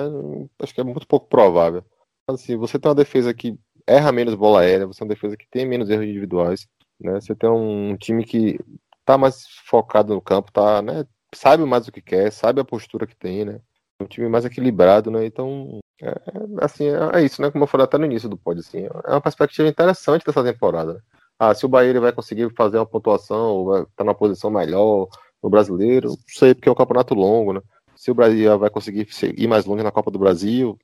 Acho 0.60 0.74
que 0.74 0.80
é 0.80 0.84
muito 0.84 1.06
pouco 1.06 1.26
provável. 1.26 1.82
Assim, 2.28 2.56
você 2.56 2.78
tem 2.78 2.88
uma 2.88 2.94
defesa 2.94 3.32
que 3.32 3.56
erra 3.86 4.12
menos 4.12 4.34
bola 4.34 4.60
aérea, 4.60 4.86
você 4.86 4.98
tem 4.98 5.06
uma 5.06 5.14
defesa 5.14 5.36
que 5.36 5.46
tem 5.50 5.64
menos 5.64 5.88
erros 5.88 6.04
individuais, 6.04 6.66
né? 7.00 7.20
Você 7.20 7.34
tem 7.34 7.48
um 7.48 7.96
time 7.96 8.24
que 8.24 8.58
tá 9.06 9.16
mais 9.16 9.46
focado 9.66 10.14
no 10.14 10.20
campo, 10.20 10.52
tá, 10.52 10.82
né? 10.82 11.06
Sabe 11.34 11.64
mais 11.64 11.88
o 11.88 11.92
que 11.92 12.02
quer, 12.02 12.30
sabe 12.32 12.60
a 12.60 12.64
postura 12.64 13.06
que 13.06 13.16
tem, 13.16 13.44
né? 13.44 13.60
um 14.00 14.06
time 14.06 14.28
mais 14.28 14.44
equilibrado, 14.44 15.10
né? 15.10 15.24
Então, 15.24 15.80
é, 16.02 16.14
assim, 16.60 16.86
é, 16.88 17.20
é, 17.20 17.24
isso, 17.24 17.40
né? 17.40 17.50
Como 17.50 17.64
eu 17.64 17.68
falei 17.68 17.84
até 17.84 17.98
no 17.98 18.04
início 18.04 18.28
do 18.28 18.36
pod, 18.36 18.60
assim, 18.60 18.84
é 18.84 19.10
uma 19.10 19.20
perspectiva 19.20 19.68
interessante 19.68 20.24
dessa 20.24 20.42
temporada. 20.44 20.94
Né? 20.94 21.00
Ah, 21.38 21.54
se 21.54 21.64
o 21.66 21.68
Bahia 21.68 21.90
ele 21.90 22.00
vai 22.00 22.12
conseguir 22.12 22.50
fazer 22.54 22.78
uma 22.78 22.86
pontuação, 22.86 23.50
ou 23.50 23.66
vai 23.66 23.80
estar 23.82 23.92
tá 23.96 24.04
numa 24.04 24.14
posição 24.14 24.50
melhor 24.50 25.08
no 25.42 25.50
brasileiro, 25.50 26.10
não 26.10 26.16
sei, 26.28 26.54
porque 26.54 26.68
é 26.68 26.72
um 26.72 26.76
campeonato 26.76 27.14
longo, 27.14 27.52
né? 27.54 27.60
Se 27.94 28.10
o 28.10 28.14
Brasil 28.14 28.58
vai 28.58 28.68
conseguir 28.70 29.08
ir 29.36 29.46
mais 29.46 29.64
longe 29.64 29.82
na 29.82 29.90
Copa 29.90 30.10
do 30.10 30.18
Brasil, 30.18 30.78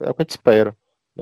é 0.00 0.10
o 0.10 0.14
que 0.14 0.22
a 0.22 0.22
gente 0.22 0.30
espera. 0.30 0.74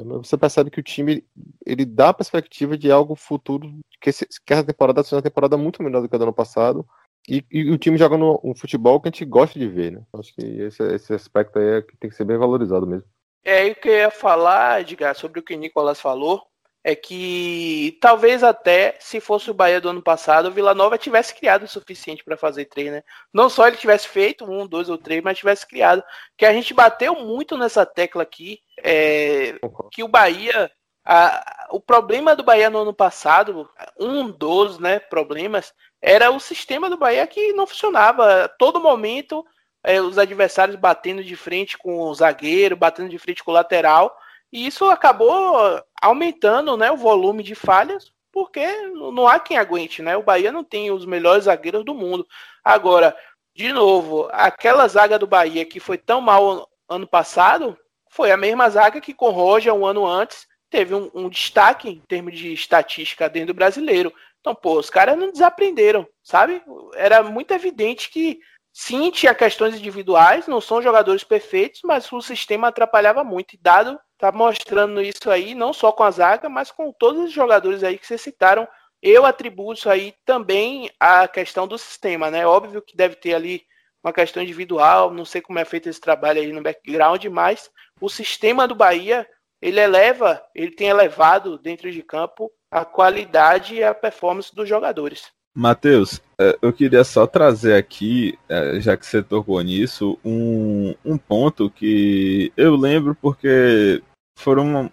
Né? 0.05 0.17
Você 0.19 0.37
percebe 0.37 0.71
que 0.71 0.81
o 0.81 0.83
time 0.83 1.25
ele 1.65 1.85
dá 1.85 2.11
a 2.11 2.15
perspectiva 2.15 2.77
de 2.77 2.91
algo 2.91 3.15
futuro, 3.15 3.71
que, 4.01 4.11
esse, 4.11 4.27
que 4.45 4.53
essa 4.53 4.65
temporada 4.65 5.03
seja 5.03 5.17
uma 5.17 5.23
temporada 5.23 5.57
muito 5.57 5.83
melhor 5.83 6.03
do 6.03 6.09
que 6.09 6.15
a 6.15 6.19
do 6.19 6.25
ano 6.25 6.33
passado, 6.33 6.87
e, 7.29 7.45
e, 7.51 7.71
o 7.71 7.77
time 7.77 7.99
joga 7.99 8.17
no, 8.17 8.41
um 8.43 8.55
futebol 8.55 9.01
que 9.01 9.09
a 9.09 9.11
gente 9.11 9.25
gosta 9.25 9.59
de 9.59 9.69
ver, 9.69 9.93
né? 9.93 10.03
Acho 10.15 10.35
que 10.35 10.43
esse, 10.43 10.83
esse 10.95 11.13
aspecto 11.13 11.59
aí 11.59 11.79
é 11.79 11.83
que 11.83 11.97
tem 11.97 12.09
que 12.09 12.17
ser 12.17 12.25
bem 12.25 12.39
valorizado 12.39 12.87
mesmo. 12.87 13.07
É, 13.45 13.69
eu 13.69 13.77
ia 13.85 14.11
falar, 14.11 14.81
Edgar, 14.81 15.15
sobre 15.15 15.41
o 15.41 15.43
que 15.43 15.55
o 15.55 15.59
Nicolas 15.59 16.01
falou, 16.01 16.43
é 16.85 16.95
que 16.95 17.99
talvez 18.01 18.43
até 18.43 18.97
se 19.01 19.21
fosse 19.21 19.51
o 19.51 19.55
Bahia 19.55 19.81
do 19.81 19.89
ano 19.89 20.03
passado, 20.03 20.47
o 20.47 20.53
Vila 20.53 20.75
Nova 20.75 20.97
tivesse 20.97 21.35
criado 21.35 21.65
o 21.65 21.69
suficiente 21.69 22.25
para 22.25 22.37
fazer 22.37 22.67
três, 22.67 22.91
né? 22.91 23.03
Não 23.33 23.49
só 23.49 23.67
ele 23.67 23.77
tivesse 23.77 24.09
feito 24.09 24.45
um, 24.45 24.67
dois 24.67 24.89
ou 24.89 24.97
três, 24.97 25.23
mas 25.23 25.39
tivesse 25.39 25.67
criado. 25.67 26.03
Que 26.37 26.47
a 26.47 26.53
gente 26.53 26.73
bateu 26.73 27.15
muito 27.17 27.57
nessa 27.57 27.85
tecla 27.85 28.23
aqui, 28.23 28.61
é, 28.83 29.59
que 29.91 30.03
o 30.03 30.09
Bahia 30.09 30.71
a, 31.11 31.69
o 31.71 31.81
problema 31.81 32.37
do 32.37 32.43
Bahia 32.43 32.69
no 32.69 32.81
ano 32.81 32.93
passado, 32.93 33.67
um 33.99 34.31
dos 34.31 34.79
né, 34.79 34.99
problemas, 34.99 35.73
era 36.03 36.31
o 36.31 36.39
sistema 36.39 36.91
do 36.91 36.99
Bahia 36.99 37.27
que 37.27 37.55
não 37.55 37.67
funcionava. 37.67 38.45
A 38.45 38.49
todo 38.49 38.79
momento 38.79 39.43
é, 39.83 40.03
os 40.03 40.19
adversários 40.19 40.77
batendo 40.77 41.25
de 41.25 41.35
frente 41.35 41.79
com 41.79 41.99
o 42.01 42.15
zagueiro, 42.15 42.77
batendo 42.77 43.09
de 43.09 43.19
frente 43.19 43.43
com 43.43 43.51
o 43.51 43.55
lateral, 43.55 44.15
e 44.53 44.67
isso 44.67 44.85
acabou 44.87 45.83
aumentando 46.01 46.77
né, 46.77 46.91
o 46.91 46.97
volume 46.97 47.43
de 47.43 47.55
falhas, 47.55 48.13
porque 48.33 48.67
não 48.93 49.27
há 49.27 49.39
quem 49.39 49.59
aguente, 49.59 50.01
né? 50.01 50.17
O 50.17 50.23
Bahia 50.23 50.53
não 50.53 50.65
tem 50.65 50.91
os 50.91 51.05
melhores 51.05 51.45
zagueiros 51.45 51.85
do 51.85 51.95
mundo. 51.95 52.27
Agora, 52.65 53.17
de 53.55 53.73
novo, 53.73 54.29
aquela 54.31 54.87
zaga 54.87 55.19
do 55.19 55.27
Bahia 55.27 55.65
que 55.65 55.81
foi 55.81 55.99
tão 55.99 56.21
mal 56.21 56.69
ano 56.89 57.07
passado, 57.07 57.77
foi 58.11 58.31
a 58.31 58.37
mesma 58.37 58.71
zaga 58.71 59.01
que 59.01 59.13
com 59.13 59.31
Roger 59.31 59.75
um 59.75 59.85
ano 59.85 60.07
antes 60.07 60.47
teve 60.71 60.95
um, 60.95 61.11
um 61.15 61.29
destaque 61.29 61.89
em 61.89 62.01
termos 62.07 62.39
de 62.39 62.53
estatística 62.53 63.29
dentro 63.29 63.49
do 63.49 63.57
brasileiro. 63.57 64.13
Então, 64.41 64.55
pô, 64.55 64.79
os 64.79 64.89
caras 64.89 65.19
não 65.19 65.33
desaprenderam, 65.33 66.07
sabe? 66.23 66.63
Era 66.95 67.23
muito 67.23 67.53
evidente 67.53 68.11
que 68.11 68.39
sim, 68.73 69.11
tinha 69.11 69.35
questões 69.35 69.75
individuais, 69.75 70.47
não 70.47 70.61
são 70.61 70.81
jogadores 70.81 71.25
perfeitos, 71.25 71.81
mas 71.85 72.11
o 72.13 72.21
sistema 72.23 72.69
atrapalhava 72.69 73.25
muito. 73.25 73.55
E 73.55 73.59
Dado 73.59 73.99
tá 74.19 74.33
mostrando 74.33 75.01
isso 75.01 75.31
aí, 75.31 75.55
não 75.55 75.73
só 75.73 75.93
com 75.93 76.03
a 76.03 76.11
zaga, 76.11 76.49
mas 76.49 76.71
com 76.71 76.93
todos 76.93 77.25
os 77.25 77.33
jogadores 77.33 77.83
aí 77.85 77.97
que 77.97 78.07
vocês 78.07 78.21
citaram. 78.21 78.67
Eu 79.01 79.25
atribuo 79.25 79.73
isso 79.73 79.89
aí 79.89 80.13
também 80.27 80.91
à 80.99 81.29
questão 81.29 81.69
do 81.69 81.79
sistema, 81.79 82.31
né? 82.31 82.45
Óbvio 82.45 82.83
que 82.83 82.97
deve 82.97 83.15
ter 83.15 83.35
ali 83.35 83.63
uma 84.03 84.13
questão 84.13 84.43
individual, 84.43 85.13
não 85.13 85.25
sei 85.25 85.41
como 85.41 85.59
é 85.59 85.65
feito 85.65 85.89
esse 85.89 86.01
trabalho 86.01 86.41
aí 86.41 86.53
no 86.53 86.63
background, 86.63 87.25
mas 87.27 87.71
o 88.01 88.09
sistema 88.09 88.67
do 88.67 88.75
Bahia, 88.75 89.27
ele 89.63 89.81
eleva, 89.81 90.43
ele 90.55 90.73
tem 90.73 90.89
elevado 90.89 91.59
dentro 91.59 91.91
de 91.91 92.03
campo 92.03 92.51
a 92.71 92.85
qualidade 92.85 93.77
e 93.77 93.85
a 93.85 93.95
performance 93.95 94.55
dos 94.55 94.69
jogadores. 94.69 95.27
Matheus, 95.55 96.21
é, 96.39 96.57
eu 96.63 96.73
queria 96.73 97.03
só 97.03 97.27
trazer 97.27 97.75
aqui, 97.75 98.39
é, 98.49 98.79
já 98.81 98.97
que 98.97 99.05
você 99.05 99.21
tocou 99.23 99.61
nisso, 99.61 100.17
um, 100.25 100.95
um 101.05 101.19
ponto 101.19 101.69
que 101.69 102.53
eu 102.57 102.77
lembro 102.77 103.17
porque 103.21 104.01
foram 104.39 104.91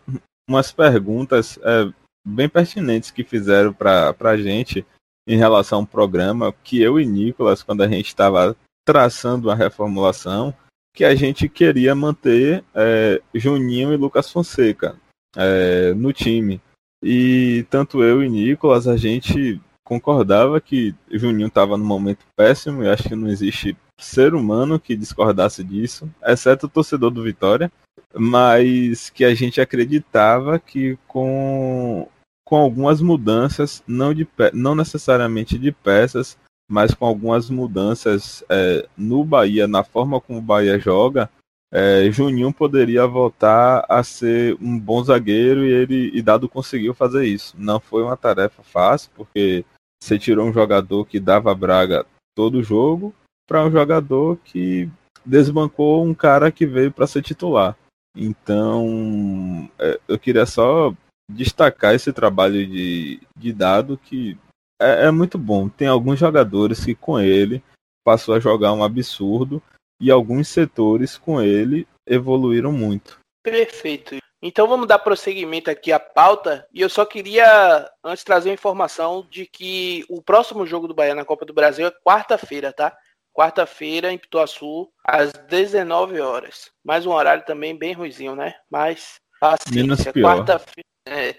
umas 0.50 0.72
perguntas 0.72 1.60
é, 1.64 1.92
bem 2.26 2.50
pertinentes 2.50 3.12
que 3.12 3.24
fizeram 3.24 3.72
para 3.74 4.16
a 4.20 4.38
gente 4.38 4.86
em 5.28 5.38
relação 5.38 5.80
ao 5.80 5.88
programa 5.88 6.54
que 6.64 6.82
eu 6.82 7.00
e 7.00 7.06
Nicolas, 7.06 7.64
quando 7.64 7.82
a 7.82 7.88
gente 7.88 8.08
estava 8.08 8.56
traçando 8.86 9.50
a 9.50 9.56
reformulação, 9.56 10.54
que 10.96 11.04
a 11.04 11.16
gente 11.16 11.50
queria 11.50 11.94
manter 11.94 12.64
é, 12.74 13.22
Juninho 13.34 13.94
e 13.94 13.98
Lucas 13.98 14.32
Fonseca 14.32 14.96
é, 15.36 15.94
no 15.94 16.14
time. 16.14 16.62
E 17.04 17.66
tanto 17.70 18.04
eu 18.04 18.24
e 18.24 18.30
Nicolas, 18.30 18.88
a 18.88 18.98
gente 18.98 19.62
concordava 19.86 20.60
que 20.60 20.96
Juninho 21.10 21.48
estava 21.48 21.78
num 21.78 21.86
momento 21.86 22.26
péssimo 22.36 22.84
e 22.84 22.90
acho 22.90 23.08
que 23.08 23.16
não 23.16 23.30
existe 23.30 23.78
ser 23.98 24.34
humano 24.34 24.80
que 24.80 24.96
discordasse 24.96 25.64
disso, 25.64 26.12
exceto 26.26 26.66
o 26.66 26.70
torcedor 26.70 27.12
do 27.12 27.24
Vitória, 27.24 27.72
mas 28.14 29.10
que 29.10 29.24
a 29.24 29.34
gente 29.34 29.62
acreditava 29.62 30.60
que 30.60 30.98
com, 31.08 32.08
com 32.44 32.58
algumas 32.58 33.00
mudanças, 33.00 33.84
não, 33.88 34.14
de, 34.14 34.28
não 34.54 34.74
necessariamente 34.74 35.58
de 35.58 35.72
peças, 35.72 36.38
mas 36.70 36.94
com 36.94 37.06
algumas 37.06 37.50
mudanças 37.50 38.44
é, 38.50 38.88
no 38.98 39.24
Bahia, 39.24 39.68
na 39.68 39.84
forma 39.84 40.20
como 40.20 40.40
o 40.40 40.42
Bahia 40.42 40.80
joga, 40.80 41.30
é, 41.72 42.10
Juninho 42.12 42.54
poderia 42.54 43.06
voltar 43.06 43.86
a 43.88 44.04
ser 44.04 44.58
um 44.62 44.80
bom 44.80 45.04
zagueiro 45.04 45.66
e 45.66 45.72
ele 45.72 46.12
e 46.14 46.22
Dado 46.22 46.48
conseguiu 46.48 46.94
fazer 46.94 47.26
isso. 47.26 47.54
Não 47.58 47.80
foi 47.80 48.02
uma 48.02 48.16
tarefa 48.16 48.64
fácil, 48.64 49.12
porque 49.16 49.66
você 50.06 50.20
tirou 50.20 50.48
um 50.48 50.54
jogador 50.54 51.06
que 51.06 51.20
dava 51.20 51.54
Braga 51.56 52.06
todo 52.36 52.64
jogo 52.64 53.14
para 53.48 53.66
um 53.66 53.72
jogador 53.72 54.38
que 54.44 54.90
desbancou 55.26 56.06
um 56.06 56.14
cara 56.14 56.52
que 56.52 56.66
veio 56.66 56.92
para 56.92 57.08
ser 57.08 57.22
titular. 57.22 57.76
Então, 58.16 59.70
é, 59.80 60.00
eu 60.08 60.20
queria 60.20 60.46
só 60.46 60.94
destacar 61.30 61.96
esse 61.96 62.14
trabalho 62.14 62.66
de, 62.66 63.20
de 63.36 63.52
dado 63.52 63.98
que 63.98 64.38
é, 64.80 65.08
é, 65.08 65.12
muito 65.12 65.38
bom. 65.38 65.68
Tem 65.68 65.88
alguns 65.88 66.20
jogadores 66.20 66.86
que 66.86 66.94
com 66.94 67.20
ele 67.20 67.64
passou 68.06 68.36
a 68.36 68.40
jogar 68.40 68.74
um 68.74 68.84
absurdo 68.84 69.62
e 70.00 70.12
alguns 70.12 70.48
setores 70.48 71.18
com 71.18 71.42
ele 71.42 71.88
evoluíram 72.08 72.72
muito. 72.72 73.20
Perfeito. 73.44 74.18
Então 74.42 74.68
vamos 74.68 74.88
dar 74.88 75.00
prosseguimento 75.00 75.72
aqui 75.72 75.92
à 75.92 76.00
pauta. 76.00 76.68
E 76.74 76.82
eu 76.82 76.90
só 76.90 77.06
queria 77.06 77.90
antes 78.04 78.24
trazer 78.24 78.52
a 78.52 78.54
informação 78.54 79.26
de 79.30 79.46
que 79.46 80.06
o 80.10 80.22
próximo 80.22 80.66
jogo 80.66 80.88
do 80.88 80.94
Bahia 80.94 81.16
na 81.16 81.26
Copa 81.26 81.46
do 81.46 81.54
Brasil 81.54 81.88
é 81.88 81.92
quarta-feira, 82.04 82.72
tá? 82.72 82.96
Quarta-feira 83.34 84.12
em 84.12 84.18
Pituaçu, 84.18 84.90
às 85.04 85.32
19 85.34 86.22
horas. 86.22 86.72
Mais 86.84 87.06
um 87.06 87.12
horário 87.12 87.44
também 87.46 87.78
bem 87.78 87.94
ruizinho, 87.94 88.36
né? 88.36 88.56
Mas 88.70 89.20
paciência. 89.40 90.14
Quarta-feira. 90.14 90.86
É, 91.08 91.36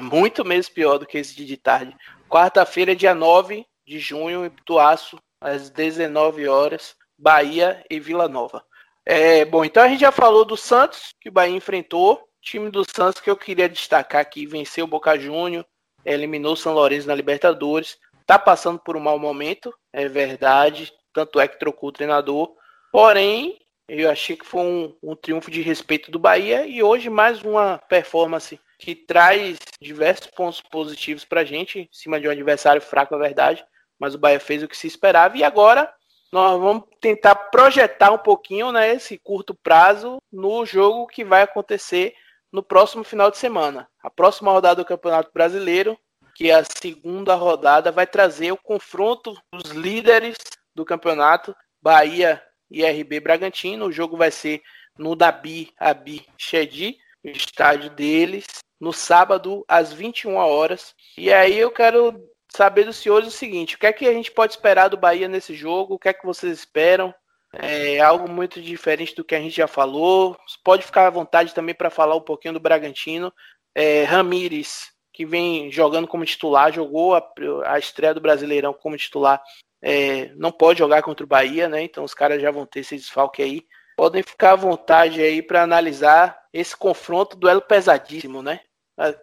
muito 0.00 0.44
menos 0.44 0.68
pior 0.68 0.98
do 0.98 1.06
que 1.06 1.18
esse 1.18 1.34
dia 1.34 1.46
de 1.46 1.56
tarde. 1.56 1.96
Quarta-feira, 2.28 2.94
dia 2.94 3.14
9 3.14 3.64
de 3.86 3.98
junho, 3.98 4.44
em 4.44 4.50
Pituaçu, 4.50 5.18
às 5.40 5.70
19 5.70 6.48
horas, 6.48 6.94
Bahia 7.18 7.84
e 7.90 7.98
Vila 7.98 8.28
Nova. 8.28 8.64
É, 9.04 9.44
bom, 9.44 9.64
então 9.64 9.82
a 9.82 9.88
gente 9.88 10.00
já 10.00 10.12
falou 10.12 10.44
do 10.44 10.56
Santos, 10.56 11.12
que 11.20 11.28
o 11.28 11.32
Bahia 11.32 11.56
enfrentou. 11.56 12.22
Time 12.40 12.70
do 12.70 12.84
Santos 12.84 13.20
que 13.20 13.30
eu 13.30 13.36
queria 13.36 13.68
destacar 13.68 14.20
aqui, 14.20 14.46
venceu 14.46 14.84
o 14.84 14.88
Boca 14.88 15.16
Júnior, 15.18 15.64
eliminou 16.04 16.54
o 16.54 16.56
São 16.56 16.74
Lourenço 16.74 17.06
na 17.06 17.14
Libertadores, 17.14 17.96
tá 18.26 18.36
passando 18.36 18.80
por 18.80 18.96
um 18.96 19.00
mau 19.00 19.18
momento, 19.18 19.72
é 19.92 20.08
verdade, 20.08 20.92
tanto 21.12 21.38
é 21.38 21.46
que 21.46 21.58
trocou 21.58 21.90
o 21.90 21.92
treinador, 21.92 22.52
porém, 22.90 23.58
eu 23.88 24.10
achei 24.10 24.36
que 24.36 24.46
foi 24.46 24.60
um, 24.60 24.96
um 25.02 25.14
triunfo 25.14 25.52
de 25.52 25.62
respeito 25.62 26.10
do 26.10 26.18
Bahia 26.18 26.66
e 26.66 26.82
hoje 26.82 27.08
mais 27.08 27.42
uma 27.42 27.78
performance 27.88 28.58
que 28.76 28.96
traz 28.96 29.58
diversos 29.80 30.26
pontos 30.26 30.60
positivos 30.60 31.24
pra 31.24 31.44
gente, 31.44 31.80
em 31.80 31.88
cima 31.92 32.20
de 32.20 32.26
um 32.26 32.30
adversário 32.32 32.82
fraco, 32.82 33.14
é 33.14 33.18
verdade, 33.18 33.64
mas 34.00 34.16
o 34.16 34.18
Bahia 34.18 34.40
fez 34.40 34.64
o 34.64 34.68
que 34.68 34.76
se 34.76 34.88
esperava 34.88 35.36
e 35.36 35.44
agora 35.44 35.92
nós 36.32 36.58
vamos 36.58 36.84
tentar 36.98 37.34
projetar 37.34 38.10
um 38.10 38.18
pouquinho 38.18 38.72
né, 38.72 38.94
esse 38.94 39.18
curto 39.18 39.54
prazo 39.54 40.16
no 40.32 40.64
jogo 40.64 41.06
que 41.06 41.24
vai 41.24 41.42
acontecer 41.42 42.14
no 42.50 42.62
próximo 42.62 43.04
final 43.04 43.30
de 43.30 43.36
semana. 43.36 43.88
A 44.02 44.10
próxima 44.10 44.50
rodada 44.50 44.82
do 44.82 44.88
Campeonato 44.88 45.30
Brasileiro, 45.32 45.96
que 46.34 46.50
é 46.50 46.54
a 46.54 46.64
segunda 46.64 47.34
rodada, 47.34 47.92
vai 47.92 48.06
trazer 48.06 48.50
o 48.50 48.56
confronto 48.56 49.36
dos 49.52 49.72
líderes 49.72 50.36
do 50.74 50.86
campeonato, 50.86 51.54
Bahia 51.82 52.42
e 52.70 52.82
RB 52.82 53.20
Bragantino. 53.20 53.86
O 53.86 53.92
jogo 53.92 54.16
vai 54.16 54.30
ser 54.30 54.62
no 54.98 55.14
Dabi 55.14 55.72
Abi 55.78 56.26
Shedi, 56.38 56.96
estádio 57.22 57.90
deles, 57.90 58.46
no 58.80 58.92
sábado 58.92 59.64
às 59.68 59.92
21 59.92 60.36
horas. 60.36 60.94
E 61.16 61.30
aí 61.32 61.58
eu 61.58 61.70
quero 61.70 62.18
saber 62.54 62.84
dos 62.84 62.96
senhores 62.96 63.28
o 63.28 63.30
seguinte: 63.30 63.76
o 63.76 63.78
que 63.78 63.86
é 63.86 63.92
que 63.92 64.06
a 64.06 64.12
gente 64.12 64.30
pode 64.30 64.52
esperar 64.52 64.88
do 64.88 64.96
Bahia 64.96 65.28
nesse 65.28 65.54
jogo? 65.54 65.94
O 65.94 65.98
que 65.98 66.08
é 66.08 66.12
que 66.12 66.26
vocês 66.26 66.58
esperam? 66.58 67.14
É 67.54 68.00
algo 68.00 68.30
muito 68.30 68.62
diferente 68.62 69.14
do 69.14 69.24
que 69.24 69.34
a 69.34 69.40
gente 69.40 69.56
já 69.56 69.66
falou. 69.66 70.36
Pode 70.64 70.84
ficar 70.84 71.06
à 71.06 71.10
vontade 71.10 71.54
também 71.54 71.74
para 71.74 71.90
falar 71.90 72.16
um 72.16 72.20
pouquinho 72.20 72.54
do 72.54 72.60
Bragantino. 72.60 73.32
É, 73.74 74.04
Ramires, 74.04 74.90
que 75.12 75.26
vem 75.26 75.70
jogando 75.70 76.08
como 76.08 76.24
titular, 76.24 76.72
jogou 76.72 77.14
a, 77.14 77.22
a 77.66 77.78
estreia 77.78 78.14
do 78.14 78.22
Brasileirão 78.22 78.72
como 78.72 78.96
titular. 78.96 79.42
É, 79.82 80.32
não 80.36 80.50
pode 80.50 80.78
jogar 80.78 81.02
contra 81.02 81.24
o 81.24 81.28
Bahia, 81.28 81.68
né? 81.68 81.82
Então 81.82 82.04
os 82.04 82.14
caras 82.14 82.40
já 82.40 82.50
vão 82.50 82.64
ter 82.64 82.80
esse 82.80 82.96
desfalque 82.96 83.42
aí. 83.42 83.66
Podem 83.96 84.22
ficar 84.22 84.52
à 84.52 84.56
vontade 84.56 85.20
aí 85.20 85.42
para 85.42 85.62
analisar 85.62 86.40
esse 86.52 86.74
confronto, 86.74 87.36
duelo 87.36 87.60
pesadíssimo, 87.60 88.42
né? 88.42 88.60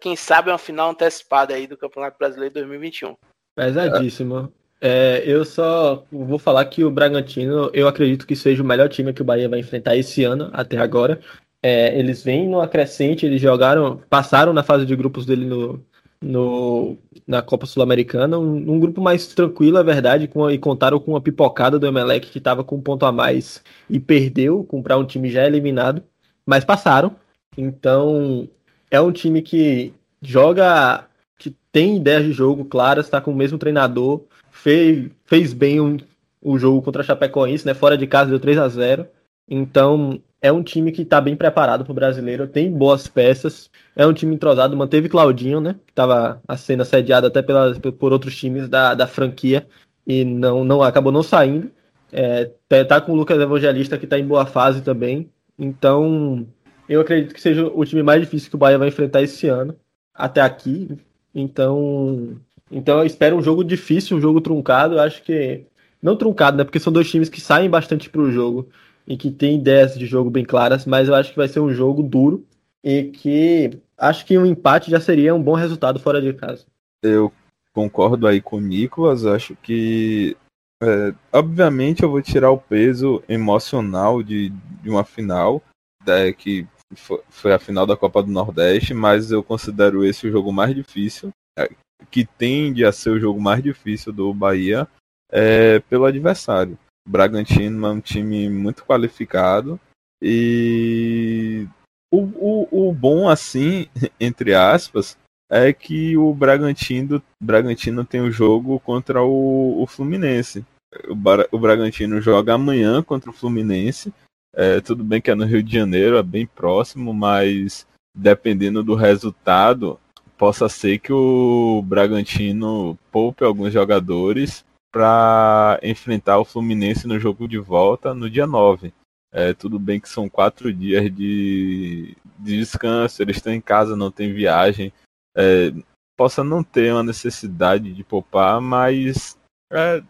Quem 0.00 0.16
sabe 0.16 0.50
é 0.50 0.52
uma 0.52 0.58
final 0.58 0.90
antecipada 0.90 1.54
aí 1.54 1.66
do 1.66 1.76
Campeonato 1.76 2.18
Brasileiro 2.18 2.54
2021. 2.54 3.16
Pesadíssimo. 3.54 4.52
É, 4.80 5.22
eu 5.26 5.44
só 5.44 6.04
vou 6.10 6.38
falar 6.38 6.64
que 6.64 6.82
o 6.82 6.90
Bragantino, 6.90 7.70
eu 7.74 7.86
acredito 7.86 8.26
que 8.26 8.34
seja 8.34 8.62
o 8.62 8.66
melhor 8.66 8.88
time 8.88 9.12
que 9.12 9.20
o 9.20 9.24
Bahia 9.24 9.48
vai 9.48 9.58
enfrentar 9.58 9.96
esse 9.96 10.24
ano, 10.24 10.48
até 10.52 10.78
agora. 10.78 11.20
É, 11.62 11.98
eles 11.98 12.24
vêm 12.24 12.48
no 12.48 12.60
acrescente, 12.60 13.26
eles 13.26 13.40
jogaram, 13.40 14.00
passaram 14.08 14.52
na 14.52 14.62
fase 14.62 14.86
de 14.86 14.96
grupos 14.96 15.26
dele 15.26 15.44
no, 15.44 15.84
no 16.22 16.96
na 17.26 17.42
Copa 17.42 17.66
Sul-Americana, 17.66 18.38
um, 18.38 18.54
um, 18.56 18.80
grupo 18.80 19.02
mais 19.02 19.26
tranquilo, 19.26 19.76
é 19.76 19.84
verdade, 19.84 20.26
com, 20.26 20.50
e 20.50 20.58
contaram 20.58 20.98
com 20.98 21.12
uma 21.12 21.20
pipocada 21.20 21.78
do 21.78 21.86
Emelec 21.86 22.30
que 22.30 22.38
estava 22.38 22.64
com 22.64 22.76
um 22.76 22.80
ponto 22.80 23.04
a 23.04 23.12
mais 23.12 23.62
e 23.90 24.00
perdeu, 24.00 24.64
comprar 24.64 24.96
um 24.96 25.04
time 25.04 25.30
já 25.30 25.46
eliminado, 25.46 26.02
mas 26.46 26.64
passaram. 26.64 27.14
Então, 27.58 28.48
é 28.90 29.00
um 29.00 29.12
time 29.12 29.42
que 29.42 29.92
joga, 30.20 31.06
que 31.38 31.54
tem 31.72 31.96
ideias 31.96 32.24
de 32.24 32.32
jogo 32.32 32.64
claras, 32.64 33.06
está 33.06 33.20
com 33.20 33.30
o 33.30 33.36
mesmo 33.36 33.58
treinador, 33.58 34.22
fez, 34.50 35.10
fez 35.24 35.52
bem 35.52 35.80
um, 35.80 35.96
o 36.42 36.58
jogo 36.58 36.82
contra 36.82 37.02
a 37.02 37.04
Chapecoense, 37.04 37.66
né? 37.66 37.74
Fora 37.74 37.96
de 37.96 38.06
casa 38.06 38.30
deu 38.30 38.40
3 38.40 38.58
a 38.58 38.68
0 38.68 39.06
Então, 39.48 40.20
é 40.42 40.50
um 40.50 40.62
time 40.62 40.90
que 40.90 41.02
está 41.02 41.20
bem 41.20 41.36
preparado 41.36 41.84
para 41.84 41.92
o 41.92 41.94
brasileiro, 41.94 42.46
tem 42.46 42.70
boas 42.70 43.06
peças, 43.06 43.70
é 43.94 44.06
um 44.06 44.12
time 44.12 44.34
entrosado, 44.34 44.76
manteve 44.76 45.08
Claudinho, 45.08 45.60
né? 45.60 45.74
Que 45.86 45.92
estava 45.92 46.40
sendo 46.56 46.82
assediado 46.82 47.26
até 47.26 47.42
pela, 47.42 47.74
por 47.74 48.12
outros 48.12 48.36
times 48.36 48.68
da, 48.68 48.94
da 48.94 49.06
franquia 49.06 49.66
e 50.06 50.24
não, 50.24 50.64
não 50.64 50.82
acabou 50.82 51.12
não 51.12 51.22
saindo. 51.22 51.70
É, 52.12 52.50
tá, 52.68 52.84
tá 52.84 53.00
com 53.00 53.12
o 53.12 53.14
Lucas 53.14 53.40
Evangelista 53.40 53.96
que 53.98 54.06
tá 54.06 54.18
em 54.18 54.26
boa 54.26 54.46
fase 54.46 54.82
também. 54.82 55.30
Então, 55.58 56.46
eu 56.90 57.00
acredito 57.00 57.32
que 57.32 57.40
seja 57.40 57.66
o 57.68 57.84
time 57.84 58.02
mais 58.02 58.20
difícil 58.20 58.50
que 58.50 58.56
o 58.56 58.58
Bahia 58.58 58.76
vai 58.76 58.88
enfrentar 58.88 59.22
esse 59.22 59.46
ano, 59.46 59.76
até 60.12 60.40
aqui. 60.40 60.88
Então, 61.32 62.36
então 62.68 62.98
eu 62.98 63.06
espero 63.06 63.36
um 63.36 63.42
jogo 63.42 63.62
difícil, 63.62 64.16
um 64.16 64.20
jogo 64.20 64.40
truncado. 64.40 64.94
Eu 64.94 65.00
acho 65.00 65.22
que 65.22 65.64
não 66.02 66.16
truncado, 66.16 66.56
né? 66.56 66.64
Porque 66.64 66.80
são 66.80 66.92
dois 66.92 67.08
times 67.08 67.28
que 67.28 67.40
saem 67.40 67.70
bastante 67.70 68.10
pro 68.10 68.32
jogo 68.32 68.68
e 69.06 69.16
que 69.16 69.30
têm 69.30 69.56
ideias 69.56 69.96
de 69.96 70.04
jogo 70.04 70.30
bem 70.30 70.44
claras, 70.44 70.84
mas 70.84 71.06
eu 71.06 71.14
acho 71.14 71.30
que 71.30 71.36
vai 71.36 71.46
ser 71.46 71.60
um 71.60 71.72
jogo 71.72 72.02
duro 72.02 72.44
e 72.82 73.04
que 73.04 73.78
acho 73.96 74.26
que 74.26 74.36
um 74.36 74.44
empate 74.44 74.90
já 74.90 75.00
seria 75.00 75.32
um 75.32 75.42
bom 75.42 75.54
resultado 75.54 76.00
fora 76.00 76.20
de 76.20 76.32
casa. 76.32 76.66
Eu 77.04 77.32
concordo 77.72 78.26
aí 78.26 78.40
com 78.40 78.56
o 78.56 78.60
Nicolas, 78.60 79.24
acho 79.24 79.54
que 79.62 80.36
é, 80.82 81.14
obviamente 81.32 82.02
eu 82.02 82.10
vou 82.10 82.20
tirar 82.20 82.50
o 82.50 82.58
peso 82.58 83.22
emocional 83.28 84.24
de, 84.24 84.50
de 84.82 84.90
uma 84.90 85.04
final, 85.04 85.62
né, 86.04 86.32
que 86.32 86.66
foi 86.94 87.52
a 87.52 87.58
final 87.58 87.86
da 87.86 87.96
Copa 87.96 88.22
do 88.22 88.30
Nordeste, 88.30 88.92
mas 88.92 89.30
eu 89.30 89.42
considero 89.42 90.04
esse 90.04 90.26
o 90.26 90.30
jogo 90.30 90.52
mais 90.52 90.74
difícil, 90.74 91.30
é, 91.58 91.70
que 92.10 92.24
tende 92.24 92.84
a 92.84 92.92
ser 92.92 93.10
o 93.10 93.20
jogo 93.20 93.40
mais 93.40 93.62
difícil 93.62 94.12
do 94.12 94.32
Bahia, 94.34 94.88
é, 95.30 95.78
pelo 95.80 96.04
adversário. 96.04 96.78
O 97.06 97.10
Bragantino 97.10 97.86
é 97.86 97.90
um 97.90 98.00
time 98.00 98.48
muito 98.48 98.84
qualificado 98.84 99.78
e 100.22 101.66
o, 102.12 102.18
o, 102.18 102.88
o 102.88 102.92
bom, 102.92 103.28
assim, 103.28 103.86
entre 104.20 104.54
aspas, 104.54 105.16
é 105.50 105.72
que 105.72 106.16
o 106.16 106.34
Bragantino, 106.34 107.22
Bragantino 107.42 108.04
tem 108.04 108.20
o 108.20 108.24
um 108.24 108.30
jogo 108.30 108.78
contra 108.80 109.22
o, 109.22 109.82
o 109.82 109.86
Fluminense. 109.86 110.64
O, 111.08 111.56
o, 111.56 111.58
Bragantino 111.58 112.20
joga 112.20 112.54
amanhã 112.54 113.02
contra 113.02 113.30
o 113.30 113.32
Fluminense 113.32 114.12
é, 114.54 114.80
tudo 114.80 115.04
bem 115.04 115.20
que 115.20 115.30
é 115.30 115.34
no 115.34 115.44
Rio 115.44 115.62
de 115.62 115.72
Janeiro, 115.72 116.16
é 116.16 116.22
bem 116.22 116.46
próximo, 116.46 117.14
mas 117.14 117.86
dependendo 118.14 118.82
do 118.82 118.94
resultado, 118.94 119.98
possa 120.36 120.68
ser 120.68 120.98
que 120.98 121.12
o 121.12 121.82
Bragantino 121.82 122.98
poupe 123.12 123.44
alguns 123.44 123.72
jogadores 123.72 124.64
para 124.92 125.78
enfrentar 125.82 126.38
o 126.38 126.44
Fluminense 126.44 127.06
no 127.06 127.18
jogo 127.18 127.46
de 127.46 127.58
volta 127.58 128.14
no 128.14 128.28
dia 128.28 128.46
9. 128.46 128.92
É, 129.32 129.54
tudo 129.54 129.78
bem 129.78 130.00
que 130.00 130.08
são 130.08 130.28
quatro 130.28 130.72
dias 130.72 131.04
de, 131.14 132.16
de 132.38 132.58
descanso, 132.58 133.22
eles 133.22 133.36
estão 133.36 133.52
em 133.52 133.60
casa, 133.60 133.94
não 133.94 134.10
tem 134.10 134.32
viagem. 134.32 134.92
É, 135.36 135.72
possa 136.16 136.42
não 136.42 136.64
ter 136.64 136.92
uma 136.92 137.04
necessidade 137.04 137.92
de 137.92 138.02
poupar, 138.02 138.60
mas 138.60 139.38
é, 139.72 140.02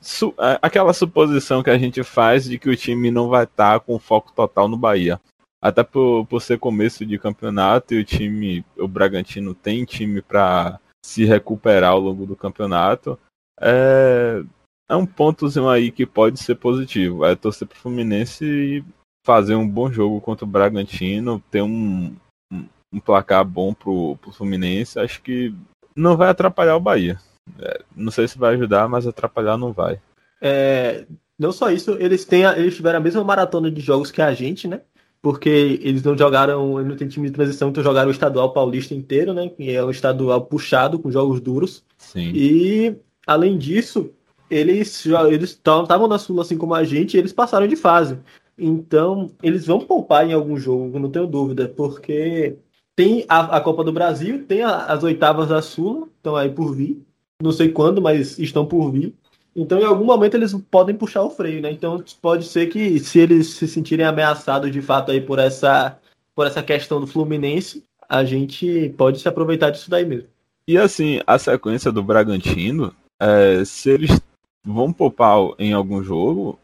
su 0.00 0.34
aquela 0.60 0.92
suposição 0.92 1.62
que 1.62 1.70
a 1.70 1.78
gente 1.78 2.02
faz 2.02 2.44
de 2.44 2.58
que 2.58 2.68
o 2.68 2.76
time 2.76 3.10
não 3.10 3.28
vai 3.28 3.44
estar 3.44 3.78
tá 3.78 3.80
com 3.80 3.98
foco 3.98 4.32
total 4.32 4.68
no 4.68 4.76
Bahia. 4.76 5.20
Até 5.62 5.84
por, 5.84 6.26
por 6.26 6.42
ser 6.42 6.58
começo 6.58 7.06
de 7.06 7.18
campeonato 7.18 7.94
e 7.94 8.00
o 8.00 8.04
time, 8.04 8.64
o 8.76 8.88
Bragantino 8.88 9.54
tem 9.54 9.84
time 9.84 10.20
para 10.20 10.80
se 11.04 11.24
recuperar 11.24 11.92
ao 11.92 12.00
longo 12.00 12.26
do 12.26 12.34
campeonato. 12.34 13.18
É, 13.60 14.42
é 14.90 14.96
um 14.96 15.06
pontozinho 15.06 15.68
aí 15.68 15.92
que 15.92 16.04
pode 16.04 16.40
ser 16.40 16.56
positivo. 16.56 17.24
É 17.24 17.36
torcer 17.36 17.68
pro 17.68 17.78
Fluminense 17.78 18.44
e 18.44 18.84
fazer 19.24 19.54
um 19.54 19.68
bom 19.68 19.90
jogo 19.90 20.20
contra 20.20 20.44
o 20.44 20.48
Bragantino, 20.48 21.40
ter 21.48 21.62
um, 21.62 22.12
um, 22.52 22.64
um 22.92 23.00
placar 23.00 23.44
bom 23.44 23.72
pro, 23.72 24.16
pro 24.16 24.32
Fluminense. 24.32 24.98
Acho 24.98 25.22
que 25.22 25.54
não 25.94 26.16
vai 26.16 26.28
atrapalhar 26.28 26.74
o 26.76 26.80
Bahia. 26.80 27.20
É, 27.58 27.82
não 27.96 28.10
sei 28.10 28.28
se 28.28 28.38
vai 28.38 28.54
ajudar, 28.54 28.88
mas 28.88 29.06
atrapalhar 29.06 29.56
não 29.56 29.72
vai. 29.72 30.00
É, 30.40 31.04
não 31.38 31.52
só 31.52 31.70
isso, 31.70 31.96
eles 31.98 32.24
têm 32.24 32.44
a, 32.44 32.58
eles 32.58 32.76
tiveram 32.76 32.98
a 32.98 33.02
mesma 33.02 33.24
maratona 33.24 33.70
de 33.70 33.80
jogos 33.80 34.10
que 34.10 34.22
a 34.22 34.32
gente, 34.32 34.68
né? 34.68 34.80
Porque 35.20 35.78
eles 35.82 36.02
não 36.02 36.18
jogaram, 36.18 36.78
eles 36.78 36.88
não 36.88 36.96
tem 36.96 37.08
time 37.08 37.28
de 37.28 37.34
transição, 37.34 37.68
então 37.68 37.82
jogaram 37.82 38.08
o 38.08 38.12
estadual 38.12 38.52
paulista 38.52 38.94
inteiro, 38.94 39.32
né? 39.32 39.48
Que 39.48 39.70
é 39.70 39.84
um 39.84 39.90
estadual 39.90 40.42
puxado 40.42 40.98
com 40.98 41.12
jogos 41.12 41.40
duros. 41.40 41.84
Sim. 41.96 42.32
E 42.34 42.96
além 43.26 43.56
disso, 43.56 44.10
eles 44.50 45.06
eles 45.30 45.50
estavam 45.50 46.08
na 46.08 46.18
Sul 46.18 46.40
assim 46.40 46.58
como 46.58 46.74
a 46.74 46.84
gente, 46.84 47.14
e 47.14 47.18
eles 47.18 47.32
passaram 47.32 47.66
de 47.66 47.76
fase. 47.76 48.18
Então, 48.58 49.30
eles 49.42 49.66
vão 49.66 49.80
poupar 49.80 50.28
em 50.28 50.32
algum 50.32 50.56
jogo, 50.56 50.98
não 50.98 51.10
tenho 51.10 51.26
dúvida, 51.26 51.68
porque 51.68 52.56
tem 52.94 53.24
a, 53.28 53.56
a 53.56 53.60
Copa 53.60 53.82
do 53.82 53.92
Brasil, 53.92 54.44
tem 54.46 54.62
a, 54.62 54.86
as 54.86 55.02
oitavas 55.02 55.48
da 55.48 55.62
Sula, 55.62 56.08
estão 56.18 56.36
aí 56.36 56.50
por 56.50 56.74
vir 56.74 57.02
não 57.42 57.52
sei 57.52 57.70
quando, 57.70 58.00
mas 58.00 58.38
estão 58.38 58.64
por 58.64 58.90
vir. 58.90 59.12
Então, 59.54 59.78
em 59.78 59.84
algum 59.84 60.04
momento, 60.04 60.34
eles 60.34 60.54
podem 60.70 60.96
puxar 60.96 61.22
o 61.22 61.30
freio, 61.30 61.60
né? 61.60 61.70
Então, 61.70 62.02
pode 62.22 62.46
ser 62.46 62.68
que, 62.68 62.98
se 62.98 63.18
eles 63.18 63.48
se 63.48 63.68
sentirem 63.68 64.06
ameaçados 64.06 64.70
de 64.70 64.80
fato 64.80 65.10
aí 65.10 65.20
por 65.20 65.38
essa, 65.38 65.98
por 66.34 66.46
essa 66.46 66.62
questão 66.62 67.00
do 67.00 67.06
Fluminense, 67.06 67.84
a 68.08 68.24
gente 68.24 68.94
pode 68.96 69.18
se 69.18 69.28
aproveitar 69.28 69.70
disso 69.70 69.90
daí 69.90 70.06
mesmo. 70.06 70.28
E 70.66 70.78
assim, 70.78 71.20
a 71.26 71.38
sequência 71.38 71.90
do 71.90 72.02
Bragantino, 72.02 72.94
é, 73.20 73.64
se 73.64 73.90
eles 73.90 74.20
vão 74.64 74.92
poupar 74.92 75.38
em 75.58 75.72
algum 75.72 76.02
jogo, 76.02 76.58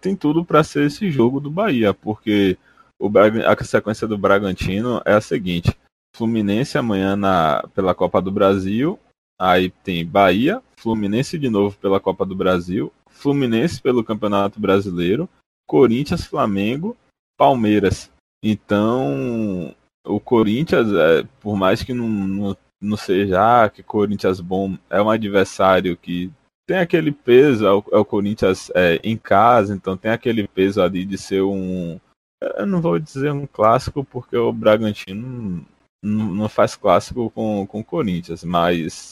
tem 0.00 0.14
tudo 0.14 0.44
para 0.44 0.62
ser 0.62 0.86
esse 0.86 1.10
jogo 1.10 1.40
do 1.40 1.50
Bahia, 1.50 1.92
porque 1.92 2.56
o 3.00 3.10
a 3.46 3.64
sequência 3.64 4.06
do 4.06 4.16
Bragantino 4.16 5.02
é 5.04 5.14
a 5.14 5.20
seguinte: 5.20 5.76
Fluminense 6.14 6.78
amanhã 6.78 7.16
na, 7.16 7.64
pela 7.74 7.94
Copa 7.94 8.22
do 8.22 8.30
Brasil, 8.30 8.98
Aí 9.44 9.70
tem 9.82 10.06
Bahia, 10.06 10.62
Fluminense 10.76 11.36
de 11.36 11.50
novo 11.50 11.76
pela 11.78 11.98
Copa 11.98 12.24
do 12.24 12.32
Brasil, 12.32 12.92
Fluminense 13.08 13.82
pelo 13.82 14.04
Campeonato 14.04 14.60
Brasileiro, 14.60 15.28
Corinthians, 15.66 16.24
Flamengo, 16.24 16.96
Palmeiras. 17.36 18.08
Então, 18.40 19.74
o 20.06 20.20
Corinthians, 20.20 20.92
é, 20.92 21.24
por 21.40 21.56
mais 21.56 21.82
que 21.82 21.92
não, 21.92 22.08
não, 22.08 22.56
não 22.80 22.96
seja 22.96 23.64
ah, 23.64 23.68
que 23.68 23.82
Corinthians 23.82 24.40
bom, 24.40 24.78
é 24.88 25.02
um 25.02 25.10
adversário 25.10 25.96
que 25.96 26.30
tem 26.64 26.78
aquele 26.78 27.10
peso, 27.10 27.66
é 27.66 27.72
o, 27.72 27.84
é 27.90 27.96
o 27.96 28.04
Corinthians 28.04 28.70
é, 28.76 29.00
em 29.02 29.16
casa, 29.16 29.74
então 29.74 29.96
tem 29.96 30.12
aquele 30.12 30.46
peso 30.46 30.80
ali 30.80 31.04
de 31.04 31.18
ser 31.18 31.42
um. 31.42 31.98
Eu 32.40 32.66
não 32.66 32.80
vou 32.80 32.96
dizer 32.96 33.32
um 33.32 33.48
clássico, 33.48 34.04
porque 34.04 34.36
o 34.36 34.52
Bragantino 34.52 35.66
não, 36.00 36.26
não 36.32 36.48
faz 36.48 36.76
clássico 36.76 37.28
com 37.30 37.66
o 37.68 37.84
Corinthians, 37.84 38.44
mas 38.44 39.10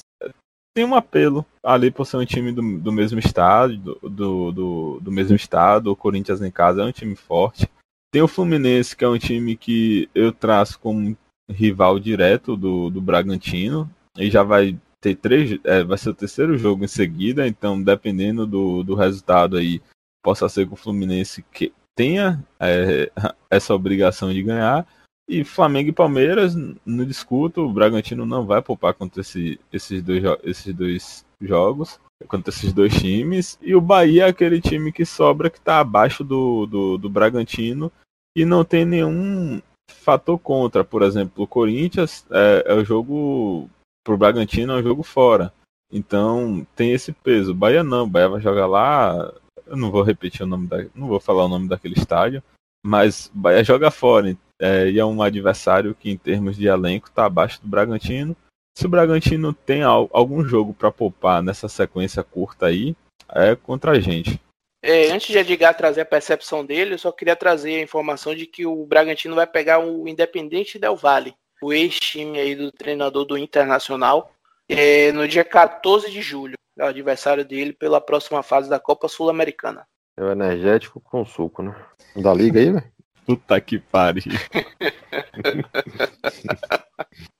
tem 0.75 0.85
um 0.85 0.95
apelo 0.95 1.45
ali 1.65 1.91
por 1.91 2.07
ser 2.07 2.17
um 2.17 2.25
time 2.25 2.53
do, 2.53 2.79
do 2.79 2.93
mesmo 2.93 3.19
estado, 3.19 3.77
do, 4.03 4.53
do, 4.53 5.01
do, 5.01 5.13
mesmo 5.13 5.37
estado, 5.37 5.91
o 5.91 5.97
Corinthians 5.97 6.41
em 6.41 6.51
casa 6.51 6.83
é 6.83 6.85
um 6.85 6.93
time 6.93 7.17
forte. 7.17 7.69
Tem 8.13 8.23
o 8.23 8.29
Fluminense, 8.29 8.97
que 8.97 9.05
é 9.05 9.09
um 9.09 9.19
time 9.19 9.57
que 9.57 10.09
eu 10.15 10.33
traço 10.33 10.79
como 10.79 11.17
rival 11.49 11.99
direto 11.99 12.57
do, 12.57 12.91
do 12.91 13.01
Bragantino, 13.01 13.89
e 14.17 14.31
já 14.31 14.43
vai 14.43 14.79
ter 15.01 15.17
três, 15.17 15.59
é, 15.65 15.83
vai 15.83 15.97
ser 15.97 16.11
o 16.11 16.15
terceiro 16.15 16.59
jogo 16.59 16.85
em 16.85 16.89
seguida, 16.89 17.47
então 17.47 17.83
dependendo 17.83 18.47
do, 18.47 18.83
do 18.83 18.95
resultado 18.95 19.57
aí, 19.57 19.81
possa 20.23 20.49
ser 20.49 20.67
que 20.67 20.75
o 20.75 20.77
Fluminense 20.77 21.43
que 21.51 21.73
tenha 21.97 22.45
é, 22.59 23.11
essa 23.51 23.75
obrigação 23.75 24.33
de 24.33 24.43
ganhar. 24.43 24.87
E 25.31 25.45
Flamengo 25.45 25.91
e 25.91 25.93
Palmeiras, 25.93 26.57
não 26.85 27.05
discuto, 27.05 27.61
o 27.61 27.73
Bragantino 27.73 28.27
não 28.27 28.45
vai 28.45 28.61
poupar 28.61 28.93
contra 28.95 29.21
esse, 29.21 29.61
esses, 29.73 30.03
dois, 30.03 30.25
esses 30.43 30.75
dois 30.75 31.25
jogos, 31.41 32.01
contra 32.27 32.53
esses 32.53 32.73
dois 32.73 32.93
times. 32.99 33.57
E 33.63 33.73
o 33.77 33.81
Bahia 33.81 34.25
é 34.25 34.29
aquele 34.29 34.61
time 34.61 34.91
que 34.91 35.05
sobra, 35.07 35.49
que 35.49 35.59
está 35.59 35.79
abaixo 35.79 36.25
do, 36.25 36.67
do, 36.67 36.99
do 36.99 37.09
Bragantino 37.09 37.93
e 38.37 38.45
não 38.45 38.65
tem 38.65 38.85
nenhum 38.85 39.63
fator 39.89 40.37
contra. 40.37 40.83
Por 40.83 41.01
exemplo, 41.01 41.45
o 41.45 41.47
Corinthians 41.47 42.27
é, 42.29 42.65
é 42.67 42.75
o 42.75 42.85
jogo, 42.85 43.71
pro 44.05 44.19
Bragantino 44.19 44.73
é 44.73 44.81
um 44.81 44.83
jogo 44.83 45.05
fora. 45.05 45.53
Então 45.93 46.67
tem 46.75 46.91
esse 46.91 47.13
peso. 47.13 47.53
O 47.53 47.55
Bahia 47.55 47.85
não, 47.85 48.03
o 48.03 48.09
Bahia 48.09 48.29
vai 48.29 48.41
jogar 48.41 48.67
lá. 48.67 49.33
Eu 49.65 49.77
não 49.77 49.93
vou 49.93 50.03
repetir 50.03 50.43
o 50.43 50.49
nome 50.49 50.67
da. 50.67 50.85
Não 50.93 51.07
vou 51.07 51.21
falar 51.21 51.45
o 51.45 51.49
nome 51.49 51.69
daquele 51.69 51.95
estádio. 51.95 52.43
Mas 52.85 53.31
o 53.33 53.39
Bahia 53.39 53.63
joga 53.63 53.93
fora 53.93 54.37
é, 54.61 54.91
e 54.91 54.99
é 54.99 55.05
um 55.05 55.23
adversário 55.23 55.95
que, 55.95 56.11
em 56.11 56.17
termos 56.17 56.57
de 56.57 56.67
elenco, 56.67 57.09
está 57.09 57.25
abaixo 57.25 57.61
do 57.63 57.69
Bragantino. 57.69 58.37
Se 58.77 58.87
o 58.87 58.89
Bragantino 58.89 59.53
tem 59.53 59.83
algum 59.83 60.45
jogo 60.45 60.75
para 60.75 60.93
poupar 60.93 61.43
nessa 61.43 61.69
sequência 61.69 62.23
curta 62.23 62.67
aí, 62.67 62.95
é 63.31 63.57
contra 63.57 63.93
a 63.93 64.01
gente. 64.01 64.41
É, 64.83 65.11
antes 65.11 65.29
de 65.29 65.39
Edgar 65.39 65.77
trazer 65.77 66.03
a 66.03 66.07
percepção 66.07 66.65
dele, 66.65 66.95
eu 66.95 66.99
só 66.99 67.11
queria 67.11 67.37
trazer 67.37 67.77
a 67.77 67.83
informação 67.83 68.35
de 68.35 68.47
que 68.47 68.67
o 68.67 68.87
Bragantino 68.87 69.35
vai 69.35 69.47
pegar 69.47 69.79
o 69.79 70.07
Independente 70.07 70.79
Del 70.79 70.97
Valle, 70.97 71.35
o 71.63 71.73
ex-time 71.73 72.39
aí 72.39 72.55
do 72.55 72.73
treinador 72.73 73.25
do 73.25 73.37
Internacional, 73.37 74.33
é, 74.69 75.11
no 75.13 75.27
dia 75.27 75.45
14 75.45 76.11
de 76.11 76.23
julho. 76.23 76.55
É 76.79 76.85
o 76.85 76.89
adversário 76.89 77.45
dele 77.45 77.73
pela 77.73 78.01
próxima 78.01 78.43
fase 78.43 78.71
da 78.71 78.81
Copa 78.81 79.09
Sul-Americana. 79.09 79.87
É 80.17 80.23
o 80.23 80.31
energético 80.31 81.01
com 81.01 81.25
suco, 81.25 81.63
né? 81.63 81.75
Da 82.17 82.33
liga 82.33 82.59
aí, 82.59 82.71
velho? 82.73 83.00
Puta 83.27 83.61
que 83.61 83.79
pariu. 83.79 84.23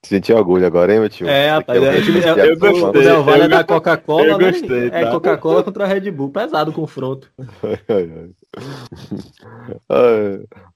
Sentiu 0.05 0.37
orgulho 0.37 0.67
agora, 0.67 0.93
hein, 0.93 1.01
meu 1.01 1.09
tio? 1.09 1.29
É, 1.29 1.51
rapaz, 1.51 1.81
é, 1.83 1.99
o- 1.99 2.03
time- 2.03 2.19
aqui 2.21 2.41
é, 2.41 2.49
eu 2.51 2.55
o- 2.55 2.59
gostei, 2.59 3.01
o 3.03 3.05
eu 3.05 3.31
é 3.35 3.49
da 3.49 3.63
Coca-Cola, 3.65 4.27
eu 4.27 4.39
né? 4.39 4.51
gostei, 4.51 4.87
É 4.89 5.05
tá? 5.05 5.11
Coca-Cola 5.11 5.63
contra 5.63 5.85
a 5.85 5.87
Red 5.87 6.11
Bull. 6.11 6.31
Pesado 6.31 6.71
o 6.71 6.75
confronto. 6.75 7.31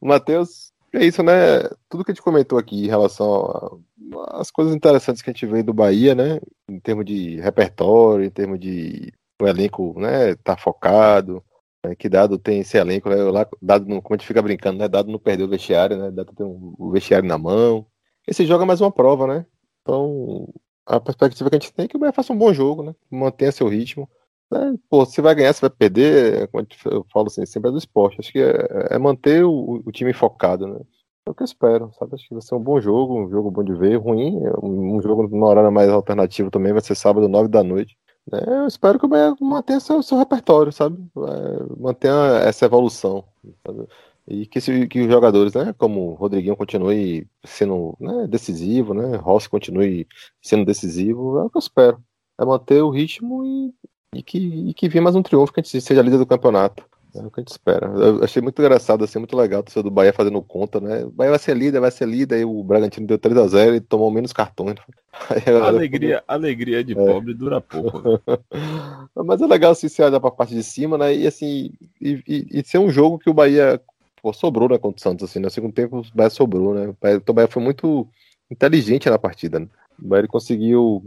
Matheus, 0.00 0.72
é 0.92 1.04
isso, 1.04 1.22
né? 1.22 1.62
Tudo 1.88 2.04
que 2.04 2.10
a 2.12 2.14
gente 2.14 2.22
comentou 2.22 2.58
aqui 2.58 2.84
em 2.84 2.88
relação 2.88 3.80
às 4.28 4.50
coisas 4.50 4.74
interessantes 4.74 5.22
que 5.22 5.30
a 5.30 5.32
gente 5.32 5.46
vê 5.46 5.62
do 5.62 5.72
Bahia, 5.74 6.14
né? 6.14 6.38
Em 6.68 6.78
termos 6.78 7.04
de 7.04 7.40
repertório, 7.40 8.24
em 8.24 8.30
termos 8.30 8.58
de 8.60 9.12
o 9.40 9.46
elenco, 9.46 9.94
né? 9.98 10.34
Tá 10.44 10.56
focado. 10.56 11.42
Né, 11.84 11.94
Que 11.94 12.08
dado 12.08 12.38
tem 12.38 12.60
esse 12.60 12.76
elenco, 12.76 13.08
né? 13.08 13.16
Lá, 13.16 13.46
dado 13.62 13.86
no, 13.86 14.00
como 14.02 14.14
a 14.14 14.18
gente 14.18 14.26
fica 14.26 14.42
brincando, 14.42 14.78
né? 14.78 14.88
Dado 14.88 15.10
não 15.10 15.18
perder 15.18 15.44
o 15.44 15.48
vestiário, 15.48 15.96
né? 15.96 16.10
Dado 16.10 16.32
tem 16.34 16.46
um- 16.46 16.74
o 16.78 16.90
vestiário 16.90 17.26
na 17.28 17.38
mão. 17.38 17.86
Esse 18.26 18.46
jogo 18.46 18.62
é 18.64 18.66
mais 18.66 18.80
uma 18.80 18.90
prova, 18.92 19.26
né? 19.26 19.46
Então, 19.82 20.48
a 20.86 21.00
perspectiva 21.00 21.50
que 21.50 21.56
a 21.56 21.58
gente 21.60 21.72
tem 21.72 21.84
é 21.86 21.88
que 21.88 21.96
o 21.96 22.00
Bahia 22.00 22.12
faça 22.12 22.32
um 22.32 22.38
bom 22.38 22.52
jogo, 22.52 22.82
né? 22.82 22.94
Mantenha 23.10 23.52
seu 23.52 23.68
ritmo. 23.68 24.08
né? 24.50 24.74
Pô, 24.90 25.04
se 25.06 25.20
vai 25.20 25.34
ganhar, 25.34 25.52
se 25.52 25.60
vai 25.60 25.70
perder, 25.70 26.42
é 26.42 26.46
como 26.46 26.66
eu 26.86 27.06
falo 27.12 27.26
assim, 27.28 27.44
sempre 27.46 27.68
é 27.70 27.72
do 27.72 27.78
esporte. 27.78 28.20
Acho 28.20 28.32
que 28.32 28.38
é, 28.40 28.94
é 28.94 28.98
manter 28.98 29.44
o, 29.44 29.82
o 29.84 29.92
time 29.92 30.12
focado, 30.12 30.66
né? 30.68 30.80
É 31.26 31.30
o 31.30 31.34
que 31.34 31.42
eu 31.42 31.46
espero, 31.46 31.90
sabe? 31.98 32.14
Acho 32.14 32.28
que 32.28 32.34
vai 32.34 32.42
ser 32.42 32.54
um 32.54 32.60
bom 32.62 32.80
jogo, 32.80 33.18
um 33.18 33.30
jogo 33.30 33.50
bom 33.50 33.64
de 33.64 33.74
ver. 33.74 33.96
Ruim, 33.96 34.42
é 34.44 34.52
um, 34.62 35.00
jogo 35.02 35.26
no 35.28 35.46
horário 35.46 35.72
mais 35.72 35.88
alternativo 35.90 36.50
também, 36.50 36.72
vai 36.72 36.82
ser 36.82 36.94
sábado, 36.94 37.28
nove 37.28 37.48
da 37.48 37.62
noite. 37.64 37.96
Né? 38.30 38.40
Eu 38.46 38.66
espero 38.66 38.98
que 38.98 39.04
o 39.06 39.08
Bahia 39.08 39.34
mantenha 39.40 39.80
seu, 39.80 40.02
seu 40.02 40.18
repertório, 40.18 40.72
sabe? 40.72 40.98
É, 41.16 41.80
Mantenha 41.80 42.14
essa 42.44 42.64
evolução. 42.66 43.24
sabe? 43.66 43.86
E 44.26 44.46
que, 44.46 44.58
esse- 44.58 44.86
que 44.88 45.02
os 45.02 45.08
jogadores, 45.12 45.52
né, 45.54 45.74
como 45.76 46.12
o 46.12 46.14
Rodriguinho 46.14 46.56
continue 46.56 47.26
sendo 47.44 47.94
né, 48.00 48.26
decisivo, 48.26 48.94
né, 48.94 49.16
Rossi 49.16 49.48
continue 49.50 50.06
sendo 50.42 50.64
decisivo, 50.64 51.38
é 51.38 51.44
o 51.44 51.50
que 51.50 51.58
eu 51.58 51.60
espero. 51.60 52.02
É 52.40 52.44
manter 52.44 52.82
o 52.82 52.90
ritmo 52.90 53.44
e, 53.44 53.74
e 54.18 54.22
que, 54.22 54.38
e 54.70 54.74
que 54.74 54.88
venha 54.88 55.02
mais 55.02 55.14
um 55.16 55.22
triunfo, 55.22 55.52
que 55.52 55.60
a 55.60 55.62
gente 55.62 55.80
seja 55.80 56.00
líder 56.02 56.18
do 56.18 56.26
campeonato. 56.26 56.84
É 57.14 57.20
o 57.20 57.30
que 57.30 57.40
a 57.40 57.42
gente 57.42 57.52
espera. 57.52 57.86
Eu 57.86 58.24
achei 58.24 58.42
muito 58.42 58.60
engraçado, 58.60 59.04
assim, 59.04 59.18
muito 59.20 59.36
legal 59.36 59.60
o 59.60 59.62
torcedor 59.62 59.84
do 59.90 59.94
Bahia 59.94 60.12
fazendo 60.12 60.42
conta, 60.42 60.80
né? 60.80 61.04
O 61.04 61.10
Bahia 61.10 61.30
vai 61.30 61.38
ser 61.38 61.56
líder, 61.56 61.78
vai 61.80 61.90
ser 61.90 62.08
líder, 62.08 62.36
aí 62.36 62.44
o 62.44 62.62
Bragantino 62.64 63.06
deu 63.06 63.18
3x0 63.18 63.76
e 63.76 63.80
tomou 63.80 64.10
menos 64.10 64.32
cartões. 64.32 64.74
A 65.62 65.66
Alegria, 65.68 66.24
alegria 66.26 66.82
de 66.82 66.92
pobre 66.94 67.32
dura 67.34 67.60
pouco. 67.60 68.00
né? 68.02 68.18
Mas 69.14 69.40
é 69.40 69.46
legal 69.46 69.70
assim, 69.72 69.88
você 69.88 70.02
olhar 70.02 70.18
pra 70.18 70.30
parte 70.30 70.54
de 70.54 70.62
cima, 70.64 70.98
né? 70.98 71.14
E 71.14 71.26
assim, 71.26 71.70
e, 72.00 72.20
e- 72.26 72.46
e 72.60 72.64
ser 72.64 72.78
um 72.78 72.90
jogo 72.90 73.18
que 73.18 73.30
o 73.30 73.34
Bahia 73.34 73.80
pô, 74.20 74.32
sobrou 74.32 74.68
né, 74.68 74.76
contra 74.76 74.98
o 74.98 75.00
Santos, 75.00 75.30
assim, 75.30 75.38
no 75.38 75.48
segundo 75.50 75.72
tempo 75.72 76.00
o 76.00 76.16
Bahia 76.16 76.30
sobrou, 76.30 76.74
né? 76.74 76.88
O 76.88 76.96
Bahia, 77.00 77.22
o 77.28 77.32
Bahia 77.32 77.48
foi 77.48 77.62
muito 77.62 78.08
inteligente 78.50 79.08
na 79.08 79.18
partida. 79.18 79.60
Né? 79.60 79.68
O 80.02 80.08
Bahia 80.08 80.26
conseguiu 80.26 81.04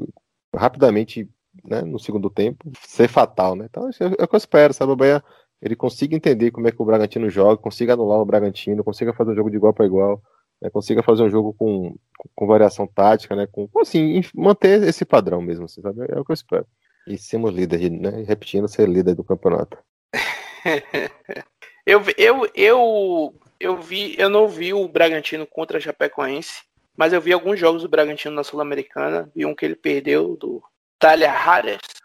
rapidamente, 0.55 1.28
né, 1.66 1.82
no 1.82 1.99
segundo 1.99 2.30
tempo, 2.30 2.72
ser 2.86 3.10
fatal, 3.10 3.55
né? 3.58 3.66
Então 3.70 3.89
é 3.89 3.91
é 4.20 4.24
o 4.24 4.28
que 4.28 4.36
eu 4.36 4.38
espero, 4.38 4.74
sabe? 4.74 4.93
O 4.93 4.95
Bahia 4.95 5.22
ele 5.62 5.76
consiga 5.76 6.16
entender 6.16 6.51
como 6.51 6.68
é 6.68 6.72
que 6.72 6.82
o 6.82 6.86
Bragantino 6.86 7.30
joga, 7.30 7.58
consiga 7.58 7.93
anular 7.93 8.20
o 8.20 8.26
Bragantino, 8.26 8.84
consiga 8.84 9.14
fazer 9.14 9.32
um 9.32 9.36
jogo 9.36 9.49
de 9.49 9.58
igual 9.58 9.74
para 9.74 9.86
igual, 9.86 10.22
né? 10.62 10.70
consiga 10.70 11.01
fazer 11.01 11.24
um 11.24 11.30
jogo 11.30 11.53
com, 11.53 11.95
com 12.36 12.47
variação 12.47 12.88
tática, 12.88 13.36
né? 13.36 13.47
Com, 13.51 13.70
assim, 13.80 14.22
manter 14.34 14.84
esse 14.84 15.05
padrão 15.05 15.41
mesmo, 15.41 15.66
assim, 15.66 15.82
sabe? 15.82 16.01
É 16.10 16.20
o 16.20 16.26
que 16.26 16.32
eu 16.32 16.36
espero. 16.36 16.66
E 17.08 17.18
sermos 17.18 17.53
líderes, 17.53 17.89
né? 17.89 18.24
Repetindo, 18.28 18.68
ser 18.68 18.88
líder 18.88 19.16
do 19.16 19.24
campeonato. 19.24 19.78
Eu, 21.88 22.01
eu, 22.18 22.51
eu, 22.53 23.34
eu 23.58 23.78
vi, 23.78 24.14
eu 24.20 24.30
não 24.30 24.49
vi 24.49 24.74
o 24.74 24.89
Bragantino 24.89 25.47
contra 25.47 25.78
a 25.78 25.80
Chapecoense, 25.80 26.64
mas 26.97 27.14
eu 27.14 27.22
vi 27.22 27.32
alguns 27.32 27.58
jogos 27.58 27.82
do 27.82 27.88
Bragantino 27.88 28.36
na 28.36 28.43
Sul-Americana. 28.43 29.32
Vi 29.34 29.45
um 29.45 29.55
que 29.55 29.64
ele 29.64 29.78
perdeu 29.78 30.36
do 30.36 30.62
Talha 30.99 31.34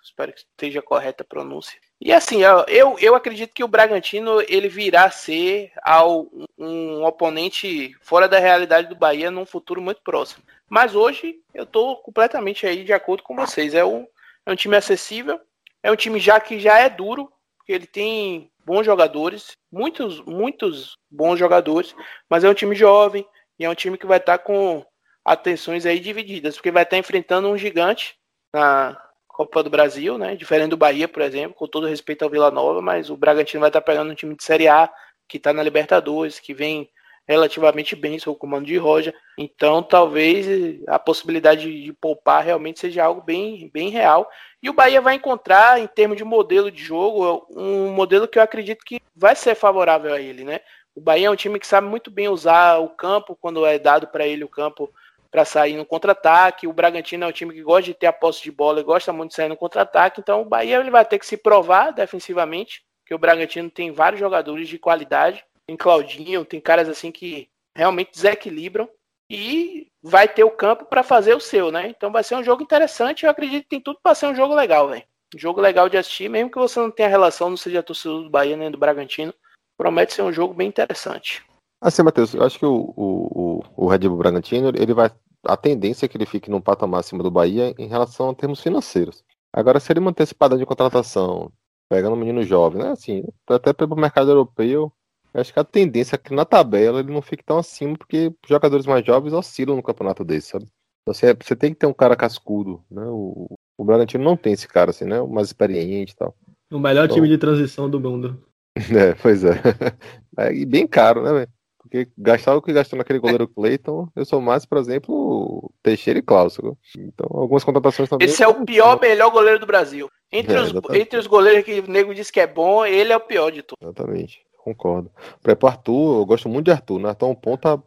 espero 0.04 0.32
que 0.32 0.38
esteja 0.38 0.80
correta 0.80 1.24
a 1.24 1.26
pronúncia. 1.26 1.80
E 2.04 2.12
assim, 2.12 2.42
eu, 2.66 2.98
eu, 2.98 3.14
acredito 3.14 3.54
que 3.54 3.62
o 3.62 3.68
Bragantino 3.68 4.42
ele 4.48 4.68
virá 4.68 5.04
a 5.04 5.10
ser 5.10 5.70
ao, 5.84 6.26
um 6.58 7.04
oponente 7.04 7.96
fora 8.00 8.28
da 8.28 8.40
realidade 8.40 8.88
do 8.88 8.96
Bahia 8.96 9.30
num 9.30 9.46
futuro 9.46 9.80
muito 9.80 10.02
próximo. 10.02 10.42
Mas 10.68 10.96
hoje 10.96 11.36
eu 11.54 11.62
estou 11.62 11.96
completamente 11.98 12.66
aí 12.66 12.82
de 12.82 12.92
acordo 12.92 13.22
com 13.22 13.36
vocês. 13.36 13.72
É 13.72 13.84
um, 13.84 14.04
é 14.44 14.50
um 14.50 14.56
time 14.56 14.76
acessível, 14.76 15.40
é 15.80 15.92
um 15.92 15.96
time 15.96 16.18
já 16.18 16.40
que 16.40 16.58
já 16.58 16.76
é 16.76 16.88
duro, 16.88 17.32
porque 17.56 17.72
ele 17.72 17.86
tem 17.86 18.50
bons 18.66 18.84
jogadores, 18.84 19.56
muitos, 19.70 20.20
muitos 20.22 20.98
bons 21.08 21.38
jogadores, 21.38 21.94
mas 22.28 22.42
é 22.42 22.50
um 22.50 22.54
time 22.54 22.74
jovem 22.74 23.24
e 23.60 23.64
é 23.64 23.70
um 23.70 23.76
time 23.76 23.96
que 23.96 24.06
vai 24.06 24.18
estar 24.18 24.38
com 24.38 24.84
atenções 25.24 25.86
aí 25.86 26.00
divididas, 26.00 26.56
porque 26.56 26.72
vai 26.72 26.82
estar 26.82 26.98
enfrentando 26.98 27.48
um 27.48 27.56
gigante 27.56 28.16
na 28.52 29.00
Copa 29.32 29.62
do 29.62 29.70
Brasil, 29.70 30.18
né? 30.18 30.36
Diferente 30.36 30.70
do 30.70 30.76
Bahia, 30.76 31.08
por 31.08 31.22
exemplo, 31.22 31.54
com 31.54 31.66
todo 31.66 31.86
respeito 31.86 32.22
ao 32.22 32.30
Vila 32.30 32.50
Nova, 32.50 32.82
mas 32.82 33.10
o 33.10 33.16
Bragantino 33.16 33.60
vai 33.60 33.70
estar 33.70 33.80
pegando 33.80 34.12
um 34.12 34.14
time 34.14 34.36
de 34.36 34.44
Série 34.44 34.68
A 34.68 34.90
que 35.28 35.38
está 35.38 35.52
na 35.52 35.62
Libertadores, 35.62 36.38
que 36.38 36.52
vem 36.52 36.90
relativamente 37.26 37.96
bem 37.96 38.18
sob 38.18 38.36
o 38.36 38.38
comando 38.38 38.66
de 38.66 38.76
Roja. 38.76 39.14
Então, 39.38 39.82
talvez 39.82 40.46
a 40.86 40.98
possibilidade 40.98 41.82
de 41.82 41.92
poupar 41.92 42.44
realmente 42.44 42.80
seja 42.80 43.04
algo 43.04 43.22
bem, 43.22 43.70
bem 43.72 43.88
real. 43.88 44.28
E 44.62 44.68
o 44.68 44.74
Bahia 44.74 45.00
vai 45.00 45.14
encontrar, 45.14 45.80
em 45.80 45.86
termos 45.86 46.16
de 46.16 46.24
modelo 46.24 46.70
de 46.70 46.82
jogo, 46.82 47.46
um 47.50 47.90
modelo 47.92 48.28
que 48.28 48.38
eu 48.38 48.42
acredito 48.42 48.84
que 48.84 49.00
vai 49.16 49.34
ser 49.34 49.54
favorável 49.54 50.12
a 50.12 50.20
ele, 50.20 50.44
né? 50.44 50.60
O 50.94 51.00
Bahia 51.00 51.28
é 51.28 51.30
um 51.30 51.36
time 51.36 51.58
que 51.58 51.66
sabe 51.66 51.86
muito 51.86 52.10
bem 52.10 52.28
usar 52.28 52.78
o 52.78 52.90
campo 52.90 53.36
quando 53.40 53.64
é 53.64 53.78
dado 53.78 54.08
para 54.08 54.26
ele 54.26 54.44
o 54.44 54.48
campo 54.48 54.92
para 55.32 55.46
sair 55.46 55.74
no 55.76 55.86
contra-ataque. 55.86 56.68
O 56.68 56.72
Bragantino 56.72 57.24
é 57.24 57.26
um 57.26 57.32
time 57.32 57.54
que 57.54 57.62
gosta 57.62 57.84
de 57.84 57.94
ter 57.94 58.06
a 58.06 58.12
posse 58.12 58.42
de 58.42 58.52
bola 58.52 58.80
e 58.80 58.84
gosta 58.84 59.12
muito 59.12 59.30
de 59.30 59.36
sair 59.36 59.48
no 59.48 59.56
contra-ataque. 59.56 60.20
Então 60.20 60.42
o 60.42 60.44
Bahia 60.44 60.78
ele 60.78 60.90
vai 60.90 61.04
ter 61.04 61.18
que 61.18 61.26
se 61.26 61.38
provar 61.38 61.90
defensivamente, 61.90 62.84
porque 63.02 63.14
o 63.14 63.18
Bragantino 63.18 63.70
tem 63.70 63.90
vários 63.90 64.20
jogadores 64.20 64.68
de 64.68 64.78
qualidade. 64.78 65.42
Tem 65.66 65.76
Claudinho, 65.76 66.44
tem 66.44 66.60
caras 66.60 66.88
assim 66.88 67.10
que 67.10 67.48
realmente 67.74 68.12
desequilibram 68.12 68.88
e 69.30 69.88
vai 70.02 70.28
ter 70.28 70.44
o 70.44 70.50
campo 70.50 70.84
para 70.84 71.02
fazer 71.02 71.34
o 71.34 71.40
seu, 71.40 71.72
né? 71.72 71.88
Então 71.88 72.12
vai 72.12 72.22
ser 72.22 72.34
um 72.34 72.44
jogo 72.44 72.62
interessante. 72.62 73.24
Eu 73.24 73.30
acredito 73.30 73.62
que 73.62 73.70
tem 73.70 73.80
tudo 73.80 73.98
para 74.02 74.14
ser 74.14 74.26
um 74.26 74.34
jogo 74.34 74.54
legal, 74.54 74.88
velho. 74.90 75.02
Um 75.34 75.38
jogo 75.38 75.62
legal 75.62 75.88
de 75.88 75.96
assistir, 75.96 76.28
mesmo 76.28 76.50
que 76.50 76.58
você 76.58 76.78
não 76.78 76.90
tenha 76.90 77.08
relação, 77.08 77.48
não 77.48 77.56
seja 77.56 77.82
torcedor 77.82 78.24
do 78.24 78.30
Bahia 78.30 78.54
nem 78.54 78.70
do 78.70 78.76
Bragantino. 78.76 79.32
Promete 79.78 80.12
ser 80.12 80.20
um 80.20 80.32
jogo 80.32 80.52
bem 80.52 80.68
interessante. 80.68 81.42
Assim, 81.82 82.00
Matheus, 82.04 82.32
eu 82.32 82.44
acho 82.44 82.60
que 82.60 82.64
o, 82.64 82.94
o, 82.96 83.60
o, 83.76 83.88
Red 83.88 83.98
Bull 83.98 84.16
Bragantino, 84.16 84.68
ele 84.68 84.94
vai. 84.94 85.10
A 85.44 85.56
tendência 85.56 86.06
é 86.06 86.08
que 86.08 86.16
ele 86.16 86.24
fique 86.24 86.48
num 86.48 86.60
patamar 86.60 87.00
acima 87.00 87.24
do 87.24 87.30
Bahia 87.30 87.74
em 87.76 87.88
relação 87.88 88.30
a 88.30 88.34
termos 88.34 88.60
financeiros. 88.60 89.24
Agora, 89.52 89.80
se 89.80 89.92
ele 89.92 89.98
manter 89.98 90.22
esse 90.22 90.34
padrão 90.34 90.56
de 90.56 90.64
contratação, 90.64 91.50
pegando 91.90 92.14
um 92.14 92.18
menino 92.18 92.44
jovem, 92.44 92.80
né? 92.80 92.90
Assim, 92.90 93.24
até 93.48 93.72
pelo 93.72 93.96
mercado 93.96 94.30
europeu, 94.30 94.92
eu 95.34 95.40
acho 95.40 95.52
que 95.52 95.58
a 95.58 95.64
tendência 95.64 96.14
é 96.14 96.18
que 96.18 96.32
na 96.32 96.44
tabela 96.44 97.00
ele 97.00 97.12
não 97.12 97.20
fique 97.20 97.42
tão 97.42 97.58
acima, 97.58 97.98
porque 97.98 98.32
jogadores 98.46 98.86
mais 98.86 99.04
jovens 99.04 99.32
oscilam 99.32 99.74
no 99.74 99.82
campeonato 99.82 100.24
desse, 100.24 100.50
sabe? 100.50 100.68
Então, 101.02 101.12
você, 101.12 101.34
você 101.34 101.56
tem 101.56 101.72
que 101.72 101.80
ter 101.80 101.86
um 101.86 101.92
cara 101.92 102.14
cascudo, 102.14 102.80
né? 102.88 103.02
O, 103.06 103.48
o 103.76 103.84
Bragantino 103.84 104.22
não 104.22 104.36
tem 104.36 104.52
esse 104.52 104.68
cara, 104.68 104.90
assim, 104.90 105.04
né? 105.04 105.20
O 105.20 105.26
mais 105.26 105.48
experiente 105.48 106.12
e 106.12 106.16
tal. 106.16 106.32
O 106.70 106.78
melhor 106.78 107.06
Então- 107.06 107.16
time 107.16 107.26
de 107.26 107.38
transição 107.38 107.90
do 107.90 107.98
mundo. 107.98 108.40
É, 108.96 109.14
pois 109.14 109.44
é. 109.44 109.52
é 110.38 110.54
e 110.54 110.64
bem 110.64 110.86
caro, 110.86 111.22
né, 111.22 111.30
velho? 111.32 111.50
Porque 111.82 112.08
gastar 112.16 112.56
o 112.56 112.62
que 112.62 112.72
gastou 112.72 112.96
naquele 112.96 113.18
goleiro 113.18 113.48
Cleiton, 113.48 114.08
eu 114.14 114.24
sou 114.24 114.40
mais, 114.40 114.64
por 114.64 114.78
exemplo, 114.78 115.70
Teixeira 115.82 116.18
e 116.20 116.50
sacou? 116.50 116.78
Então, 116.96 117.26
algumas 117.30 117.64
contratações 117.64 118.08
também. 118.08 118.26
Esse 118.26 118.42
é 118.42 118.48
o 118.48 118.64
pior, 118.64 119.00
melhor 119.00 119.30
goleiro 119.30 119.58
do 119.58 119.66
Brasil. 119.66 120.08
Entre, 120.30 120.54
É, 120.54 120.60
os, 120.60 120.70
exatamente. 120.70 121.02
entre 121.02 121.18
os 121.18 121.26
goleiros 121.26 121.64
que 121.64 121.80
o 121.80 121.90
nego 121.90 122.14
diz 122.14 122.30
que 122.30 122.40
é 122.40 122.46
bom, 122.46 122.86
ele 122.86 123.12
é 123.12 123.16
o 123.16 123.20
pior 123.20 123.50
de 123.50 123.62
todos. 123.62 123.82
Exatamente, 123.82 124.40
concordo. 124.64 125.10
Por 125.42 125.68
Arthur, 125.68 126.20
eu 126.20 126.26
gosto 126.26 126.48
muito 126.48 126.66
de 126.66 126.70
Arthur, 126.70 127.00
né? 127.00 127.08
Arthur 127.10 127.26
é 127.26 127.30
um 127.30 127.34
ponta 127.34 127.82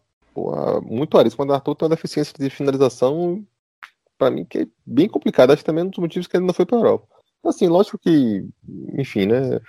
muito 0.83 1.17
arisco. 1.17 1.37
Quando 1.37 1.51
o 1.51 1.53
Arthur 1.53 1.75
tem 1.75 1.87
uma 1.87 1.95
deficiência 1.95 2.33
de 2.37 2.49
finalização, 2.49 3.43
pra 4.17 4.29
mim, 4.29 4.45
que 4.45 4.59
é 4.59 4.67
bem 4.85 5.07
complicado. 5.07 5.51
Acho 5.51 5.61
que 5.61 5.65
também 5.65 5.83
é 5.83 5.87
um 5.87 5.89
dos 5.89 5.99
motivos 5.99 6.27
que 6.27 6.35
ele 6.37 6.45
não 6.45 6.53
foi 6.53 6.65
pra 6.65 6.77
Europa. 6.77 7.07
Então, 7.39 7.49
Assim, 7.49 7.67
lógico 7.67 7.97
que, 7.97 8.45
enfim, 8.97 9.27
né? 9.27 9.59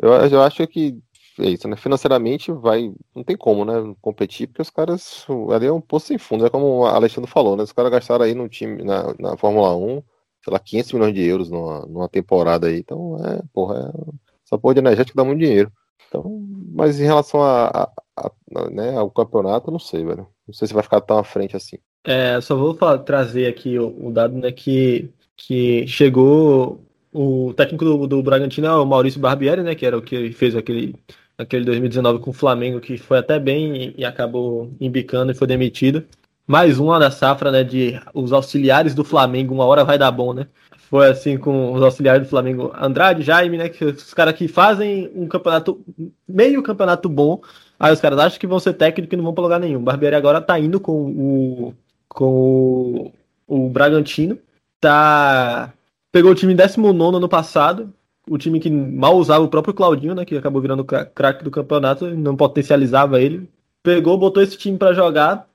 Eu, 0.00 0.12
eu 0.12 0.42
acho 0.42 0.66
que 0.66 0.98
é 1.38 1.48
isso, 1.50 1.66
né? 1.68 1.76
Financeiramente 1.76 2.52
vai. 2.52 2.92
Não 3.14 3.24
tem 3.24 3.36
como, 3.36 3.64
né? 3.64 3.94
Competir, 4.00 4.46
porque 4.48 4.62
os 4.62 4.70
caras. 4.70 5.26
Ali 5.52 5.66
é 5.66 5.72
um 5.72 5.80
poço 5.80 6.06
sem 6.08 6.18
fundo. 6.18 6.46
É 6.46 6.50
como 6.50 6.66
o 6.80 6.86
Alexandre 6.86 7.30
falou, 7.30 7.56
né? 7.56 7.62
Os 7.64 7.72
caras 7.72 7.90
gastaram 7.90 8.24
aí 8.24 8.34
no 8.34 8.48
time, 8.48 8.82
na, 8.84 9.14
na 9.18 9.36
Fórmula 9.36 9.76
1, 9.76 10.02
sei 10.44 10.52
lá, 10.52 10.58
500 10.58 10.92
milhões 10.92 11.14
de 11.14 11.22
euros 11.24 11.50
numa, 11.50 11.86
numa 11.86 12.08
temporada 12.08 12.68
aí. 12.68 12.78
Então, 12.78 13.16
é, 13.24 13.42
porra, 13.52 13.92
é, 13.94 14.10
essa 14.46 14.58
porra 14.58 14.74
de 14.74 14.80
energético 14.80 15.16
dá 15.16 15.24
muito 15.24 15.40
dinheiro. 15.40 15.72
Então, 16.08 16.24
mas 16.72 17.00
em 17.00 17.04
relação 17.04 17.42
a, 17.42 17.66
a- 17.68 17.92
a- 18.16 18.70
né, 18.70 18.96
ao 18.96 19.10
campeonato, 19.10 19.70
não 19.70 19.78
sei, 19.78 20.04
velho. 20.04 20.26
Não 20.46 20.54
sei 20.54 20.68
se 20.68 20.74
vai 20.74 20.82
ficar 20.82 21.00
tão 21.00 21.18
à 21.18 21.24
frente 21.24 21.56
assim. 21.56 21.76
É, 22.04 22.40
só 22.40 22.54
vou 22.54 22.74
fa- 22.74 22.98
trazer 22.98 23.46
aqui 23.48 23.78
o, 23.78 24.08
o 24.08 24.12
dado, 24.12 24.36
né, 24.36 24.52
que, 24.52 25.10
que 25.36 25.86
chegou 25.86 26.80
o 27.12 27.52
técnico 27.54 27.84
do, 27.84 28.06
do 28.06 28.22
Bragantino 28.22 28.66
é 28.66 28.74
o 28.76 28.84
Maurício 28.84 29.20
Barbieri, 29.20 29.62
né, 29.62 29.74
que 29.74 29.86
era 29.86 29.96
o 29.96 30.02
que 30.02 30.32
fez 30.32 30.54
aquele 30.54 30.94
Aquele 31.36 31.64
2019 31.64 32.20
com 32.20 32.30
o 32.30 32.34
Flamengo, 32.34 32.80
que 32.80 32.96
foi 32.96 33.18
até 33.18 33.38
bem 33.38 33.92
e 33.96 34.04
acabou 34.04 34.72
embicando 34.80 35.32
e 35.32 35.34
foi 35.34 35.46
demitido. 35.46 36.04
Mais 36.46 36.78
uma 36.78 36.98
da 36.98 37.10
safra, 37.10 37.50
né? 37.50 37.64
De 37.64 38.00
os 38.12 38.32
auxiliares 38.32 38.94
do 38.94 39.02
Flamengo, 39.02 39.54
uma 39.54 39.64
hora 39.64 39.84
vai 39.84 39.98
dar 39.98 40.10
bom, 40.10 40.32
né? 40.32 40.46
Foi 40.90 41.08
assim 41.08 41.36
com 41.36 41.72
os 41.72 41.82
auxiliares 41.82 42.26
do 42.26 42.30
Flamengo, 42.30 42.72
Andrade, 42.78 43.22
Jaime, 43.22 43.58
né? 43.58 43.68
Que 43.68 43.84
os 43.84 44.14
caras 44.14 44.34
que 44.34 44.46
fazem 44.46 45.10
um 45.14 45.26
campeonato, 45.26 45.80
meio 46.28 46.62
campeonato 46.62 47.08
bom. 47.08 47.40
Aí 47.80 47.92
os 47.92 48.00
caras 48.00 48.18
acham 48.18 48.38
que 48.38 48.46
vão 48.46 48.60
ser 48.60 48.74
técnicos 48.74 49.12
e 49.12 49.16
não 49.16 49.24
vão 49.24 49.34
pra 49.34 49.42
lugar 49.42 49.58
nenhum. 49.58 49.82
Barbieri 49.82 50.14
agora 50.14 50.40
tá 50.40 50.58
indo 50.58 50.78
com 50.78 50.92
o. 51.10 51.74
com 52.08 53.12
o, 53.48 53.66
o 53.66 53.68
Bragantino. 53.70 54.38
Tá. 54.80 55.72
Pegou 56.12 56.30
o 56.30 56.34
time 56.34 56.54
19 56.54 57.16
ano 57.16 57.28
passado, 57.28 57.92
o 58.28 58.38
time 58.38 58.58
que 58.58 58.70
mal 58.70 59.16
usava 59.16 59.44
o 59.44 59.48
próprio 59.48 59.74
Claudinho, 59.74 60.14
né, 60.14 60.24
que 60.24 60.36
acabou 60.36 60.62
virando 60.62 60.84
craque 60.84 61.44
do 61.44 61.50
campeonato, 61.50 62.06
não 62.16 62.36
potencializava 62.36 63.20
ele. 63.20 63.48
Pegou, 63.82 64.16
botou 64.16 64.42
esse 64.42 64.56
time 64.56 64.78
para 64.78 64.94
jogar, 64.94 65.46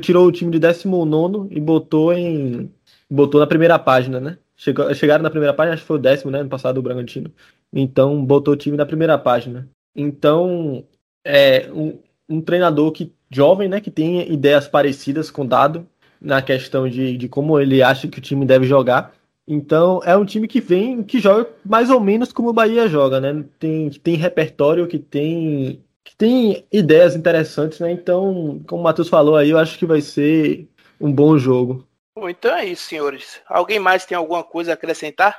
tirou 0.00 0.26
o 0.26 0.32
time 0.32 0.50
de 0.50 0.58
19 0.58 1.48
e 1.50 1.60
botou 1.60 2.12
em 2.12 2.70
botou 3.10 3.40
na 3.40 3.46
primeira 3.46 3.78
página, 3.78 4.20
né? 4.20 4.38
Chegou, 4.56 4.92
chegaram 4.94 5.22
na 5.22 5.30
primeira 5.30 5.52
página, 5.52 5.74
acho 5.74 5.82
que 5.82 5.86
foi 5.86 5.98
o 5.98 6.00
décimo, 6.00 6.30
né, 6.30 6.42
no 6.42 6.48
passado 6.48 6.78
o 6.78 6.82
Bragantino. 6.82 7.30
Então, 7.72 8.24
botou 8.24 8.54
o 8.54 8.56
time 8.56 8.76
na 8.76 8.86
primeira 8.86 9.18
página. 9.18 9.68
Então, 9.94 10.84
é 11.24 11.70
um, 11.72 11.98
um 12.28 12.40
treinador 12.40 12.92
que 12.92 13.12
jovem, 13.30 13.68
né, 13.68 13.80
que 13.80 13.90
tem 13.90 14.30
ideias 14.32 14.68
parecidas 14.68 15.30
com 15.30 15.42
o 15.42 15.48
Dado 15.48 15.86
na 16.20 16.40
questão 16.40 16.88
de, 16.88 17.16
de 17.16 17.28
como 17.28 17.58
ele 17.58 17.82
acha 17.82 18.06
que 18.08 18.18
o 18.18 18.22
time 18.22 18.46
deve 18.46 18.66
jogar 18.66 19.12
então 19.46 20.00
é 20.04 20.16
um 20.16 20.24
time 20.24 20.46
que 20.46 20.60
vem, 20.60 21.02
que 21.02 21.18
joga 21.18 21.50
mais 21.64 21.90
ou 21.90 22.00
menos 22.00 22.32
como 22.32 22.50
o 22.50 22.52
Bahia 22.52 22.88
joga, 22.88 23.20
né? 23.20 23.44
Tem, 23.58 23.90
tem 23.90 24.14
repertório, 24.14 24.86
que 24.86 24.98
tem, 24.98 25.82
que 26.04 26.16
tem 26.16 26.64
ideias 26.70 27.16
interessantes, 27.16 27.80
né? 27.80 27.90
Então, 27.90 28.62
como 28.66 28.80
o 28.80 28.84
Matheus 28.84 29.08
falou 29.08 29.36
aí, 29.36 29.50
eu 29.50 29.58
acho 29.58 29.78
que 29.78 29.86
vai 29.86 30.00
ser 30.00 30.68
um 31.00 31.12
bom 31.12 31.36
jogo. 31.36 31.86
Bom, 32.14 32.28
então 32.28 32.54
é 32.54 32.66
isso, 32.66 32.88
senhores. 32.88 33.40
Alguém 33.48 33.78
mais 33.78 34.06
tem 34.06 34.16
alguma 34.16 34.44
coisa 34.44 34.72
a 34.72 34.74
acrescentar? 34.74 35.36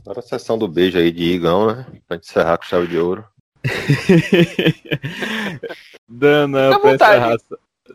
Agora 0.00 0.18
a 0.18 0.22
sessão 0.22 0.58
do 0.58 0.66
beijo 0.66 0.98
aí 0.98 1.12
de 1.12 1.22
Igão, 1.22 1.66
né? 1.66 1.86
Pra 2.06 2.16
gente 2.16 2.28
encerrar 2.28 2.58
com 2.58 2.64
chave 2.64 2.88
de 2.88 2.98
ouro. 2.98 3.24
não, 6.08 6.48
não, 6.48 6.80
pra 6.80 6.94
encerrar, 6.94 7.36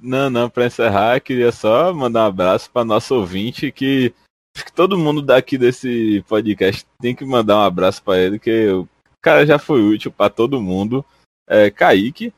não, 0.02 0.30
não, 0.30 0.50
pra 0.50 0.66
encerrar, 0.66 1.20
queria 1.20 1.52
só 1.52 1.94
mandar 1.94 2.24
um 2.24 2.28
abraço 2.28 2.72
para 2.72 2.86
nosso 2.86 3.16
ouvinte 3.16 3.72
que 3.72 4.14
Acho 4.56 4.66
que 4.66 4.74
todo 4.74 4.98
mundo 4.98 5.22
daqui 5.22 5.58
desse 5.58 6.24
podcast 6.28 6.86
tem 7.02 7.16
que 7.16 7.26
mandar 7.26 7.58
um 7.58 7.62
abraço 7.62 8.04
para 8.04 8.20
ele, 8.20 8.40
que 8.40 8.68
o 8.70 8.88
cara 9.22 9.46
já 9.46 9.60
foi 9.60 9.82
útil 9.82 10.12
para 10.12 10.30
todo 10.30 10.62
mundo. 10.62 11.06
É 11.48 11.70
Kaique. 11.70 12.34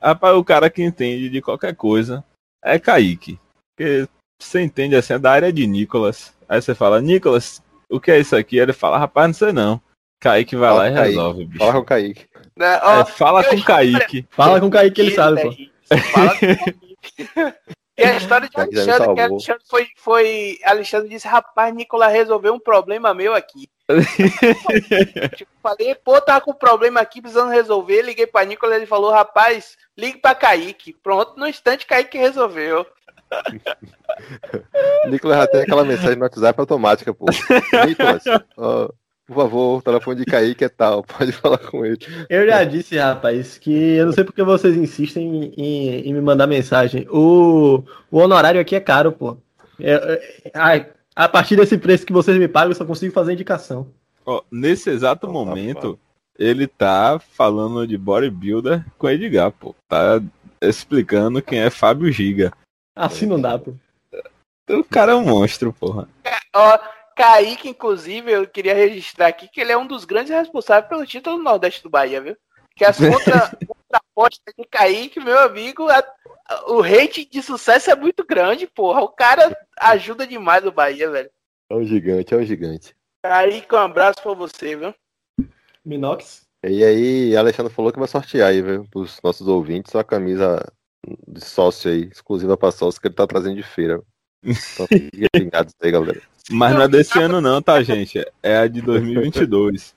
Rapaz, 0.00 0.36
o 0.36 0.44
cara 0.44 0.68
que 0.68 0.82
entende 0.82 1.28
de 1.28 1.40
qualquer 1.40 1.74
coisa 1.74 2.24
é 2.62 2.78
Kaique. 2.78 3.38
Porque 3.74 4.08
você 4.40 4.60
entende 4.60 4.96
assim, 4.96 5.14
é 5.14 5.18
da 5.18 5.32
área 5.32 5.52
de 5.52 5.66
Nicolas. 5.66 6.34
Aí 6.48 6.60
você 6.60 6.74
fala, 6.74 7.00
Nicolas, 7.00 7.62
o 7.90 8.00
que 8.00 8.10
é 8.10 8.20
isso 8.20 8.36
aqui? 8.36 8.58
Ele 8.58 8.72
fala, 8.72 8.98
rapaz, 8.98 9.28
não 9.28 9.34
sei 9.34 9.52
não. 9.52 9.80
Kaique 10.20 10.54
vai 10.54 10.70
fala 10.70 10.82
lá 10.82 10.88
e 10.88 10.94
Kaique. 10.94 11.08
resolve, 11.08 11.44
bicho. 11.46 11.58
Fala 11.58 11.72
com 11.72 11.78
o 11.78 11.84
Kaique. 11.84 12.26
Né, 12.56 12.74
é, 12.74 13.04
fala 13.04 13.44
com 13.44 13.56
o 13.56 13.64
Kaique. 13.64 14.26
Fala 14.30 14.60
com 14.60 14.66
o 14.66 14.70
Kaique, 14.70 15.00
ele 15.00 15.14
sabe, 15.14 15.42
pô. 15.42 15.96
Fala 16.12 16.38
com 16.38 16.46
o 16.46 16.56
Kaique. 16.56 17.72
E 17.96 18.02
a 18.04 18.16
história 18.16 18.48
de 18.48 18.58
Alexandre, 18.58 19.14
que 19.14 19.20
Alexandre 19.20 19.62
foi, 19.68 19.86
foi. 19.96 20.58
Alexandre 20.64 21.08
disse, 21.10 21.28
rapaz, 21.28 21.74
Nicolas 21.74 22.12
resolveu 22.12 22.54
um 22.54 22.58
problema 22.58 23.12
meu 23.12 23.34
aqui. 23.34 23.68
tipo, 25.36 25.50
falei, 25.62 25.94
pô, 25.94 26.18
tava 26.20 26.40
com 26.40 26.52
um 26.52 26.54
problema 26.54 27.00
aqui, 27.00 27.20
precisando 27.20 27.50
resolver. 27.50 28.00
Liguei 28.00 28.26
pra 28.26 28.44
Nicolas, 28.44 28.76
ele 28.76 28.86
falou, 28.86 29.10
rapaz, 29.10 29.76
ligue 29.96 30.18
pra 30.18 30.34
Kaique. 30.34 30.94
Pronto, 31.02 31.38
no 31.38 31.46
instante 31.46 31.86
Kaique 31.86 32.16
resolveu. 32.16 32.86
Nicolas 35.08 35.38
já 35.38 35.46
tem 35.46 35.62
aquela 35.62 35.84
mensagem 35.84 36.16
no 36.16 36.22
WhatsApp 36.22 36.58
automática, 36.58 37.12
pô. 37.12 37.26
Nicolas, 37.86 38.24
ó, 38.56 38.88
por 39.26 39.36
favor, 39.36 39.78
o 39.78 39.82
telefone 39.82 40.18
de 40.18 40.24
Kaique 40.24 40.64
é 40.64 40.68
tal, 40.68 41.02
pode 41.04 41.32
falar 41.32 41.58
com 41.58 41.84
ele. 41.84 41.98
Eu 42.28 42.46
já 42.46 42.64
disse, 42.64 42.98
rapaz, 42.98 43.58
que 43.58 43.70
eu 43.70 44.06
não 44.06 44.12
sei 44.12 44.24
porque 44.24 44.42
vocês 44.42 44.76
insistem 44.76 45.52
em, 45.56 46.08
em 46.08 46.12
me 46.12 46.20
mandar 46.20 46.46
mensagem. 46.46 47.06
O, 47.08 47.84
o 48.10 48.18
honorário 48.18 48.60
aqui 48.60 48.74
é 48.74 48.80
caro, 48.80 49.12
pô. 49.12 49.36
É, 49.80 49.92
é, 50.44 50.50
a, 50.54 51.24
a 51.24 51.28
partir 51.28 51.56
desse 51.56 51.78
preço 51.78 52.06
que 52.06 52.12
vocês 52.12 52.36
me 52.36 52.48
pagam, 52.48 52.70
eu 52.70 52.76
só 52.76 52.84
consigo 52.84 53.12
fazer 53.12 53.32
indicação. 53.32 53.88
Oh, 54.24 54.42
nesse 54.50 54.90
exato 54.90 55.26
oh, 55.26 55.32
momento, 55.32 55.98
ele 56.38 56.66
tá 56.66 57.18
falando 57.18 57.86
de 57.86 57.96
bodybuilder 57.96 58.84
com 58.98 59.08
Edgar, 59.08 59.52
pô. 59.52 59.74
Tá 59.88 60.20
explicando 60.60 61.42
quem 61.42 61.60
é 61.60 61.70
Fábio 61.70 62.10
Giga. 62.12 62.52
Assim 62.94 63.26
não 63.26 63.40
dá, 63.40 63.58
pô. 63.58 63.74
O 64.70 64.84
cara 64.84 65.12
é 65.12 65.14
um 65.14 65.24
monstro, 65.24 65.72
porra. 65.72 66.08
Ó, 66.54 66.78
Kaique, 67.16 67.68
inclusive, 67.68 68.30
eu 68.30 68.46
queria 68.46 68.74
registrar 68.74 69.28
aqui 69.28 69.48
que 69.48 69.60
ele 69.60 69.72
é 69.72 69.76
um 69.76 69.86
dos 69.86 70.04
grandes 70.04 70.32
responsáveis 70.32 70.88
pelo 70.88 71.06
título 71.06 71.36
do 71.36 71.42
Nordeste 71.42 71.82
do 71.82 71.90
Bahia, 71.90 72.20
viu? 72.20 72.36
Que 72.74 72.84
as 72.84 72.96
contrapostas 73.66 74.54
de 74.58 74.64
Kaique, 74.64 75.20
meu 75.20 75.38
amigo, 75.38 75.88
a, 75.88 76.04
o 76.68 76.80
rate 76.80 77.24
de 77.24 77.42
sucesso 77.42 77.90
é 77.90 77.94
muito 77.94 78.24
grande, 78.24 78.66
porra. 78.66 79.02
O 79.02 79.08
cara 79.08 79.56
ajuda 79.78 80.26
demais 80.26 80.64
o 80.64 80.72
Bahia, 80.72 81.10
velho. 81.10 81.30
É 81.70 81.74
um 81.74 81.84
gigante, 81.84 82.34
é 82.34 82.36
um 82.36 82.44
gigante. 82.44 82.94
Kaique, 83.24 83.74
um 83.74 83.78
abraço 83.78 84.22
pra 84.22 84.34
você, 84.34 84.76
viu? 84.76 84.94
Minox. 85.84 86.46
E 86.64 86.84
aí, 86.84 87.36
Alexandre 87.36 87.72
falou 87.72 87.92
que 87.92 87.98
vai 87.98 88.08
sortear 88.08 88.50
aí, 88.50 88.62
viu, 88.62 88.86
pros 88.90 89.20
nossos 89.22 89.48
ouvintes, 89.48 89.94
a 89.96 90.04
camisa 90.04 90.64
de 91.26 91.44
sócio 91.44 91.90
aí, 91.90 92.04
exclusiva 92.04 92.56
pra 92.56 92.70
sócio, 92.70 93.00
que 93.00 93.08
ele 93.08 93.14
tá 93.14 93.26
trazendo 93.26 93.56
de 93.56 93.62
feira. 93.62 94.02
Então 94.44 94.86
ligados 95.36 95.72
aí, 95.80 95.92
galera. 95.92 96.20
Mas 96.50 96.74
não 96.74 96.82
é 96.82 96.88
desse 96.88 97.18
ano 97.18 97.40
não, 97.40 97.62
tá, 97.62 97.82
gente? 97.82 98.24
É 98.42 98.58
a 98.58 98.66
de 98.66 98.80
2022. 98.80 99.94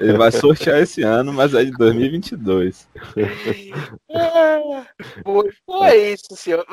Ele 0.00 0.14
vai 0.14 0.32
sortear 0.32 0.80
esse 0.80 1.02
ano, 1.02 1.32
mas 1.32 1.54
é 1.54 1.64
de 1.64 1.70
2022. 1.72 2.88
Foi 5.66 6.12
isso, 6.12 6.34
senhor. 6.34 6.66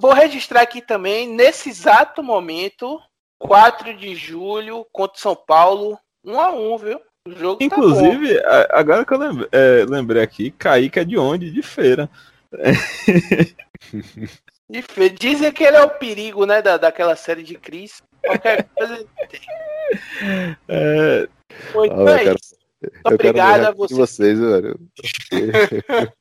Vou 0.00 0.12
registrar 0.12 0.62
aqui 0.62 0.80
também, 0.80 1.28
nesse 1.28 1.70
exato 1.70 2.22
momento, 2.22 3.00
4 3.38 3.96
de 3.96 4.14
julho, 4.14 4.86
contra 4.92 5.18
São 5.18 5.34
Paulo, 5.34 5.98
1 6.24 6.40
a 6.40 6.52
1 6.52 6.78
viu? 6.78 7.00
O 7.26 7.32
jogo 7.32 7.58
tá 7.58 7.64
Inclusive, 7.64 8.40
tá 8.40 8.68
agora 8.70 9.04
que 9.04 9.12
eu 9.12 9.18
lembrei, 9.18 9.48
é, 9.52 9.84
lembrei 9.88 10.22
aqui, 10.22 10.52
Kaique 10.52 11.00
é 11.00 11.04
de 11.04 11.18
onde? 11.18 11.50
De 11.50 11.62
feira. 11.62 12.08
De 14.68 14.82
feira. 14.82 15.14
Dizem 15.18 15.52
que 15.52 15.64
ele 15.64 15.76
é 15.76 15.82
o 15.82 15.90
perigo, 15.90 16.46
né, 16.46 16.62
da, 16.62 16.76
daquela 16.76 17.16
série 17.16 17.42
de 17.42 17.56
Cris. 17.56 18.00
Qualquer 18.24 18.68
coisa 18.74 19.06
tem. 19.28 19.40
É... 20.68 21.28
Muito 21.74 21.94
ah, 21.94 22.04
bem. 22.04 22.26
Muito 22.26 23.14
obrigado 23.14 23.64
a 23.64 23.70
você. 23.72 23.94
vocês, 23.94 24.38
velho. 24.38 24.80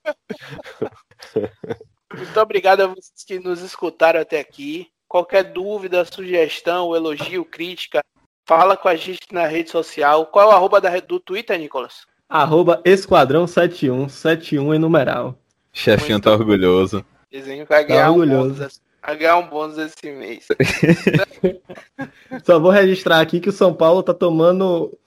Muito 2.15 2.39
obrigado 2.39 2.81
a 2.81 2.87
vocês 2.87 3.23
que 3.25 3.39
nos 3.39 3.61
escutaram 3.61 4.19
até 4.19 4.39
aqui. 4.39 4.89
Qualquer 5.07 5.43
dúvida, 5.43 6.03
sugestão, 6.05 6.95
elogio, 6.95 7.45
crítica, 7.45 8.03
fala 8.45 8.75
com 8.75 8.87
a 8.87 8.95
gente 8.95 9.21
na 9.31 9.45
rede 9.45 9.69
social. 9.69 10.25
Qual 10.25 10.49
é 10.49 10.53
o 10.53 10.55
arroba 10.55 10.81
da, 10.81 10.99
do 10.99 11.19
Twitter, 11.19 11.57
Nicolas? 11.57 12.05
Arroba 12.27 12.81
Esquadrão 12.85 13.47
71, 13.47 14.09
71 14.09 14.73
em 14.75 14.79
numeral. 14.79 15.35
Chefinho 15.71 16.13
Muito 16.13 16.23
tá 16.25 16.31
orgulhoso. 16.31 17.05
Desenho 17.31 17.65
vai 17.65 17.85
ganhar 17.85 18.05
tá 18.05 18.11
orgulhoso. 18.11 18.63
um 18.65 18.88
ganhar 19.07 19.37
um 19.37 19.47
bônus 19.47 19.77
esse 19.77 20.11
mês. 20.11 20.47
Só 22.43 22.59
vou 22.59 22.71
registrar 22.71 23.21
aqui 23.21 23.39
que 23.39 23.49
o 23.49 23.53
São 23.53 23.73
Paulo 23.73 24.03
tá 24.03 24.13
tomando 24.13 24.97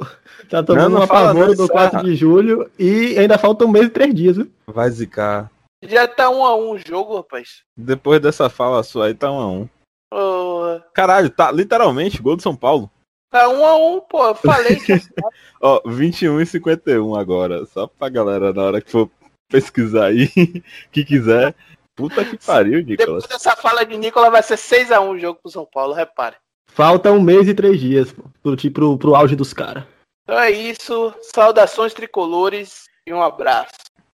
tá 0.48 0.62
tomando 0.62 0.96
uma 0.96 1.54
do 1.54 1.68
4 1.68 2.02
de 2.02 2.14
julho 2.14 2.70
e 2.78 3.18
ainda 3.18 3.38
falta 3.38 3.64
um 3.64 3.68
mês 3.68 3.86
e 3.86 3.90
três 3.90 4.14
dias. 4.14 4.36
Viu? 4.36 4.50
Vai 4.66 4.90
zicar. 4.90 5.50
Já 5.82 6.06
tá 6.06 6.30
um 6.30 6.44
a 6.44 6.56
um 6.56 6.72
o 6.72 6.78
jogo, 6.78 7.16
rapaz. 7.16 7.62
Depois 7.76 8.20
dessa 8.20 8.48
fala 8.48 8.82
sua 8.82 9.06
aí 9.06 9.14
tá 9.14 9.30
um 9.30 9.40
a 9.40 9.48
um. 9.48 9.68
Oh. 10.12 10.80
Caralho, 10.92 11.30
tá 11.30 11.50
literalmente 11.50 12.22
gol 12.22 12.36
do 12.36 12.42
São 12.42 12.54
Paulo. 12.54 12.90
Tá 13.30 13.48
um 13.48 13.64
a 13.64 13.76
um, 13.76 14.00
pô. 14.00 14.26
Eu 14.26 14.34
falei 14.34 14.76
que. 14.76 14.92
Ó, 15.60 15.80
21 15.86 16.40
e 16.40 16.46
51 16.46 17.14
agora. 17.14 17.64
Só 17.66 17.86
pra 17.86 18.08
galera 18.08 18.52
na 18.52 18.62
hora 18.62 18.80
que 18.80 18.90
for 18.90 19.10
pesquisar 19.48 20.06
aí, 20.06 20.28
que 20.92 21.04
quiser. 21.04 21.54
Puta 21.94 22.24
que 22.24 22.38
pariu, 22.44 22.82
Nicolas. 22.82 23.24
Depois 23.24 23.26
dessa 23.26 23.56
fala 23.56 23.84
de 23.84 23.96
Nicolas 23.96 24.30
vai 24.30 24.42
ser 24.42 24.56
6x1 24.56 25.08
o 25.08 25.18
jogo 25.18 25.40
pro 25.42 25.52
São 25.52 25.66
Paulo, 25.66 25.92
repare. 25.92 26.36
Falta 26.66 27.12
um 27.12 27.20
mês 27.20 27.48
e 27.48 27.54
três 27.54 27.78
dias 27.78 28.12
pro, 28.42 28.56
pro, 28.72 28.98
pro 28.98 29.14
auge 29.14 29.36
dos 29.36 29.52
caras. 29.52 29.84
Então 30.22 30.38
é 30.38 30.50
isso. 30.50 31.14
Saudações 31.34 31.92
tricolores 31.92 32.84
e 33.06 33.12
um 33.12 33.22
abraço. 33.22 33.81